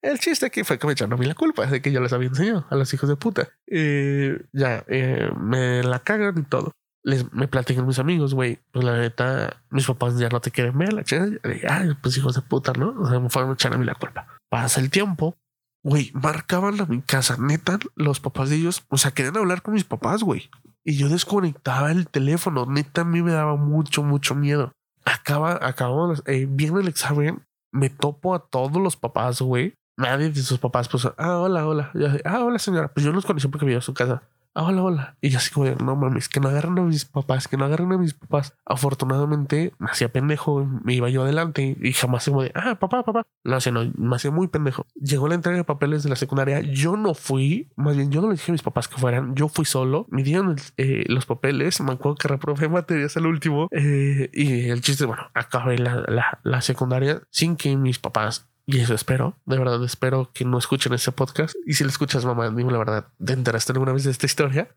El 0.00 0.18
chiste 0.20 0.46
aquí 0.46 0.62
fue 0.62 0.78
que 0.78 0.86
me 0.86 0.92
echaron 0.92 1.12
a 1.12 1.16
mí 1.16 1.26
la 1.26 1.34
culpa 1.34 1.66
de 1.66 1.82
que 1.82 1.90
yo 1.90 2.00
les 2.00 2.12
había 2.12 2.28
enseñado 2.28 2.64
a 2.70 2.76
los 2.76 2.94
hijos 2.94 3.08
de 3.08 3.16
puta. 3.16 3.48
Eh, 3.66 4.40
ya, 4.52 4.84
eh, 4.86 5.28
me 5.38 5.82
la 5.82 5.98
cagan 5.98 6.38
y 6.38 6.42
todo. 6.42 6.70
Les, 7.02 7.30
me 7.32 7.48
platican 7.48 7.86
mis 7.86 7.98
amigos, 7.98 8.32
güey, 8.32 8.60
pues 8.70 8.84
la 8.84 8.96
neta, 8.96 9.62
mis 9.70 9.86
papás 9.86 10.16
ya 10.18 10.28
no 10.28 10.40
te 10.40 10.50
quieren 10.50 10.78
ver, 10.78 10.92
la 10.92 11.02
chica, 11.02 11.26
ay, 11.68 11.96
pues 12.00 12.16
hijos 12.16 12.34
de 12.34 12.42
puta, 12.42 12.72
¿no? 12.74 12.94
O 13.00 13.08
sea, 13.08 13.18
me 13.18 13.28
fueron 13.28 13.50
a 13.50 13.54
echar 13.54 13.74
a 13.74 13.78
mí 13.78 13.84
la 13.84 13.94
culpa. 13.94 14.26
Pasa 14.50 14.80
el 14.80 14.90
tiempo, 14.90 15.36
Güey, 15.82 16.10
marcaban 16.14 16.80
a 16.80 16.84
mi 16.86 17.00
casa, 17.00 17.36
neta, 17.38 17.78
los 17.94 18.20
papás 18.20 18.50
de 18.50 18.56
ellos, 18.56 18.84
o 18.88 18.98
sea, 18.98 19.12
querían 19.12 19.36
hablar 19.36 19.62
con 19.62 19.74
mis 19.74 19.84
papás, 19.84 20.22
güey. 20.22 20.50
Y 20.84 20.96
yo 20.96 21.08
desconectaba 21.08 21.90
el 21.90 22.08
teléfono, 22.08 22.66
neta, 22.66 23.02
a 23.02 23.04
mí 23.04 23.22
me 23.22 23.32
daba 23.32 23.56
mucho, 23.56 24.02
mucho 24.02 24.34
miedo. 24.34 24.72
Acaba, 25.04 25.58
acabamos, 25.62 26.22
eh, 26.26 26.46
viene 26.48 26.80
el 26.80 26.88
examen, 26.88 27.46
me 27.72 27.88
topo 27.88 28.34
a 28.34 28.46
todos 28.46 28.80
los 28.82 28.96
papás, 28.96 29.40
güey. 29.40 29.74
Nadie 29.96 30.30
de 30.30 30.42
sus 30.42 30.58
papás, 30.58 30.88
pues, 30.88 31.06
ah, 31.16 31.38
hola, 31.38 31.66
hola. 31.66 31.92
ah, 32.24 32.40
hola, 32.40 32.58
señora. 32.58 32.88
Pues 32.88 33.04
yo 33.04 33.12
los 33.12 33.26
conocí 33.26 33.48
porque 33.48 33.66
vivía 33.66 33.78
a 33.78 33.82
su 33.82 33.94
casa. 33.94 34.22
Ah, 34.52 34.64
hola, 34.64 34.82
hola. 34.82 35.16
Y 35.20 35.28
yo 35.28 35.38
así 35.38 35.52
como, 35.52 35.70
no 35.76 35.94
mames, 35.94 36.28
que 36.28 36.40
no 36.40 36.48
agarren 36.48 36.76
a 36.80 36.82
mis 36.82 37.04
papás, 37.04 37.46
que 37.46 37.56
no 37.56 37.64
agarren 37.66 37.92
a 37.92 37.98
mis 37.98 38.14
papás. 38.14 38.56
Afortunadamente, 38.66 39.72
me 39.78 39.88
hacía 39.88 40.12
pendejo, 40.12 40.66
me 40.82 40.94
iba 40.94 41.08
yo 41.08 41.22
adelante 41.22 41.76
y 41.80 41.92
jamás 41.92 42.24
se 42.24 42.32
de, 42.32 42.50
ah, 42.56 42.76
papá, 42.80 43.04
papá. 43.04 43.22
No, 43.44 43.60
sé, 43.60 43.70
no, 43.70 43.88
me 43.96 44.16
hacía 44.16 44.32
muy 44.32 44.48
pendejo. 44.48 44.86
Llegó 44.96 45.28
la 45.28 45.36
entrega 45.36 45.58
de 45.58 45.64
papeles 45.64 46.02
de 46.02 46.10
la 46.10 46.16
secundaria. 46.16 46.62
Yo 46.62 46.96
no 46.96 47.14
fui, 47.14 47.70
más 47.76 47.96
bien, 47.96 48.10
yo 48.10 48.20
no 48.22 48.26
le 48.26 48.34
dije 48.34 48.50
a 48.50 48.54
mis 48.54 48.62
papás 48.62 48.88
que 48.88 48.96
fueran. 48.96 49.36
Yo 49.36 49.46
fui 49.48 49.64
solo. 49.64 50.06
Me 50.10 50.24
dieron 50.24 50.56
eh, 50.76 51.04
los 51.06 51.26
papeles. 51.26 51.80
Me 51.80 51.92
acuerdo 51.92 52.16
que 52.16 52.26
reprobé 52.26 52.68
materias 52.68 53.16
al 53.16 53.26
último. 53.26 53.68
Eh, 53.70 54.30
y 54.32 54.68
el 54.68 54.80
chiste, 54.80 55.04
bueno, 55.04 55.30
acabé 55.32 55.78
la, 55.78 56.04
la, 56.08 56.40
la 56.42 56.60
secundaria 56.60 57.22
sin 57.30 57.54
que 57.54 57.76
mis 57.76 58.00
papás 58.00 58.49
y 58.66 58.80
eso 58.80 58.94
espero, 58.94 59.36
de 59.46 59.58
verdad 59.58 59.82
espero 59.84 60.30
que 60.32 60.44
no 60.44 60.58
escuchen 60.58 60.92
este 60.92 61.12
podcast. 61.12 61.54
Y 61.66 61.74
si 61.74 61.84
lo 61.84 61.90
escuchas, 61.90 62.24
mamá, 62.24 62.50
dime 62.50 62.72
la 62.72 62.78
verdad, 62.78 63.08
¿te 63.24 63.32
enteraste 63.32 63.72
alguna 63.72 63.92
vez 63.92 64.04
de 64.04 64.10
esta 64.10 64.26
historia? 64.26 64.76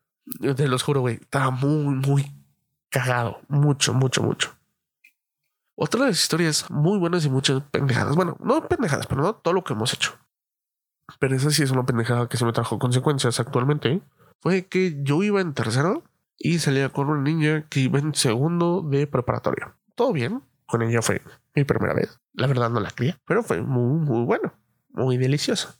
Te 0.55 0.67
los 0.67 0.83
juro, 0.83 1.01
güey, 1.01 1.15
estaba 1.15 1.51
muy, 1.51 1.95
muy 1.95 2.31
cagado. 2.89 3.41
Mucho, 3.49 3.93
mucho, 3.93 4.21
mucho. 4.21 4.55
Otra 5.75 6.01
de 6.01 6.07
las 6.07 6.21
historias 6.21 6.69
muy 6.69 6.99
buenas 6.99 7.25
y 7.25 7.29
muchas 7.29 7.63
pendejadas. 7.63 8.15
Bueno, 8.15 8.37
no 8.39 8.67
pendejadas, 8.67 9.07
pero 9.07 9.21
no 9.21 9.35
todo 9.35 9.53
lo 9.53 9.63
que 9.63 9.73
hemos 9.73 9.93
hecho. 9.93 10.13
Pero 11.19 11.35
esa 11.35 11.49
sí 11.49 11.63
es 11.63 11.71
una 11.71 11.85
pendejada 11.85 12.29
que 12.29 12.37
se 12.37 12.45
me 12.45 12.53
trajo 12.53 12.79
consecuencias 12.79 13.39
actualmente. 13.39 14.01
Fue 14.39 14.67
que 14.67 15.01
yo 15.01 15.23
iba 15.23 15.41
en 15.41 15.53
tercero 15.53 16.03
y 16.37 16.59
salía 16.59 16.89
con 16.89 17.09
una 17.09 17.21
niña 17.21 17.67
que 17.69 17.81
iba 17.81 17.99
en 17.99 18.13
segundo 18.13 18.81
de 18.81 19.07
preparatoria. 19.07 19.75
Todo 19.95 20.13
bien, 20.13 20.43
con 20.65 20.83
ella 20.83 21.01
fue 21.01 21.21
mi 21.55 21.63
primera 21.63 21.93
vez. 21.93 22.19
La 22.33 22.47
verdad 22.47 22.69
no 22.69 22.79
la 22.79 22.91
quería, 22.91 23.19
pero 23.25 23.43
fue 23.43 23.61
muy, 23.61 23.99
muy 23.99 24.25
bueno, 24.25 24.53
muy 24.89 25.17
delicioso. 25.17 25.75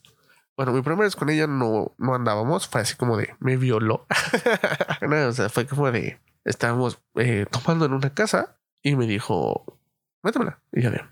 Bueno, 0.56 0.72
mi 0.72 0.82
primera 0.82 1.02
vez 1.02 1.16
con 1.16 1.30
ella 1.30 1.46
no, 1.46 1.94
no 1.98 2.14
andábamos, 2.14 2.68
fue 2.68 2.80
así 2.80 2.94
como 2.96 3.16
de 3.16 3.34
me 3.40 3.56
violó. 3.56 4.06
o 5.28 5.32
sea, 5.32 5.48
fue 5.48 5.66
como 5.66 5.90
de 5.90 6.20
estábamos 6.44 7.00
eh, 7.16 7.46
tomando 7.50 7.86
en 7.86 7.92
una 7.92 8.14
casa 8.14 8.56
y 8.82 8.96
me 8.96 9.06
dijo, 9.06 9.78
métemela. 10.22 10.60
Y 10.72 10.82
yo 10.82 10.90
de, 10.90 11.02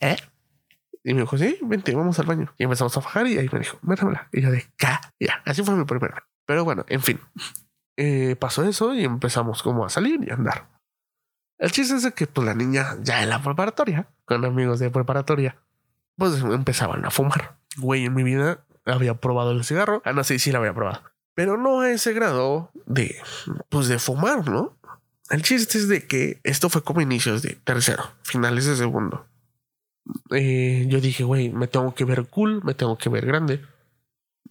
¿eh? 0.00 0.16
Y 1.04 1.14
me 1.14 1.22
dijo, 1.22 1.36
sí, 1.36 1.58
vente, 1.62 1.94
vamos 1.94 2.18
al 2.18 2.26
baño. 2.26 2.54
Y 2.58 2.64
empezamos 2.64 2.96
a 2.96 3.00
fajar 3.00 3.26
y 3.26 3.36
ahí 3.36 3.48
me 3.52 3.58
dijo, 3.58 3.78
métemela. 3.82 4.28
Y 4.32 4.40
yo 4.40 4.50
de, 4.50 4.64
¿qué? 4.76 4.86
ya, 5.20 5.42
así 5.44 5.62
fue 5.62 5.74
mi 5.74 5.84
primera. 5.84 6.26
Pero 6.46 6.64
bueno, 6.64 6.84
en 6.88 7.02
fin, 7.02 7.20
eh, 7.96 8.36
pasó 8.36 8.64
eso 8.64 8.94
y 8.94 9.04
empezamos 9.04 9.62
como 9.62 9.84
a 9.84 9.88
salir 9.88 10.20
y 10.24 10.30
a 10.30 10.34
andar. 10.34 10.68
El 11.62 11.70
chiste 11.70 11.94
es 11.94 12.12
que 12.12 12.26
pues 12.26 12.44
la 12.44 12.54
niña 12.54 12.96
ya 13.02 13.22
en 13.22 13.28
la 13.28 13.40
preparatoria, 13.40 14.08
con 14.24 14.44
amigos 14.44 14.80
de 14.80 14.90
preparatoria, 14.90 15.56
pues 16.16 16.42
empezaban 16.42 17.04
a 17.04 17.12
fumar. 17.12 17.56
Güey, 17.76 18.06
en 18.06 18.14
mi 18.14 18.24
vida 18.24 18.64
había 18.84 19.14
probado 19.14 19.52
el 19.52 19.62
cigarro. 19.62 20.02
Ah, 20.04 20.12
no 20.12 20.24
sé 20.24 20.40
si 20.40 20.50
la 20.50 20.58
había 20.58 20.74
probado. 20.74 21.02
Pero 21.36 21.56
no 21.58 21.82
a 21.82 21.90
ese 21.92 22.14
grado 22.14 22.72
de, 22.86 23.14
pues 23.68 23.86
de 23.86 24.00
fumar, 24.00 24.48
¿no? 24.48 24.76
El 25.30 25.42
chiste 25.42 25.78
es 25.78 25.86
de 25.86 26.04
que 26.04 26.40
esto 26.42 26.68
fue 26.68 26.82
como 26.82 27.00
inicios 27.00 27.42
de 27.42 27.54
tercero, 27.62 28.10
finales 28.24 28.66
de 28.66 28.74
segundo. 28.74 29.28
Eh, 30.32 30.86
yo 30.88 31.00
dije, 31.00 31.22
güey, 31.22 31.50
me 31.50 31.68
tengo 31.68 31.94
que 31.94 32.04
ver 32.04 32.26
cool, 32.26 32.60
me 32.64 32.74
tengo 32.74 32.98
que 32.98 33.08
ver 33.08 33.24
grande, 33.24 33.64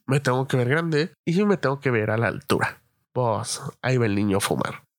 me 0.06 0.22
tengo 0.22 0.48
que 0.48 0.56
ver 0.56 0.70
grande 0.70 1.12
y 1.26 1.44
me 1.44 1.58
tengo 1.58 1.82
que 1.82 1.92
ver 1.92 2.10
a 2.10 2.18
la 2.18 2.28
altura. 2.28 2.82
Pues 3.12 3.62
ahí 3.82 3.98
va 3.98 4.06
el 4.06 4.16
niño 4.16 4.38
a 4.38 4.40
fumar 4.40 4.90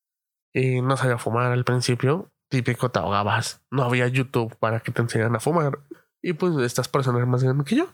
y 0.52 0.82
no 0.82 0.96
sabía 0.96 1.18
fumar 1.18 1.52
al 1.52 1.64
principio. 1.64 2.30
Típico, 2.48 2.90
te 2.90 2.98
ahogabas. 2.98 3.62
No 3.70 3.82
había 3.82 4.06
YouTube 4.08 4.56
para 4.56 4.80
que 4.80 4.92
te 4.92 5.02
enseñaran 5.02 5.36
a 5.36 5.40
fumar. 5.40 5.78
Y 6.20 6.34
pues 6.34 6.56
estas 6.58 6.88
personas 6.88 7.26
más 7.26 7.42
grandes 7.42 7.66
que 7.66 7.76
yo. 7.76 7.88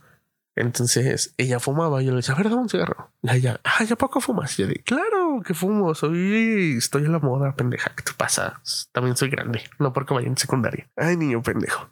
Entonces 0.57 1.35
ella 1.37 1.61
fumaba 1.61 2.03
y 2.03 2.07
yo 2.07 2.11
le 2.11 2.17
decía, 2.17 2.35
a 2.35 2.55
un 2.55 2.69
cigarro. 2.69 3.13
Y 3.23 3.31
ella, 3.31 3.61
ah, 3.63 3.85
¿ya 3.85 3.95
poco 3.95 4.21
fumas? 4.21 4.59
Y 4.59 4.63
yo 4.63 4.69
dije, 4.69 4.83
claro 4.83 5.41
que 5.45 5.55
fumo, 5.55 5.95
soy, 5.95 6.75
estoy 6.77 7.05
en 7.05 7.13
la 7.13 7.21
moda, 7.21 7.55
pendeja, 7.55 7.93
¿qué 7.95 8.03
te 8.03 8.13
pasa? 8.13 8.61
También 8.91 9.17
soy 9.17 9.31
grande, 9.31 9.63
no 9.79 9.93
porque 9.93 10.15
vaya 10.15 10.27
en 10.27 10.37
secundaria. 10.37 10.91
Ay, 10.97 11.17
niño 11.17 11.43
pendejo. 11.43 11.89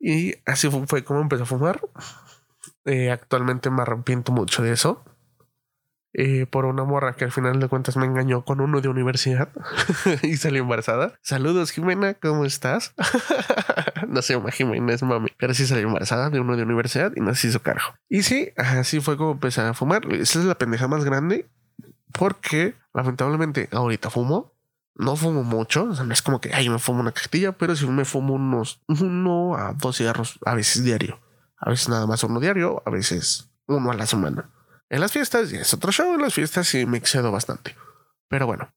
Y 0.00 0.34
así 0.46 0.70
fue, 0.70 1.04
como 1.04 1.20
empezó 1.20 1.42
a 1.42 1.46
fumar. 1.46 1.80
Eh, 2.86 3.10
actualmente 3.10 3.68
me 3.68 3.82
arrepiento 3.82 4.32
mucho 4.32 4.62
de 4.62 4.72
eso. 4.72 5.04
Eh, 6.18 6.46
por 6.46 6.64
una 6.64 6.82
morra 6.82 7.14
que 7.14 7.26
al 7.26 7.30
final 7.30 7.60
de 7.60 7.68
cuentas 7.68 7.98
me 7.98 8.06
engañó 8.06 8.42
con 8.42 8.62
uno 8.62 8.80
de 8.80 8.88
universidad 8.88 9.50
y 10.22 10.38
salió 10.38 10.62
embarazada. 10.62 11.12
Saludos, 11.20 11.72
Jimena, 11.72 12.14
¿cómo 12.14 12.46
estás? 12.46 12.94
no 14.08 14.22
se 14.22 14.32
llama 14.32 14.50
Jimena, 14.50 14.94
es 14.94 15.02
mami, 15.02 15.28
pero 15.36 15.52
sí 15.52 15.66
salió 15.66 15.86
embarazada 15.86 16.30
de 16.30 16.40
uno 16.40 16.56
de 16.56 16.62
universidad 16.62 17.12
y 17.14 17.20
nos 17.20 17.44
hizo 17.44 17.60
cargo. 17.60 17.84
Y 18.08 18.22
sí, 18.22 18.50
así 18.56 19.00
fue 19.00 19.18
como 19.18 19.32
empecé 19.32 19.60
a 19.60 19.74
fumar. 19.74 20.10
Esa 20.14 20.38
es 20.38 20.46
la 20.46 20.54
pendeja 20.54 20.88
más 20.88 21.04
grande 21.04 21.50
porque 22.12 22.74
lamentablemente 22.94 23.68
ahorita 23.70 24.08
fumo. 24.08 24.54
No 24.94 25.16
fumo 25.16 25.42
mucho, 25.42 25.84
o 25.84 25.94
sea, 25.94 26.06
no 26.06 26.14
es 26.14 26.22
como 26.22 26.40
que 26.40 26.54
ay, 26.54 26.70
me 26.70 26.78
fumo 26.78 27.00
una 27.00 27.12
cajetilla, 27.12 27.52
pero 27.52 27.76
sí 27.76 27.86
me 27.86 28.06
fumo 28.06 28.32
unos 28.32 28.80
uno 28.88 29.54
a 29.54 29.74
dos 29.74 29.98
cigarros 29.98 30.38
a 30.46 30.54
veces 30.54 30.82
diario. 30.82 31.20
A 31.58 31.68
veces 31.68 31.90
nada 31.90 32.06
más 32.06 32.24
uno 32.24 32.40
diario, 32.40 32.82
a 32.86 32.90
veces 32.90 33.50
uno 33.66 33.90
a 33.90 33.94
la 33.94 34.06
semana. 34.06 34.50
En 34.88 35.00
las 35.00 35.12
fiestas 35.12 35.50
ya 35.50 35.60
es 35.60 35.74
otro 35.74 35.90
show, 35.90 36.14
en 36.14 36.22
las 36.22 36.34
fiestas 36.34 36.68
sí 36.68 36.86
me 36.86 36.98
excedo 36.98 37.32
bastante. 37.32 37.74
Pero 38.28 38.46
bueno, 38.46 38.72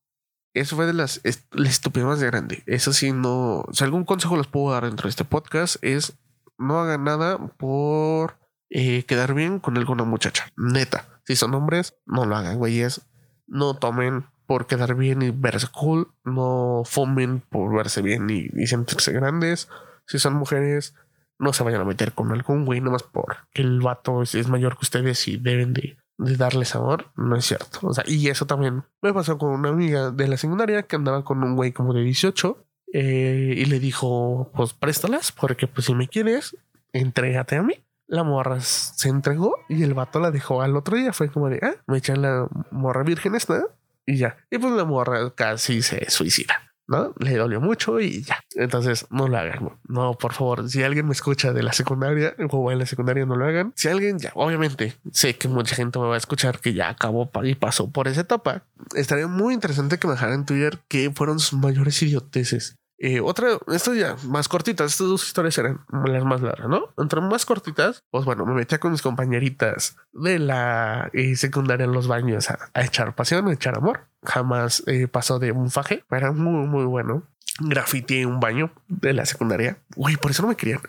eso 0.53 0.75
fue 0.75 0.85
de 0.85 0.93
las 0.93 1.21
la 1.51 1.69
estupidez 1.69 2.07
más 2.07 2.23
grande. 2.23 2.63
Eso 2.65 2.93
sí, 2.93 3.11
no. 3.11 3.65
Si 3.71 3.83
algún 3.83 4.05
consejo 4.05 4.35
les 4.35 4.47
puedo 4.47 4.71
dar 4.71 4.85
dentro 4.85 5.03
de 5.03 5.11
este 5.11 5.25
podcast 5.25 5.77
es 5.83 6.17
no 6.57 6.79
hagan 6.79 7.03
nada 7.03 7.37
por 7.37 8.37
eh, 8.69 9.03
quedar 9.05 9.33
bien 9.33 9.59
con 9.59 9.77
alguna 9.77 10.03
muchacha. 10.03 10.51
Neta. 10.57 11.21
Si 11.25 11.35
son 11.35 11.53
hombres, 11.53 11.95
no 12.05 12.25
lo 12.25 12.35
hagan, 12.35 12.57
güeyes. 12.57 13.01
No 13.47 13.75
tomen 13.75 14.25
por 14.47 14.65
quedar 14.65 14.95
bien 14.95 15.21
y 15.21 15.29
verse 15.29 15.67
cool. 15.71 16.11
No 16.23 16.81
fumen 16.85 17.41
por 17.41 17.75
verse 17.75 18.01
bien 18.01 18.29
y, 18.29 18.49
y 18.55 18.67
sentirse 18.67 19.11
grandes. 19.11 19.69
Si 20.07 20.17
son 20.17 20.33
mujeres, 20.33 20.95
no 21.39 21.53
se 21.53 21.63
vayan 21.63 21.81
a 21.81 21.85
meter 21.85 22.13
con 22.13 22.31
algún 22.31 22.65
güey 22.65 22.81
nomás 22.81 23.03
porque 23.03 23.37
el 23.53 23.79
vato 23.79 24.21
es, 24.21 24.47
mayor 24.47 24.73
que 24.73 24.83
ustedes 24.83 25.27
y 25.27 25.37
deben 25.37 25.73
de, 25.73 25.97
darles 26.17 26.75
amor. 26.75 27.11
No 27.15 27.35
es 27.35 27.45
cierto. 27.45 27.79
O 27.83 27.93
sea, 27.93 28.03
y 28.05 28.27
eso 28.27 28.45
también 28.45 28.83
me 29.01 29.13
pasó 29.13 29.37
con 29.37 29.51
una 29.51 29.69
amiga 29.69 30.11
de 30.11 30.27
la 30.27 30.37
secundaria 30.37 30.83
que 30.83 30.97
andaba 30.97 31.23
con 31.23 31.41
un 31.43 31.55
güey 31.55 31.71
como 31.71 31.93
de 31.93 32.03
18 32.03 32.65
eh, 32.93 33.53
y 33.57 33.65
le 33.65 33.79
dijo, 33.79 34.51
pues 34.53 34.73
préstalas 34.73 35.31
porque 35.31 35.67
pues 35.67 35.87
si 35.87 35.95
me 35.95 36.09
quieres, 36.09 36.57
entrégate 36.91 37.55
a 37.55 37.63
mí. 37.63 37.85
La 38.05 38.23
morra 38.23 38.59
se 38.59 39.07
entregó 39.07 39.55
y 39.69 39.83
el 39.83 39.93
vato 39.93 40.19
la 40.19 40.31
dejó 40.31 40.61
al 40.61 40.75
otro 40.75 40.97
día. 40.97 41.13
Fue 41.13 41.31
como 41.31 41.47
de, 41.47 41.59
ah, 41.61 41.75
me 41.87 41.99
echan 41.99 42.21
la 42.21 42.47
morra 42.71 43.03
virgen 43.03 43.35
esta 43.35 43.63
y 44.05 44.17
ya. 44.17 44.37
Y 44.51 44.57
pues 44.57 44.73
la 44.73 44.83
morra 44.83 45.29
casi 45.35 45.81
se 45.81 46.09
suicida. 46.09 46.68
¿No? 46.89 47.13
Le 47.19 47.37
dolió 47.37 47.61
mucho 47.61 47.99
y 47.99 48.23
ya. 48.23 48.43
Entonces, 48.55 49.05
no 49.11 49.27
lo 49.27 49.37
hagan. 49.37 49.77
No, 49.87 50.15
por 50.15 50.33
favor, 50.33 50.67
si 50.69 50.83
alguien 50.83 51.05
me 51.05 51.13
escucha 51.13 51.53
de 51.53 51.63
la 51.63 51.71
secundaria 51.71 52.35
o 52.49 52.71
en 52.71 52.79
la 52.79 52.85
secundaria, 52.85 53.25
no 53.25 53.35
lo 53.35 53.45
hagan. 53.45 53.71
Si 53.75 53.87
alguien 53.87 54.17
ya, 54.17 54.31
obviamente, 54.33 54.95
sé 55.11 55.35
que 55.35 55.47
mucha 55.47 55.75
gente 55.75 55.99
me 55.99 56.07
va 56.07 56.15
a 56.15 56.17
escuchar 56.17 56.59
que 56.59 56.73
ya 56.73 56.89
acabó 56.89 57.29
y 57.43 57.55
pasó 57.55 57.91
por 57.91 58.07
esa 58.07 58.21
etapa. 58.21 58.63
Estaría 58.95 59.27
muy 59.27 59.53
interesante 59.53 59.99
que 59.99 60.07
me 60.07 60.13
dejaran 60.13 60.39
en 60.39 60.45
Twitter 60.45 60.79
que 60.87 61.11
fueron 61.11 61.39
sus 61.39 61.59
mayores 61.59 62.01
idioteces. 62.01 62.75
Eh, 63.01 63.21
otra, 63.21 63.57
esto 63.67 63.93
ya 63.93 64.17
más 64.25 64.49
cortitas, 64.49 64.91
estas 64.91 65.07
dos 65.07 65.25
historias 65.25 65.57
eran 65.57 65.85
las 66.05 66.25
más 66.25 66.41
largas, 66.41 66.67
¿no? 66.67 66.89
Entre 66.97 67.21
más 67.21 67.45
cortitas, 67.45 68.03
pues 68.11 68.25
bueno, 68.25 68.45
me 68.45 68.53
metía 68.53 68.77
con 68.77 68.91
mis 68.91 69.01
compañeritas 69.01 69.95
de 70.11 70.37
la 70.37 71.09
eh, 71.13 71.37
secundaria 71.37 71.85
en 71.85 71.93
los 71.93 72.07
baños 72.07 72.49
a, 72.51 72.69
echar 72.83 73.15
pasión, 73.15 73.47
a 73.47 73.53
echar 73.53 73.77
amor. 73.77 74.01
Jamás 74.23 74.83
eh, 74.87 75.07
pasó 75.07 75.39
de 75.39 75.53
un 75.53 75.71
faje, 75.71 76.03
era 76.11 76.33
muy, 76.33 76.67
muy 76.67 76.83
bueno. 76.83 77.23
Grafiteé 77.61 78.25
un 78.25 78.39
baño 78.39 78.71
de 78.87 79.13
la 79.13 79.25
secundaria. 79.25 79.79
Uy, 79.95 80.17
por 80.17 80.31
eso 80.31 80.41
no 80.43 80.49
me 80.49 80.55
querían. 80.55 80.81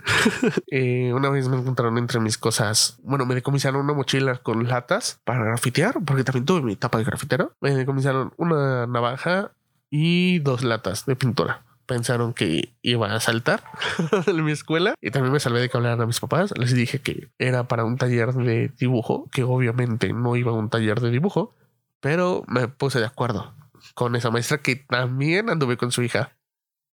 una 1.15 1.31
vez 1.31 1.49
me 1.49 1.59
encontraron 1.59 1.97
entre 1.99 2.21
mis 2.21 2.39
cosas. 2.39 2.99
Bueno, 3.03 3.25
me 3.27 3.35
decomisaron 3.35 3.81
una 3.81 3.93
mochila 3.93 4.39
con 4.39 4.69
latas 4.69 5.21
para 5.25 5.45
grafitear, 5.45 5.97
porque 6.05 6.23
también 6.23 6.45
tuve 6.45 6.63
mi 6.63 6.75
etapa 6.75 6.99
de 6.99 7.05
grafitero. 7.05 7.55
Me 7.61 7.75
decomisaron 7.75 8.33
una 8.37 8.87
navaja 8.87 9.53
y 9.91 10.39
dos 10.41 10.63
latas 10.63 11.07
de 11.07 11.17
pintura 11.17 11.65
pensaron 11.91 12.35
que 12.35 12.73
iba 12.83 13.13
a 13.13 13.19
saltar 13.19 13.65
en 14.29 14.45
mi 14.45 14.53
escuela 14.53 14.95
y 15.01 15.11
también 15.11 15.33
me 15.33 15.41
salvé 15.41 15.61
de 15.61 15.69
que 15.69 15.77
hablaran 15.77 16.01
a 16.01 16.07
mis 16.07 16.21
papás. 16.21 16.55
Les 16.57 16.73
dije 16.73 17.01
que 17.01 17.33
era 17.37 17.67
para 17.67 17.85
un 17.85 17.97
taller 17.97 18.33
de 18.33 18.69
dibujo, 18.79 19.29
que 19.33 19.43
obviamente 19.43 20.13
no 20.13 20.37
iba 20.37 20.53
a 20.53 20.55
un 20.55 20.71
taller 20.71 21.01
de 21.01 21.11
dibujo, 21.11 21.57
pero 21.99 22.45
me 22.47 22.69
puse 22.69 23.01
de 23.01 23.07
acuerdo 23.07 23.57
con 23.95 24.15
esa 24.15 24.31
maestra 24.31 24.59
que 24.59 24.77
también 24.77 25.51
anduve 25.51 25.77
con 25.77 25.91
su 25.91 26.05
hija. 26.05 26.37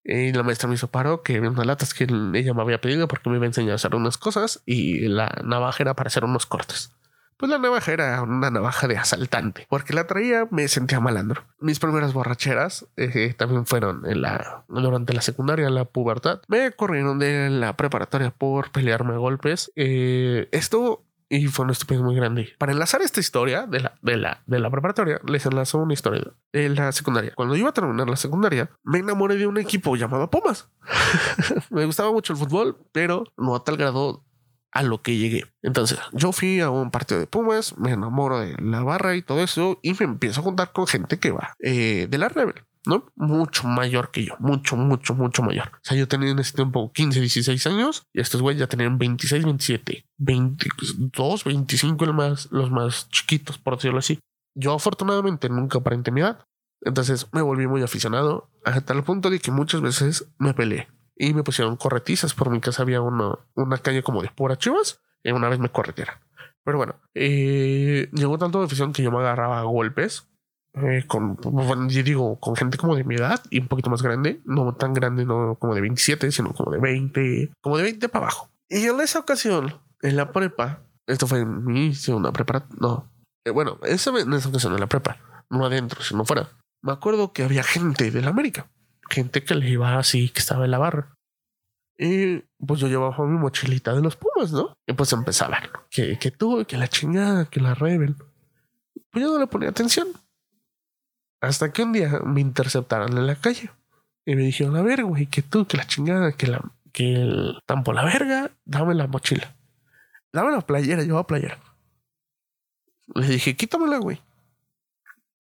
Y 0.02 0.32
la 0.32 0.44
maestra 0.44 0.70
me 0.70 0.76
hizo 0.76 0.88
paro 0.88 1.24
que 1.24 1.42
unas 1.42 1.66
latas 1.66 1.94
que 1.94 2.06
ella 2.06 2.54
me 2.54 2.62
había 2.62 2.80
pedido 2.80 3.10
porque 3.10 3.30
me 3.30 3.36
iba 3.36 3.44
a 3.44 3.48
enseñar 3.48 3.74
a 3.74 3.76
hacer 3.76 3.96
unas 3.96 4.18
cosas 4.18 4.62
y 4.66 5.10
la 5.10 5.42
navaja 5.44 5.84
era 5.84 5.94
para 5.96 6.08
hacer 6.08 6.24
unos 6.24 6.46
cortes. 6.46 6.94
Pues 7.38 7.50
la 7.50 7.58
navaja 7.58 7.92
era 7.92 8.22
una 8.22 8.50
navaja 8.50 8.88
de 8.88 8.98
asaltante, 8.98 9.68
porque 9.70 9.94
la 9.94 10.08
traía, 10.08 10.48
me 10.52 10.68
sentía 10.68 11.00
malandro. 11.00 11.44
Mis 11.60 11.80
primeras 11.80 12.14
borracheras 12.14 12.88
eh, 12.96 13.34
también 13.38 13.66
fueron 13.66 14.06
en 14.06 14.22
la, 14.22 14.64
durante 14.68 15.14
la 15.14 15.22
secundaria, 15.22 15.70
la 15.70 15.86
pubertad. 15.86 16.42
Me 16.48 16.72
corrieron 16.72 17.20
de 17.20 17.50
la 17.50 17.76
preparatoria 17.76 18.32
por 18.32 18.72
pelearme 18.72 19.16
a 19.16 19.18
golpes. 19.18 19.72
Eh, 19.76 20.48
esto 20.52 21.06
y 21.30 21.48
fue 21.48 21.64
una 21.64 21.74
estupidez 21.74 22.02
muy 22.04 22.16
grande. 22.16 22.54
Para 22.58 22.72
enlazar 22.72 23.02
esta 23.02 23.20
historia 23.20 23.66
de 23.66 23.80
la, 23.80 23.96
de 24.02 24.18
la, 24.18 24.44
de 24.46 24.60
la 24.60 24.70
preparatoria, 24.70 25.20
les 25.26 25.46
enlazo 25.46 25.80
una 25.80 25.94
historia 25.94 26.24
de 26.54 26.70
la 26.70 26.92
secundaria. 26.92 27.34
Cuando 27.36 27.56
iba 27.56 27.70
a 27.70 27.74
terminar 27.74 28.10
la 28.10 28.16
secundaria, 28.16 28.70
me 28.84 29.00
enamoré 29.00 29.36
de 29.36 29.48
un 29.48 29.58
equipo 29.58 29.96
llamado 29.96 30.30
Pumas. 30.30 30.70
me 31.70 31.86
gustaba 31.86 32.12
mucho 32.12 32.34
el 32.34 32.40
fútbol, 32.40 32.78
pero 32.92 33.24
no 33.38 33.56
a 33.56 33.64
tal 33.64 33.78
grado 33.78 34.24
a 34.76 34.84
lo 34.84 35.02
que 35.02 35.18
llegué. 35.18 35.46
Entonces, 35.64 35.98
yo 36.12 36.34
fui 36.34 36.60
a 36.60 36.70
un 36.70 36.92
partido 36.92 37.20
de 37.20 37.28
Pumas, 37.28 37.78
me 37.78 37.92
enamoro 37.92 38.40
de 38.42 38.56
la 38.62 38.84
barra 38.84 39.16
y 39.16 39.22
todo 39.22 39.42
eso, 39.42 39.80
y 39.82 39.94
me 39.94 40.04
empiezo 40.04 40.42
a 40.42 40.44
juntar 40.44 40.74
con 40.74 40.86
gente 40.86 41.18
que 41.18 41.32
va 41.32 41.56
eh, 41.60 42.08
de 42.10 42.18
la 42.18 42.28
Rebel. 42.28 42.56
¿no? 42.86 43.06
Mucho 43.16 43.68
mayor 43.68 44.12
que 44.12 44.26
yo, 44.26 44.36
mucho, 44.38 44.76
mucho, 44.76 45.16
mucho 45.16 45.42
mayor. 45.42 45.70
O 45.74 45.80
sea, 45.82 45.98
yo 45.98 46.08
tenía 46.08 46.30
en 46.30 46.40
ese 46.40 46.54
tiempo 46.54 46.92
15, 46.92 47.20
16 47.20 47.66
años 47.68 48.04
y 48.14 48.20
estos 48.20 48.42
güeyes 48.42 48.60
ya 48.60 48.68
tenían 48.68 49.00
26, 49.00 49.46
27, 49.46 50.06
22, 50.18 51.44
25 51.46 52.06
los 52.06 52.16
más, 52.16 52.48
los 52.52 52.70
más 52.70 53.10
chiquitos, 53.10 53.58
por 53.58 53.78
decirlo 53.78 54.00
así. 54.00 54.20
Yo 54.56 54.74
afortunadamente 54.74 55.50
nunca 55.50 55.80
para 55.80 55.96
intimidad. 55.96 56.46
Entonces 56.82 57.28
me 57.32 57.42
volví 57.42 57.66
muy 57.66 57.82
aficionado 57.82 58.52
hasta 58.64 58.94
el 58.94 59.04
punto 59.04 59.30
de 59.30 59.40
que 59.40 59.52
muchas 59.52 59.82
veces 59.82 60.28
me 60.38 60.54
peleé 60.54 60.90
y 61.16 61.34
me 61.34 61.44
pusieron 61.44 61.78
corretizas. 61.78 62.34
Por 62.34 62.50
mi 62.50 62.60
casa 62.60 62.84
había 62.84 63.02
una, 63.02 63.38
una 63.56 63.78
calle 63.78 64.04
como 64.04 64.22
de 64.22 64.30
pura 64.30 64.58
chivas 64.58 65.02
y 65.24 65.32
una 65.32 65.50
vez 65.50 65.60
me 65.60 65.70
corretiera. 65.70 66.22
Pero 66.64 66.78
bueno, 66.78 66.96
eh, 67.14 68.10
llegó 68.14 68.38
tanto 68.38 68.60
de 68.60 68.66
afición 68.66 68.92
que 68.92 69.04
yo 69.04 69.12
me 69.12 69.20
agarraba 69.20 69.60
a 69.60 69.64
golpes 69.64 70.28
eh, 70.74 71.06
con, 71.08 71.36
bueno, 71.38 71.88
yo 71.88 72.04
digo, 72.04 72.40
con 72.40 72.56
gente 72.56 72.78
como 72.78 72.96
de 72.96 73.06
mi 73.06 73.16
edad 73.16 73.42
y 73.50 73.60
un 73.60 73.68
poquito 73.68 73.90
más 73.90 74.02
grande, 74.02 74.42
no 74.46 74.76
tan 74.76 74.94
grande, 74.94 75.26
no 75.26 75.56
como 75.60 75.74
de 75.74 75.82
27, 75.82 76.32
sino 76.32 76.54
como 76.54 76.72
de 76.72 76.80
20, 76.80 77.52
como 77.62 77.78
de 77.78 77.84
20 77.84 78.10
para 78.10 78.26
abajo. 78.26 78.50
Y 78.68 78.86
en 78.86 79.00
esa 79.00 79.20
ocasión, 79.20 79.80
en 80.02 80.18
la 80.18 80.34
prepa, 80.34 80.82
esto 81.08 81.28
fue 81.28 81.46
mi 81.46 81.94
segunda 81.94 82.34
prepa, 82.34 82.66
no, 82.78 83.10
eh, 83.46 83.52
bueno, 83.52 83.78
esa, 83.84 84.10
en 84.20 84.34
esa 84.34 84.50
ocasión 84.50 84.74
en 84.74 84.82
la 84.82 84.88
prepa, 84.88 85.18
no 85.50 85.66
adentro, 85.66 86.02
sino 86.02 86.26
fuera, 86.26 86.50
me 86.82 86.92
acuerdo 86.92 87.32
que 87.32 87.44
había 87.44 87.64
gente 87.64 88.12
de 88.12 88.22
la 88.22 88.32
América 88.32 88.68
gente 89.10 89.44
que 89.44 89.56
le 89.56 89.70
iba 89.70 89.98
así, 89.98 90.30
que 90.30 90.40
estaba 90.40 90.66
en 90.66 90.72
la 90.72 90.78
barra. 90.78 91.16
Y 91.98 92.40
pues 92.66 92.80
yo 92.82 92.88
llevaba 92.88 93.26
mi 93.26 93.38
mochilita 93.38 93.94
de 93.94 94.02
los 94.02 94.18
Pumas, 94.18 94.52
¿no? 94.52 94.78
Y 94.86 94.94
pues 94.94 95.14
empezaba 95.14 95.60
que, 95.90 96.20
que 96.20 96.32
tú, 96.32 96.66
que 96.68 96.78
la 96.78 96.88
chingada, 96.88 97.46
que 97.46 97.62
la 97.62 97.74
Rebel. 97.74 98.16
Pues 99.12 99.24
yo 99.24 99.32
no 99.32 99.40
le 99.40 99.48
ponía 99.48 99.70
atención. 99.70 100.10
Hasta 101.40 101.72
que 101.72 101.84
un 101.84 101.94
día 101.94 102.20
me 102.26 102.42
interceptaron 102.42 103.18
en 103.18 103.28
la 103.28 103.36
calle. 103.36 103.72
Y 104.26 104.36
me 104.36 104.44
dijeron, 104.44 104.76
a 104.76 104.82
ver, 104.82 105.06
güey, 105.06 105.28
que 105.28 105.42
tú, 105.42 105.66
que 105.68 105.78
la 105.78 105.86
chingada, 105.86 106.32
que 106.34 106.48
la, 106.48 106.62
que 106.92 107.14
el 107.14 107.60
tampo 107.66 107.94
la 107.94 108.04
verga, 108.04 108.52
dame 108.66 108.96
la 108.96 109.08
mochila. 109.08 109.56
Dame 110.34 110.52
la 110.52 110.62
playera, 110.62 111.04
llevaba 111.04 111.28
playera. 111.28 111.60
Le 113.14 113.28
dije, 113.28 113.56
quítamela, 113.56 114.00
güey. 114.00 114.22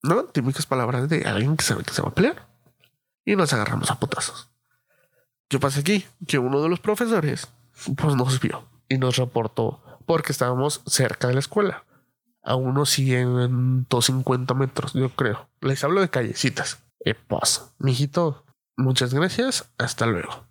No, 0.03 0.25
típicas 0.25 0.67
palabras 0.67 1.09
de 1.09 1.23
alguien 1.23 1.57
que 1.57 1.65
sabe 1.65 1.83
que 1.83 1.93
se 1.93 2.01
va 2.01 2.09
a 2.09 2.15
pelear 2.15 2.54
y 3.25 3.35
nos 3.35 3.51
agarramos 3.53 3.91
a 3.91 3.99
putazos. 3.99 4.49
¿Qué 5.47 5.59
pasa 5.59 5.81
aquí? 5.81 6.05
Que 6.27 6.39
uno 6.39 6.61
de 6.61 6.69
los 6.69 6.79
profesores 6.79 7.49
pues 7.97 8.15
nos 8.15 8.39
vio 8.39 8.63
y 8.87 8.97
nos 8.97 9.17
reportó 9.17 9.81
porque 10.05 10.31
estábamos 10.31 10.81
cerca 10.85 11.27
de 11.27 11.33
la 11.33 11.39
escuela, 11.39 11.83
a 12.43 12.55
unos 12.55 12.91
150 12.91 14.53
metros, 14.53 14.93
yo 14.93 15.09
creo. 15.09 15.49
Les 15.61 15.83
hablo 15.83 16.01
de 16.01 16.09
callecitas. 16.09 16.83
Y 17.03 17.13
mijito, 17.79 18.45
muchas 18.77 19.13
gracias, 19.13 19.71
hasta 19.77 20.05
luego. 20.05 20.45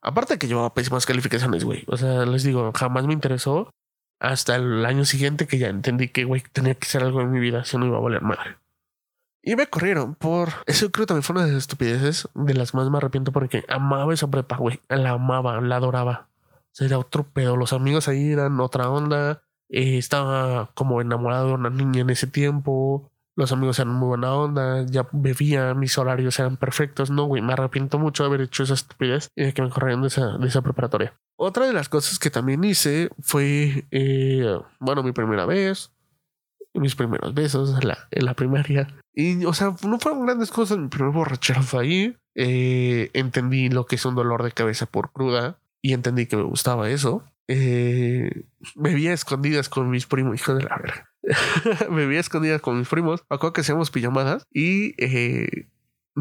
Aparte 0.00 0.38
que 0.38 0.46
llevaba 0.46 0.74
pésimas 0.74 1.06
calificaciones, 1.06 1.64
güey. 1.64 1.84
O 1.88 1.96
sea, 1.96 2.24
les 2.26 2.42
digo, 2.42 2.72
jamás 2.74 3.06
me 3.06 3.12
interesó 3.12 3.70
hasta 4.18 4.56
el 4.56 4.84
año 4.86 5.04
siguiente 5.04 5.46
que 5.46 5.58
ya 5.58 5.68
entendí 5.68 6.08
que, 6.08 6.24
güey, 6.24 6.42
tenía 6.52 6.74
que 6.74 6.86
hacer 6.86 7.02
algo 7.02 7.20
en 7.20 7.30
mi 7.30 7.40
vida, 7.40 7.64
si 7.64 7.76
no 7.76 7.86
iba 7.86 7.98
a 7.98 8.00
valer 8.00 8.22
madre. 8.22 8.56
Y 9.46 9.54
me 9.54 9.68
corrieron 9.68 10.16
por. 10.16 10.48
Eso 10.66 10.90
creo 10.90 11.06
también 11.06 11.22
fue 11.22 11.36
una 11.36 11.46
de 11.46 11.52
las 11.52 11.62
estupideces 11.62 12.28
de 12.34 12.52
las 12.52 12.74
más 12.74 12.90
me 12.90 12.98
arrepiento 12.98 13.30
porque 13.30 13.64
amaba 13.68 14.12
esa 14.12 14.28
prepa, 14.28 14.56
güey. 14.56 14.80
La 14.88 15.10
amaba, 15.10 15.60
la 15.60 15.76
adoraba. 15.76 16.28
O 16.78 16.84
era 16.84 16.98
otro 16.98 17.22
pedo. 17.22 17.56
Los 17.56 17.72
amigos 17.72 18.08
ahí 18.08 18.32
eran 18.32 18.58
otra 18.58 18.90
onda. 18.90 19.44
Eh, 19.68 19.98
estaba 19.98 20.72
como 20.74 21.00
enamorado 21.00 21.46
de 21.46 21.54
una 21.54 21.70
niña 21.70 22.00
en 22.00 22.10
ese 22.10 22.26
tiempo. 22.26 23.12
Los 23.36 23.52
amigos 23.52 23.78
eran 23.78 23.94
muy 23.94 24.08
buena 24.08 24.34
onda, 24.34 24.84
ya 24.86 25.06
bebía, 25.12 25.74
mis 25.74 25.96
horarios 25.96 26.38
eran 26.40 26.56
perfectos. 26.56 27.10
No, 27.10 27.26
güey, 27.26 27.40
me 27.40 27.52
arrepiento 27.52 27.98
mucho 27.98 28.24
de 28.24 28.28
haber 28.28 28.40
hecho 28.40 28.64
esa 28.64 28.74
estupidez 28.74 29.28
y 29.36 29.44
de 29.44 29.54
que 29.54 29.62
me 29.62 29.70
corrieron 29.70 30.00
de 30.00 30.08
esa, 30.08 30.38
de 30.38 30.48
esa 30.48 30.62
preparatoria. 30.62 31.14
Otra 31.36 31.66
de 31.66 31.74
las 31.74 31.90
cosas 31.90 32.18
que 32.18 32.30
también 32.30 32.64
hice 32.64 33.10
fue, 33.20 33.86
eh, 33.90 34.58
bueno, 34.80 35.02
mi 35.02 35.12
primera 35.12 35.44
vez, 35.44 35.92
mis 36.80 36.94
primeros 36.94 37.34
besos 37.34 37.80
en 37.80 37.88
la, 37.88 37.98
en 38.10 38.24
la 38.24 38.34
primaria. 38.34 38.88
Y, 39.12 39.44
o 39.44 39.54
sea, 39.54 39.74
no 39.86 39.98
fueron 39.98 40.26
grandes 40.26 40.50
cosas. 40.50 40.78
Mi 40.78 40.88
primer 40.88 41.12
borrachero 41.12 41.62
fue 41.62 41.82
ahí. 41.82 42.16
Eh, 42.34 43.10
entendí 43.14 43.68
lo 43.68 43.86
que 43.86 43.96
es 43.96 44.04
un 44.04 44.14
dolor 44.14 44.42
de 44.42 44.52
cabeza 44.52 44.86
por 44.86 45.10
cruda 45.12 45.58
y 45.80 45.92
entendí 45.92 46.26
que 46.26 46.36
me 46.36 46.42
gustaba 46.42 46.90
eso. 46.90 47.24
Eh, 47.48 48.44
bebía 48.74 49.12
escondidas 49.12 49.68
con 49.68 49.88
mis 49.88 50.06
primos, 50.06 50.34
hijo 50.34 50.54
de 50.54 50.64
la 50.64 50.76
verga. 50.76 51.10
bebía 51.90 52.20
escondidas 52.20 52.60
con 52.60 52.78
mis 52.78 52.88
primos. 52.88 53.24
Me 53.30 53.36
acuerdo 53.36 53.52
que 53.52 53.60
hacíamos 53.60 53.90
pijamadas 53.90 54.44
y 54.52 54.94
eh, 55.02 55.68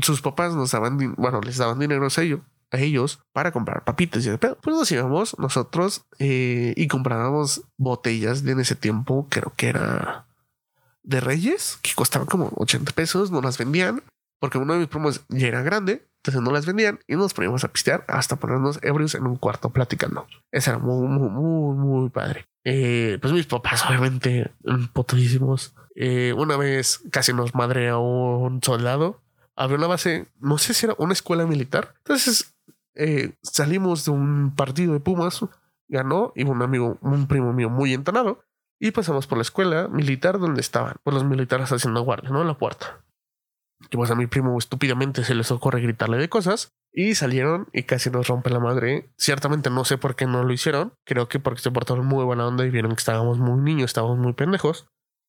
sus 0.01 0.21
papás 0.21 0.53
nos 0.55 0.71
daban, 0.71 1.15
bueno, 1.15 1.41
les 1.41 1.57
daban 1.57 1.79
dinero 1.79 2.05
a 2.05 2.21
ellos, 2.21 2.41
a 2.71 2.77
ellos 2.77 3.19
para 3.33 3.51
comprar 3.51 3.83
papitas 3.83 4.25
y 4.25 4.29
de 4.29 4.37
pedo. 4.37 4.57
Pues 4.61 4.75
nos 4.75 4.91
íbamos 4.91 5.37
nosotros 5.39 6.05
eh, 6.19 6.73
y 6.75 6.87
comprábamos 6.87 7.63
botellas 7.77 8.43
de 8.43 8.51
en 8.51 8.59
ese 8.59 8.75
tiempo, 8.75 9.27
creo 9.29 9.53
que 9.55 9.69
era 9.69 10.27
de 11.05 11.19
Reyes, 11.19 11.77
que 11.81 11.93
costaban 11.95 12.27
como 12.27 12.51
80 12.55 12.91
pesos, 12.93 13.31
no 13.31 13.41
las 13.41 13.57
vendían 13.57 14.03
porque 14.39 14.59
uno 14.59 14.73
de 14.73 14.79
mis 14.79 14.87
primos 14.87 15.25
ya 15.29 15.47
era 15.47 15.63
grande, 15.63 16.07
entonces 16.17 16.41
no 16.41 16.51
las 16.51 16.65
vendían 16.65 16.99
y 17.07 17.15
nos 17.15 17.33
poníamos 17.33 17.63
a 17.63 17.71
pistear 17.71 18.05
hasta 18.07 18.35
ponernos 18.35 18.79
ebrios 18.83 19.15
en 19.15 19.25
un 19.25 19.37
cuarto 19.37 19.71
platicando. 19.71 20.27
Eso 20.51 20.71
era 20.71 20.79
muy, 20.79 21.07
muy, 21.07 21.29
muy, 21.29 21.75
muy 21.75 22.09
padre. 22.09 22.45
Eh, 22.63 23.17
pues 23.21 23.33
mis 23.33 23.47
papás, 23.47 23.83
obviamente, 23.87 24.51
potrísimos. 24.93 25.73
Eh, 25.95 26.33
una 26.37 26.57
vez 26.57 27.01
casi 27.11 27.33
nos 27.33 27.51
a 27.55 27.97
un 27.97 28.61
soldado. 28.61 29.21
Abrió 29.55 29.77
una 29.77 29.87
base, 29.87 30.27
no 30.39 30.57
sé 30.57 30.75
si 30.75 30.85
era 30.85 30.95
una 30.99 31.13
escuela 31.13 31.47
militar. 31.47 31.95
Entonces 31.99 32.55
eh, 32.93 33.33
salimos 33.41 34.05
de 34.05 34.11
un 34.11 34.53
partido 34.55 34.93
de 34.93 34.99
Pumas, 34.99 35.39
ganó 35.87 36.33
y 36.35 36.43
un 36.43 36.61
amigo, 36.61 36.99
un 37.01 37.27
primo 37.27 37.51
mío 37.51 37.71
muy 37.71 37.93
entonado. 37.93 38.44
Y 38.79 38.91
pasamos 38.91 39.27
por 39.27 39.37
la 39.37 39.43
escuela 39.43 39.87
militar 39.87 40.39
donde 40.39 40.61
estaban, 40.61 40.95
por 41.03 41.13
los 41.13 41.23
militares 41.23 41.71
haciendo 41.71 42.01
guardia, 42.01 42.29
¿no? 42.29 42.41
En 42.41 42.47
la 42.47 42.57
puerta 42.57 43.05
que 43.89 43.97
pues 43.97 44.11
a 44.11 44.15
mi 44.15 44.27
primo 44.27 44.57
estúpidamente 44.57 45.23
se 45.23 45.35
les 45.35 45.51
ocurre 45.51 45.81
gritarle 45.81 46.17
de 46.17 46.29
cosas 46.29 46.73
y 46.91 47.15
salieron 47.15 47.67
y 47.73 47.83
casi 47.83 48.09
nos 48.09 48.27
rompe 48.27 48.49
la 48.49 48.59
madre. 48.59 49.09
Ciertamente 49.17 49.69
no 49.69 49.85
sé 49.85 49.97
por 49.97 50.15
qué 50.15 50.25
no 50.25 50.43
lo 50.43 50.53
hicieron. 50.53 50.93
Creo 51.05 51.27
que 51.27 51.39
porque 51.39 51.61
se 51.61 51.71
portaron 51.71 52.05
muy 52.05 52.23
buena 52.23 52.47
onda 52.47 52.65
y 52.65 52.69
vieron 52.69 52.91
que 52.91 52.99
estábamos 52.99 53.37
muy 53.37 53.61
niños, 53.61 53.89
estábamos 53.89 54.17
muy 54.17 54.33
pendejos. 54.33 54.87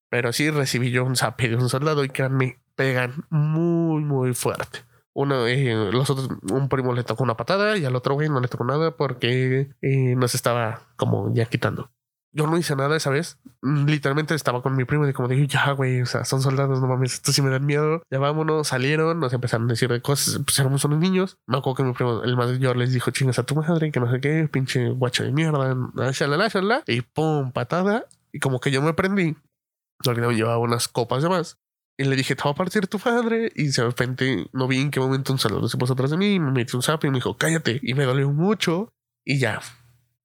Pero 0.08 0.32
sí 0.32 0.50
recibí 0.50 0.90
yo 0.90 1.04
un 1.04 1.16
zape 1.16 1.48
de 1.48 1.56
un 1.56 1.68
soldado 1.68 2.04
y 2.04 2.10
que 2.10 2.28
me 2.28 2.62
pegan 2.76 3.24
muy, 3.30 4.04
muy 4.04 4.34
fuerte. 4.34 4.80
Uno, 5.12 5.46
eh, 5.46 5.90
los 5.92 6.10
otros, 6.10 6.28
un 6.52 6.68
primo 6.68 6.92
le 6.92 7.02
tocó 7.02 7.24
una 7.24 7.36
patada 7.36 7.76
y 7.76 7.84
al 7.84 7.96
otro 7.96 8.14
güey 8.14 8.28
no 8.28 8.40
le 8.40 8.48
tocó 8.48 8.64
nada 8.64 8.96
porque 8.96 9.70
eh, 9.80 10.14
nos 10.14 10.34
estaba 10.34 10.82
como 10.96 11.32
ya 11.34 11.46
quitando 11.46 11.90
yo 12.36 12.46
no 12.46 12.58
hice 12.58 12.76
nada 12.76 12.96
esa 12.96 13.08
vez. 13.10 13.38
Literalmente 13.62 14.34
estaba 14.34 14.62
con 14.62 14.76
mi 14.76 14.84
primo 14.84 15.08
y 15.08 15.12
como 15.14 15.26
dije, 15.28 15.46
ya, 15.46 15.72
güey, 15.72 16.02
o 16.02 16.06
sea, 16.06 16.24
son 16.24 16.42
soldados, 16.42 16.80
no 16.80 16.86
mames, 16.86 17.14
esto 17.14 17.32
sí 17.32 17.40
me 17.40 17.50
dan 17.50 17.64
miedo. 17.64 18.02
Ya 18.10 18.18
vámonos, 18.18 18.68
salieron, 18.68 19.18
nos 19.18 19.32
empezaron 19.32 19.66
a 19.66 19.72
decir 19.72 19.88
de 19.88 20.02
cosas, 20.02 20.40
pues 20.44 20.58
éramos 20.58 20.84
unos 20.84 20.98
niños. 20.98 21.38
Me 21.46 21.56
acuerdo 21.56 21.76
que 21.76 21.82
mi 21.84 21.92
primo, 21.94 22.22
el 22.22 22.36
mayor, 22.36 22.76
les 22.76 22.92
dijo, 22.92 23.10
chingas 23.10 23.38
a 23.38 23.44
tu 23.44 23.56
madre, 23.56 23.90
que 23.90 24.00
no 24.00 24.10
sé 24.10 24.20
qué, 24.20 24.48
pinche 24.52 24.90
guacho 24.90 25.24
de 25.24 25.32
mierda, 25.32 25.74
shalala, 26.12 26.48
shalala, 26.48 26.82
y 26.86 27.00
pum, 27.00 27.52
patada. 27.52 28.06
Y 28.32 28.38
como 28.38 28.60
que 28.60 28.70
yo 28.70 28.82
me 28.82 28.92
prendí, 28.92 29.34
me 30.04 30.34
llevaba 30.34 30.58
unas 30.58 30.88
copas 30.88 31.22
de 31.22 31.30
más. 31.30 31.56
Y 31.98 32.04
le 32.04 32.16
dije, 32.16 32.36
te 32.36 32.42
va 32.44 32.50
a 32.50 32.54
partir 32.54 32.86
tu 32.86 32.98
padre. 32.98 33.50
Y 33.54 33.68
de 33.68 33.82
repente 33.82 34.46
no 34.52 34.68
vi 34.68 34.78
en 34.78 34.90
qué 34.90 35.00
momento 35.00 35.32
un 35.32 35.38
saludo 35.38 35.68
se 35.68 35.78
puso 35.78 35.94
atrás 35.94 36.10
de 36.10 36.18
mí. 36.18 36.38
Me 36.38 36.52
metió 36.52 36.76
un 36.76 36.82
zap 36.82 37.02
y 37.04 37.08
me 37.08 37.14
dijo, 37.14 37.38
cállate. 37.38 37.80
Y 37.82 37.94
me 37.94 38.04
dolió 38.04 38.30
mucho. 38.30 38.90
Y 39.24 39.38
ya, 39.38 39.60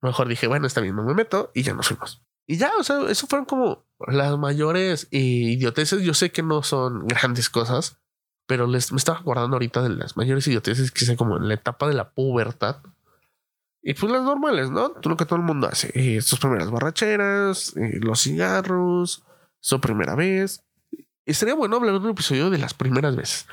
Mejor 0.01 0.27
dije, 0.27 0.47
bueno, 0.47 0.67
está 0.67 0.81
bien, 0.81 0.95
no 0.95 1.03
me 1.03 1.13
meto 1.13 1.51
y 1.53 1.63
ya 1.63 1.73
nos 1.73 1.87
fuimos. 1.87 2.23
Y 2.47 2.57
ya, 2.57 2.71
o 2.79 2.83
sea, 2.83 3.09
eso 3.09 3.27
fueron 3.27 3.45
como 3.45 3.85
las 4.07 4.37
mayores 4.37 5.07
idioteces. 5.11 6.01
Yo 6.01 6.13
sé 6.13 6.31
que 6.31 6.43
no 6.43 6.63
son 6.63 7.07
grandes 7.07 7.49
cosas, 7.49 7.99
pero 8.47 8.67
les, 8.67 8.91
me 8.91 8.97
estaba 8.97 9.19
acordando 9.19 9.55
ahorita 9.55 9.83
de 9.83 9.89
las 9.89 10.17
mayores 10.17 10.47
idioteces 10.47 10.91
que 10.91 11.05
hice 11.05 11.15
como 11.15 11.37
en 11.37 11.47
la 11.47 11.53
etapa 11.53 11.87
de 11.87 11.93
la 11.93 12.11
pubertad. 12.11 12.77
Y 13.83 13.93
pues 13.93 14.11
las 14.11 14.23
normales, 14.23 14.69
¿no? 14.69 14.93
Lo 15.03 15.17
que 15.17 15.25
todo 15.25 15.37
el 15.37 15.45
mundo 15.45 15.67
hace. 15.67 15.91
Eh, 15.93 16.21
sus 16.21 16.39
primeras 16.39 16.69
borracheras, 16.69 17.75
eh, 17.77 17.99
los 18.01 18.21
cigarros, 18.21 19.23
su 19.59 19.79
primera 19.79 20.15
vez. 20.15 20.63
Y 21.25 21.33
sería 21.33 21.55
bueno 21.55 21.77
hablar 21.77 21.93
de 21.93 21.99
un 21.99 22.09
episodio 22.09 22.49
de 22.49 22.57
las 22.57 22.73
primeras 22.73 23.15
veces. 23.15 23.47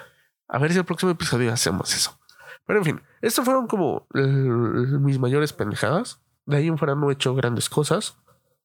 A 0.49 0.59
ver 0.59 0.73
si 0.73 0.79
el 0.79 0.85
próximo 0.85 1.13
episodio 1.13 1.53
hacemos 1.53 1.95
eso. 1.95 2.19
Pero 2.67 2.81
en 2.81 2.85
fin, 2.85 3.03
estas 3.23 3.45
fueron 3.45 3.67
como 3.67 4.07
mis 4.13 5.19
mayores 5.19 5.53
pendejadas. 5.53 6.21
De 6.49 6.57
ahí 6.57 6.67
en 6.67 6.79
fuera 6.79 6.95
no 6.95 7.11
he 7.11 7.13
hecho 7.13 7.35
grandes 7.35 7.69
cosas. 7.69 8.17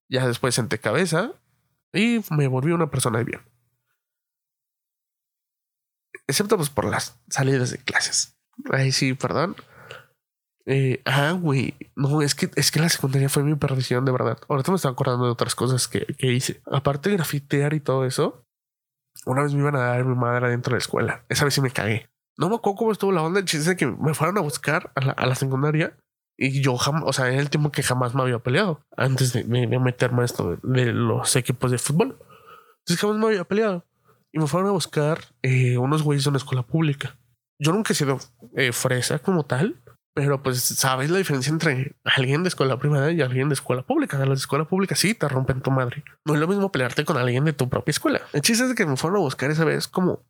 Ya 0.10 0.26
después 0.26 0.56
senté 0.56 0.80
cabeza 0.80 1.34
y 1.92 2.22
me 2.32 2.48
volví 2.48 2.72
una 2.72 2.90
persona 2.90 3.20
de 3.20 3.26
bien. 3.26 3.42
Excepto 6.26 6.56
pues 6.56 6.70
por 6.70 6.86
las 6.86 7.20
salidas 7.30 7.72
de 7.72 7.80
clases. 7.80 8.38
Ahí 8.72 8.94
sí, 8.94 9.14
perdón. 9.14 9.58
Eh, 10.66 11.02
ah, 11.04 11.34
güey. 11.34 11.76
No, 11.98 12.22
es 12.22 12.36
que, 12.36 12.50
es 12.56 12.72
que 12.72 12.80
la 12.80 12.88
secundaria 12.88 13.28
fue 13.28 13.44
mi 13.44 13.56
perdición, 13.56 14.06
de 14.06 14.14
verdad. 14.14 14.38
Ahorita 14.48 14.72
me 14.72 14.78
estaba 14.78 14.94
acordando 14.94 15.26
de 15.26 15.32
otras 15.32 15.54
cosas 15.54 15.90
que, 15.90 16.06
que 16.06 16.32
hice. 16.32 16.62
Aparte 16.72 17.10
de 17.10 17.18
grafitear 17.18 17.74
y 17.74 17.82
todo 17.82 18.06
eso, 18.06 18.46
una 19.26 19.44
vez 19.44 19.54
me 19.54 19.60
iban 19.60 19.76
a 19.76 19.80
dar 19.80 20.06
mi 20.06 20.16
madre 20.16 20.50
dentro 20.50 20.72
de 20.72 20.76
la 20.76 20.84
escuela. 20.84 21.26
Esa 21.28 21.44
vez 21.44 21.54
sí 21.54 21.60
me 21.60 21.72
cagué. 21.72 22.10
No 22.38 22.48
me 22.48 22.56
acuerdo 22.56 22.78
cómo 22.78 22.92
estuvo 22.94 23.12
la 23.12 23.24
onda. 23.24 23.42
El 23.42 23.46
chiste 23.46 23.76
que 23.76 23.88
me 23.88 24.14
fueron 24.14 24.38
a 24.38 24.42
buscar 24.42 24.94
a 24.96 25.02
la, 25.02 25.12
a 25.12 25.26
la 25.26 25.36
secundaria 25.36 25.98
y 26.38 26.62
yo 26.62 26.78
jamás, 26.78 27.04
o 27.06 27.14
sea, 27.14 27.30
en 27.32 27.40
el 27.40 27.50
tiempo 27.50 27.72
que 27.72 27.84
jamás 27.84 28.16
me 28.16 28.22
había 28.22 28.40
peleado 28.40 28.86
antes 28.98 29.34
de, 29.34 29.44
meterme 29.44 30.24
a 30.24 30.26
esto 30.26 30.58
de, 30.64 30.94
los 30.94 31.36
equipos 31.36 31.72
de 31.72 31.78
fútbol. 31.78 32.18
Entonces 32.80 33.00
jamás 33.00 33.18
me 33.18 33.28
había 33.28 33.44
peleado. 33.44 33.86
Y 34.32 34.40
me 34.40 34.48
fueron 34.48 34.70
a 34.70 34.74
buscar 34.74 35.20
eh, 35.44 35.78
unos 35.78 36.02
güeyes 36.02 36.24
de 36.24 36.32
una 36.32 36.38
escuela 36.38 36.64
pública. 36.64 37.18
Yo 37.60 37.72
nunca 37.72 37.94
he 37.94 37.96
sido 37.96 38.20
eh, 38.56 38.72
fresa 38.72 39.20
como 39.20 39.46
tal, 39.46 39.82
pero 40.16 40.42
pues 40.42 40.62
sabes 40.62 41.12
la 41.12 41.20
diferencia 41.20 41.52
entre 41.52 41.96
alguien 42.04 42.44
de 42.44 42.50
escuela 42.50 42.80
privada 42.80 43.12
y 43.12 43.22
alguien 43.22 43.50
de 43.50 43.54
escuela 43.54 43.84
pública. 43.84 44.18
Las 44.26 44.40
escuelas 44.40 44.68
públicas 44.68 44.98
sí 44.98 45.14
te 45.14 45.28
rompen 45.28 45.62
tu 45.62 45.70
madre. 45.70 46.04
No 46.26 46.34
es 46.34 46.40
lo 46.40 46.48
mismo 46.48 46.72
pelearte 46.72 47.06
con 47.06 47.18
alguien 47.18 47.46
de 47.46 47.54
tu 47.54 47.70
propia 47.70 47.92
escuela. 47.92 48.22
El 48.34 48.42
chiste 48.42 48.66
es 48.66 48.74
que 48.74 48.88
me 48.88 48.98
fueron 48.98 49.18
a 49.18 49.22
buscar 49.22 49.52
esa 49.52 49.66
vez 49.66 49.88
como 49.88 50.24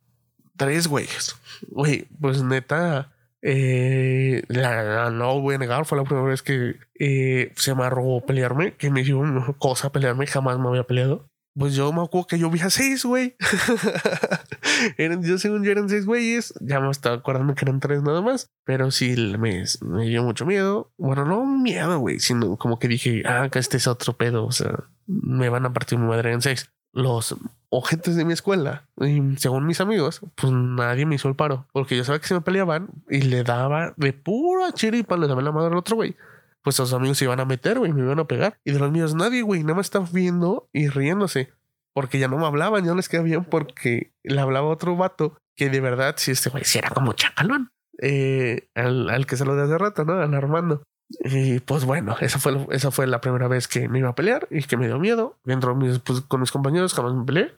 tres 0.56 0.86
güeyes. 0.86 1.36
Güey, 1.68 2.06
pues 2.20 2.42
neta, 2.42 3.13
eh, 3.46 4.42
la, 4.48 5.10
no 5.10 5.38
voy 5.38 5.56
a 5.56 5.58
negar, 5.58 5.84
fue 5.84 5.98
la 5.98 6.04
primera 6.04 6.26
vez 6.26 6.40
que 6.40 6.76
eh, 6.98 7.52
se 7.56 7.74
me 7.74 7.84
arrogó 7.84 8.24
pelearme, 8.24 8.74
que 8.74 8.90
me 8.90 9.04
dio 9.04 9.18
una 9.18 9.44
cosa 9.58 9.92
pelearme, 9.92 10.26
jamás 10.26 10.58
me 10.58 10.68
había 10.68 10.84
peleado. 10.84 11.28
Pues 11.56 11.74
yo 11.74 11.92
me 11.92 12.02
acuerdo 12.02 12.26
que 12.26 12.38
yo 12.38 12.50
vi 12.50 12.60
a 12.60 12.70
seis, 12.70 13.04
güey. 13.04 13.36
yo 15.22 15.38
según 15.38 15.62
yo 15.62 15.70
eran 15.70 15.90
seis 15.90 16.06
güeyes, 16.06 16.54
ya 16.62 16.80
me 16.80 16.90
estaba 16.90 17.16
acordando 17.16 17.54
que 17.54 17.66
eran 17.66 17.80
tres 17.80 18.02
nada 18.02 18.22
más, 18.22 18.50
pero 18.64 18.90
sí 18.90 19.14
me, 19.38 19.62
me 19.82 20.06
dio 20.06 20.22
mucho 20.24 20.46
miedo. 20.46 20.90
Bueno, 20.96 21.26
no 21.26 21.44
miedo, 21.44 21.98
güey, 21.98 22.20
sino 22.20 22.56
como 22.56 22.78
que 22.78 22.88
dije, 22.88 23.22
ah, 23.26 23.50
que 23.52 23.58
este 23.58 23.76
es 23.76 23.86
otro 23.86 24.16
pedo, 24.16 24.46
o 24.46 24.52
sea, 24.52 24.84
me 25.06 25.50
van 25.50 25.66
a 25.66 25.72
partir 25.74 25.98
mi 25.98 26.06
madre 26.06 26.32
en 26.32 26.40
seis 26.40 26.72
los 26.94 27.36
ojetes 27.68 28.16
de 28.16 28.24
mi 28.24 28.32
escuela, 28.32 28.86
y 29.00 29.36
según 29.36 29.66
mis 29.66 29.80
amigos, 29.80 30.20
pues 30.36 30.52
nadie 30.52 31.06
me 31.06 31.16
hizo 31.16 31.28
el 31.28 31.34
paro, 31.34 31.66
porque 31.72 31.96
yo 31.96 32.04
sabía 32.04 32.20
que 32.20 32.28
se 32.28 32.34
me 32.34 32.40
peleaban 32.40 32.88
y 33.10 33.22
le 33.22 33.42
daba 33.42 33.94
de 33.96 34.12
pura 34.12 34.72
chiripa, 34.72 35.16
le 35.16 35.26
daba 35.26 35.42
la 35.42 35.52
madre 35.52 35.68
al 35.68 35.76
otro 35.76 35.96
güey. 35.96 36.16
Pues 36.62 36.76
sus 36.76 36.94
amigos 36.94 37.18
se 37.18 37.26
iban 37.26 37.40
a 37.40 37.44
meter, 37.44 37.78
güey, 37.78 37.92
me 37.92 38.00
iban 38.02 38.18
a 38.20 38.24
pegar. 38.24 38.58
Y 38.64 38.72
de 38.72 38.78
los 38.78 38.90
míos, 38.90 39.14
nadie, 39.14 39.42
güey, 39.42 39.62
nada 39.62 39.74
más 39.74 39.86
estaba 39.86 40.08
viendo 40.10 40.70
y 40.72 40.88
riéndose. 40.88 41.52
Porque 41.92 42.18
ya 42.18 42.26
no 42.26 42.38
me 42.38 42.46
hablaban, 42.46 42.84
ya 42.84 42.90
no 42.90 42.96
les 42.96 43.08
quedaba 43.10 43.26
bien 43.26 43.44
porque 43.44 44.12
le 44.22 44.40
hablaba 44.40 44.68
otro 44.68 44.96
vato 44.96 45.36
que 45.56 45.68
de 45.68 45.80
verdad, 45.80 46.14
si 46.16 46.30
este 46.30 46.48
güey, 46.48 46.64
si 46.64 46.78
era 46.78 46.88
como 46.88 47.12
chacalón. 47.12 47.70
Eh, 48.00 48.68
al, 48.74 49.10
al, 49.10 49.26
que 49.26 49.36
se 49.36 49.44
lo 49.44 49.54
de 49.54 49.62
hace 49.62 49.78
rato, 49.78 50.04
¿no? 50.04 50.14
Al 50.14 50.34
Armando. 50.34 50.82
Y 51.08 51.60
pues 51.60 51.84
bueno, 51.84 52.16
esa 52.20 52.38
fue, 52.38 52.66
esa 52.70 52.90
fue 52.90 53.06
la 53.06 53.20
primera 53.20 53.48
vez 53.48 53.68
que 53.68 53.88
me 53.88 53.98
iba 53.98 54.08
a 54.08 54.14
pelear 54.14 54.48
y 54.50 54.62
que 54.62 54.76
me 54.76 54.86
dio 54.86 54.98
miedo. 54.98 55.38
Dentro 55.44 55.78
pues, 56.04 56.22
con 56.22 56.40
mis 56.40 56.50
compañeros 56.50 56.94
jamás 56.94 57.14
me 57.14 57.24
peleé. 57.24 57.54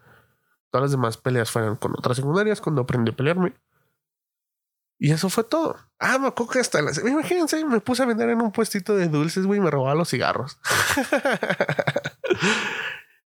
Todas 0.71 0.83
las 0.85 0.91
demás 0.91 1.17
peleas 1.17 1.51
fueron 1.51 1.77
con 1.77 1.93
otras 1.93 2.17
secundarias 2.17 2.61
cuando 2.61 2.83
aprendí 2.83 3.13
a 3.13 3.17
pelearme. 3.17 3.55
Y 4.99 5.13
eso 5.13 5.29
fue 5.29 5.45
todo. 5.45 5.77
Ah, 5.99 6.19
me 6.19 6.29
acuerdo 6.29 6.53
que 6.53 6.59
hasta 6.61 6.81
las... 6.81 6.99
Imagínense, 6.99 7.65
me 7.65 7.81
puse 7.81 8.03
a 8.03 8.07
vender 8.07 8.31
en 8.31 8.41
un 8.41 8.51
puestito 8.51 8.97
de 8.97 9.09
dulces, 9.09 9.47
güey, 9.47 9.61
y 9.61 9.63
me 9.63 9.71
robaba 9.71 9.95
los 9.95 10.09
cigarros. 10.09 10.59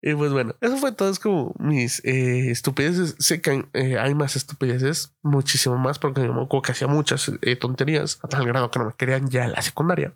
y 0.09 0.15
pues 0.15 0.33
bueno, 0.33 0.55
eso 0.63 0.79
fue 0.79 0.93
todo. 0.93 1.11
Es 1.11 1.19
como 1.19 1.55
mis 1.59 2.03
eh, 2.03 2.51
estupideces. 2.51 3.15
Sé 3.19 3.43
que 3.43 3.67
eh, 3.75 3.99
hay 3.99 4.15
más 4.15 4.37
estupideces, 4.37 5.15
muchísimo 5.23 5.77
más, 5.77 5.99
porque 5.99 6.23
me 6.23 6.29
acuerdo 6.29 6.63
que 6.63 6.73
hacía 6.73 6.89
muchas 6.89 7.31
eh, 7.43 7.57
tonterías 7.57 8.19
a 8.23 8.29
tal 8.29 8.47
grado 8.47 8.71
que 8.71 8.79
no 8.79 8.87
me 8.87 8.93
querían 8.95 9.29
ya 9.29 9.45
en 9.45 9.53
la 9.53 9.61
secundaria. 9.61 10.15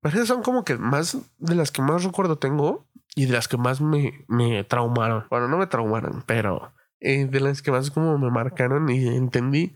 Pero 0.00 0.16
esas 0.16 0.26
son 0.26 0.42
como 0.42 0.64
que 0.64 0.76
más 0.76 1.16
de 1.38 1.54
las 1.54 1.70
que 1.70 1.80
más 1.80 2.02
recuerdo 2.02 2.38
tengo 2.38 2.86
y 3.14 3.26
de 3.26 3.32
las 3.32 3.46
que 3.46 3.56
más 3.56 3.80
me, 3.80 4.24
me 4.26 4.64
traumaron. 4.64 5.26
Bueno, 5.30 5.46
no 5.46 5.58
me 5.58 5.68
traumaron, 5.68 6.24
pero 6.26 6.72
de 7.00 7.40
las 7.40 7.62
que 7.62 7.70
más 7.70 7.90
como 7.90 8.18
me 8.18 8.30
marcaron 8.30 8.90
y 8.90 9.06
entendí 9.16 9.74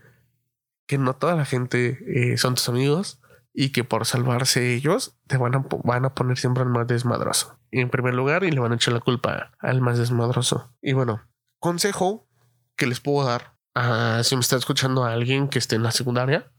que 0.85 0.97
no 0.97 1.13
toda 1.13 1.35
la 1.35 1.45
gente 1.45 2.37
son 2.37 2.53
tus 2.53 2.69
amigos 2.69 3.19
y 3.57 3.71
que 3.71 3.85
por 3.85 4.05
salvarse 4.05 4.75
ellos 4.75 5.17
te 5.27 5.37
van 5.37 5.55
a, 5.55 5.65
van 5.83 6.03
a 6.03 6.13
poner 6.13 6.37
siempre 6.37 6.63
al 6.63 6.69
más 6.69 6.87
desmadroso. 6.87 7.57
En 7.71 7.89
primer 7.89 8.13
lugar, 8.13 8.43
y 8.43 8.51
le 8.51 8.59
van 8.59 8.73
a 8.73 8.75
echar 8.75 8.93
la 8.93 8.99
culpa 8.99 9.53
al 9.59 9.81
más 9.81 9.97
desmadroso. 9.97 10.75
Y 10.81 10.91
bueno, 10.91 11.21
consejo 11.59 12.27
que 12.75 12.85
les 12.85 12.99
puedo 12.99 13.25
dar 13.25 13.55
a 13.73 14.21
si 14.23 14.35
me 14.35 14.41
está 14.41 14.57
escuchando 14.57 15.05
a 15.05 15.13
alguien 15.13 15.47
que 15.47 15.59
esté 15.59 15.77
en 15.77 15.83
la 15.83 15.91
secundaria, 15.91 16.51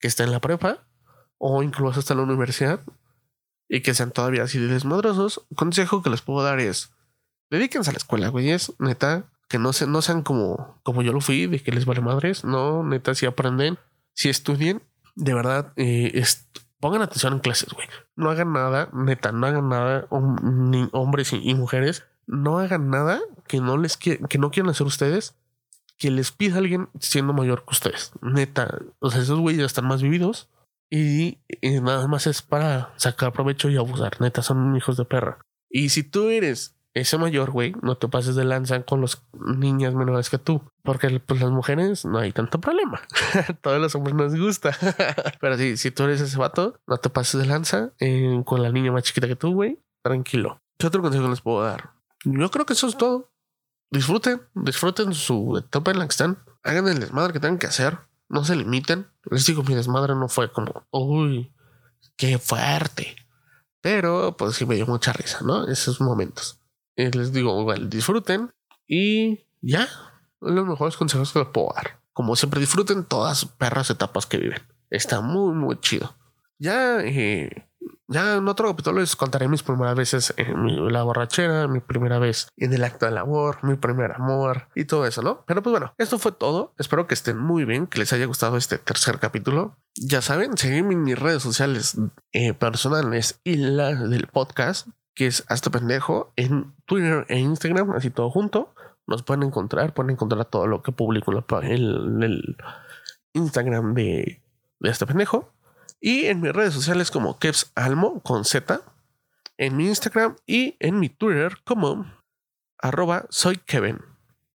que 0.00 0.08
esté 0.08 0.22
en 0.22 0.32
la 0.32 0.40
prepa 0.40 0.88
o 1.36 1.62
incluso 1.62 2.00
hasta 2.00 2.14
la 2.14 2.22
universidad 2.22 2.80
y 3.68 3.82
que 3.82 3.92
sean 3.92 4.10
todavía 4.10 4.44
así 4.44 4.58
de 4.58 4.68
desmadrosos, 4.68 5.46
consejo 5.54 6.02
que 6.02 6.08
les 6.10 6.22
puedo 6.22 6.42
dar 6.42 6.58
es 6.58 6.90
dedíquense 7.50 7.90
a 7.90 7.92
la 7.92 7.98
escuela, 7.98 8.28
güeyes, 8.28 8.72
neta, 8.78 9.30
que 9.48 9.58
no, 9.58 9.72
se, 9.72 9.86
no 9.86 10.02
sean 10.02 10.22
como, 10.22 10.80
como 10.82 11.02
yo 11.02 11.12
lo 11.12 11.20
fui, 11.20 11.46
de 11.46 11.62
que 11.62 11.72
les 11.72 11.84
vale 11.84 12.00
madres, 12.00 12.44
no, 12.44 12.82
neta, 12.82 13.14
si 13.14 13.26
aprenden, 13.26 13.78
si 14.14 14.28
estudien, 14.28 14.82
de 15.18 15.34
verdad, 15.34 15.72
eh, 15.76 16.22
pongan 16.80 17.02
atención 17.02 17.34
en 17.34 17.40
clases, 17.40 17.72
güey. 17.72 17.88
No 18.14 18.30
hagan 18.30 18.52
nada, 18.52 18.88
neta, 18.92 19.32
no 19.32 19.46
hagan 19.46 19.68
nada, 19.68 20.08
ni 20.42 20.88
hombres 20.92 21.32
y, 21.32 21.54
mujeres, 21.54 22.04
no 22.26 22.58
hagan 22.58 22.88
nada 22.88 23.20
que 23.48 23.60
no 23.60 23.76
les 23.76 23.96
que 23.96 24.38
no 24.38 24.50
quieran 24.50 24.70
hacer 24.70 24.86
ustedes, 24.86 25.34
que 25.98 26.12
les 26.12 26.30
pida 26.30 26.58
alguien 26.58 26.88
siendo 27.00 27.32
mayor 27.32 27.64
que 27.64 27.72
ustedes. 27.72 28.12
Neta, 28.22 28.78
o 29.00 29.10
sea, 29.10 29.20
esos 29.20 29.40
güeyes 29.40 29.64
están 29.64 29.86
más 29.86 30.02
vividos 30.02 30.48
y, 30.88 31.38
y, 31.60 31.80
nada 31.80 32.06
más 32.06 32.28
es 32.28 32.40
para 32.40 32.94
sacar 32.96 33.32
provecho 33.32 33.68
y 33.68 33.76
abusar. 33.76 34.20
Neta, 34.20 34.42
son 34.42 34.76
hijos 34.76 34.96
de 34.96 35.04
perra. 35.04 35.40
Y 35.68 35.88
si 35.88 36.04
tú 36.04 36.28
eres 36.28 36.77
ese 37.00 37.18
mayor, 37.18 37.50
güey, 37.50 37.74
no 37.82 37.96
te 37.96 38.08
pases 38.08 38.34
de 38.34 38.44
lanza 38.44 38.82
con 38.82 39.00
los 39.00 39.22
niñas 39.32 39.94
menores 39.94 40.30
que 40.30 40.38
tú. 40.38 40.62
Porque 40.82 41.20
pues 41.20 41.40
las 41.40 41.50
mujeres 41.50 42.04
no 42.04 42.18
hay 42.18 42.32
tanto 42.32 42.60
problema. 42.60 43.00
Todos 43.60 43.80
los 43.80 43.94
hombres 43.94 44.14
nos 44.14 44.36
gusta. 44.36 44.76
Pero 45.40 45.56
sí, 45.56 45.76
si 45.76 45.90
tú 45.90 46.04
eres 46.04 46.20
ese 46.20 46.38
vato, 46.38 46.80
no 46.86 46.96
te 46.98 47.10
pases 47.10 47.40
de 47.40 47.46
lanza 47.46 47.92
eh, 47.98 48.42
con 48.44 48.62
la 48.62 48.70
niña 48.70 48.92
más 48.92 49.02
chiquita 49.02 49.28
que 49.28 49.36
tú, 49.36 49.54
güey. 49.54 49.78
Tranquilo. 50.02 50.60
¿Qué 50.78 50.86
otro 50.86 51.02
consejo 51.02 51.28
les 51.28 51.40
puedo 51.40 51.62
dar? 51.62 51.90
Yo 52.24 52.50
creo 52.50 52.66
que 52.66 52.72
eso 52.72 52.86
es 52.86 52.96
todo. 52.96 53.30
Disfruten, 53.90 54.42
disfruten 54.54 55.14
su 55.14 55.56
etapa 55.56 55.90
en 55.90 55.98
la 55.98 56.06
que 56.06 56.12
están. 56.12 56.38
Hagan 56.62 56.88
el 56.88 57.00
desmadre 57.00 57.32
que 57.32 57.40
tengan 57.40 57.58
que 57.58 57.66
hacer. 57.66 57.98
No 58.28 58.44
se 58.44 58.56
limiten. 58.56 59.06
Les 59.30 59.46
digo, 59.46 59.62
mi 59.62 59.74
desmadre 59.74 60.14
no 60.14 60.28
fue 60.28 60.52
como, 60.52 60.86
uy, 60.90 61.52
qué 62.16 62.38
fuerte. 62.38 63.16
Pero 63.80 64.36
pues 64.36 64.56
sí 64.56 64.66
me 64.66 64.74
dio 64.74 64.86
mucha 64.86 65.12
risa, 65.12 65.40
¿no? 65.42 65.66
Esos 65.68 66.00
momentos. 66.00 66.60
Les 66.98 67.32
digo, 67.32 67.60
igual, 67.60 67.88
disfruten 67.88 68.50
y 68.86 69.46
ya. 69.60 69.88
Los 70.40 70.66
mejores 70.66 70.96
consejos 70.96 71.32
que 71.32 71.38
les 71.38 71.48
puedo 71.48 71.72
dar. 71.74 72.00
Como 72.12 72.34
siempre, 72.34 72.60
disfruten 72.60 73.04
todas 73.04 73.38
sus 73.38 73.50
perras 73.50 73.90
etapas 73.90 74.26
que 74.26 74.38
viven. 74.38 74.62
Está 74.90 75.20
muy, 75.20 75.54
muy 75.54 75.78
chido. 75.80 76.16
Ya 76.58 77.00
eh, 77.00 77.68
ya 78.10 78.36
en 78.36 78.48
otro 78.48 78.68
capítulo 78.68 79.00
les 79.00 79.16
contaré 79.16 79.48
mis 79.48 79.62
primeras 79.62 79.94
veces 79.94 80.32
en 80.38 80.90
la 80.90 81.02
borrachera, 81.02 81.68
mi 81.68 81.80
primera 81.80 82.18
vez 82.18 82.48
en 82.56 82.72
el 82.72 82.82
acto 82.82 83.04
de 83.04 83.12
labor, 83.12 83.58
mi 83.62 83.76
primer 83.76 84.12
amor 84.12 84.68
y 84.74 84.86
todo 84.86 85.06
eso, 85.06 85.20
¿no? 85.20 85.44
Pero 85.46 85.62
pues 85.62 85.72
bueno, 85.72 85.94
esto 85.98 86.18
fue 86.18 86.32
todo. 86.32 86.72
Espero 86.78 87.06
que 87.06 87.12
estén 87.12 87.36
muy 87.36 87.66
bien, 87.66 87.86
que 87.86 87.98
les 87.98 88.14
haya 88.14 88.24
gustado 88.24 88.56
este 88.56 88.78
tercer 88.78 89.18
capítulo. 89.18 89.76
Ya 89.94 90.22
saben, 90.22 90.56
seguirme 90.56 90.94
en 90.94 91.02
mis 91.02 91.18
redes 91.18 91.42
sociales 91.42 91.98
eh, 92.32 92.54
personales 92.54 93.40
y 93.44 93.56
la 93.56 93.94
del 93.94 94.26
podcast, 94.26 94.88
que 95.18 95.26
es 95.26 95.44
hasta 95.48 95.68
pendejo, 95.70 96.32
en 96.36 96.76
Twitter 96.84 97.26
e 97.28 97.40
Instagram, 97.40 97.90
así 97.90 98.08
todo 98.08 98.30
junto. 98.30 98.72
Nos 99.04 99.24
pueden 99.24 99.42
encontrar, 99.42 99.92
pueden 99.92 100.12
encontrar 100.12 100.44
todo 100.44 100.68
lo 100.68 100.80
que 100.80 100.92
publico 100.92 101.32
en 101.60 102.22
el, 102.22 102.56
Instagram 103.32 103.94
de, 103.94 104.40
de 104.78 104.88
hasta 104.88 105.06
pendejo. 105.06 105.52
Y 106.00 106.26
en 106.26 106.40
mis 106.40 106.52
redes 106.52 106.72
sociales 106.72 107.10
como 107.10 107.40
Kevs 107.40 107.72
Almo 107.74 108.20
con 108.20 108.44
Z. 108.44 108.80
En 109.56 109.76
mi 109.76 109.88
Instagram 109.88 110.36
y 110.46 110.76
en 110.78 111.00
mi 111.00 111.08
Twitter 111.08 111.56
como 111.64 112.06
arroba 112.78 113.26
soy 113.28 113.56
Kevin. 113.56 113.98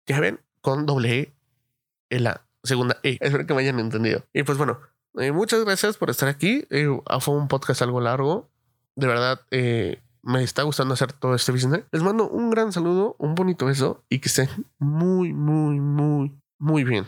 Kevin 0.05 0.39
con 0.61 0.85
doble 0.85 1.21
E 1.21 1.33
en 2.11 2.25
la 2.25 2.45
segunda 2.63 2.99
E. 3.01 3.17
Espero 3.19 3.47
que 3.47 3.55
me 3.55 3.61
hayan 3.61 3.79
entendido. 3.79 4.25
Y 4.31 4.43
pues 4.43 4.59
bueno, 4.59 4.79
eh, 5.17 5.31
muchas 5.31 5.65
gracias 5.65 5.97
por 5.97 6.11
estar 6.11 6.29
aquí. 6.29 6.67
Eh, 6.69 6.87
fue 7.19 7.33
un 7.33 7.47
podcast 7.47 7.81
algo 7.81 7.99
largo. 7.99 8.51
De 8.95 9.07
verdad, 9.07 9.41
eh, 9.49 10.03
me 10.23 10.43
está 10.43 10.63
gustando 10.63 10.93
hacer 10.93 11.13
todo 11.13 11.35
este 11.35 11.51
business. 11.51 11.83
Les 11.91 12.03
mando 12.03 12.29
un 12.29 12.49
gran 12.49 12.71
saludo, 12.71 13.15
un 13.19 13.35
bonito 13.35 13.65
beso 13.65 14.03
y 14.09 14.19
que 14.19 14.29
estén 14.29 14.49
muy, 14.79 15.33
muy, 15.33 15.79
muy, 15.79 16.39
muy 16.59 16.83
bien. 16.83 17.05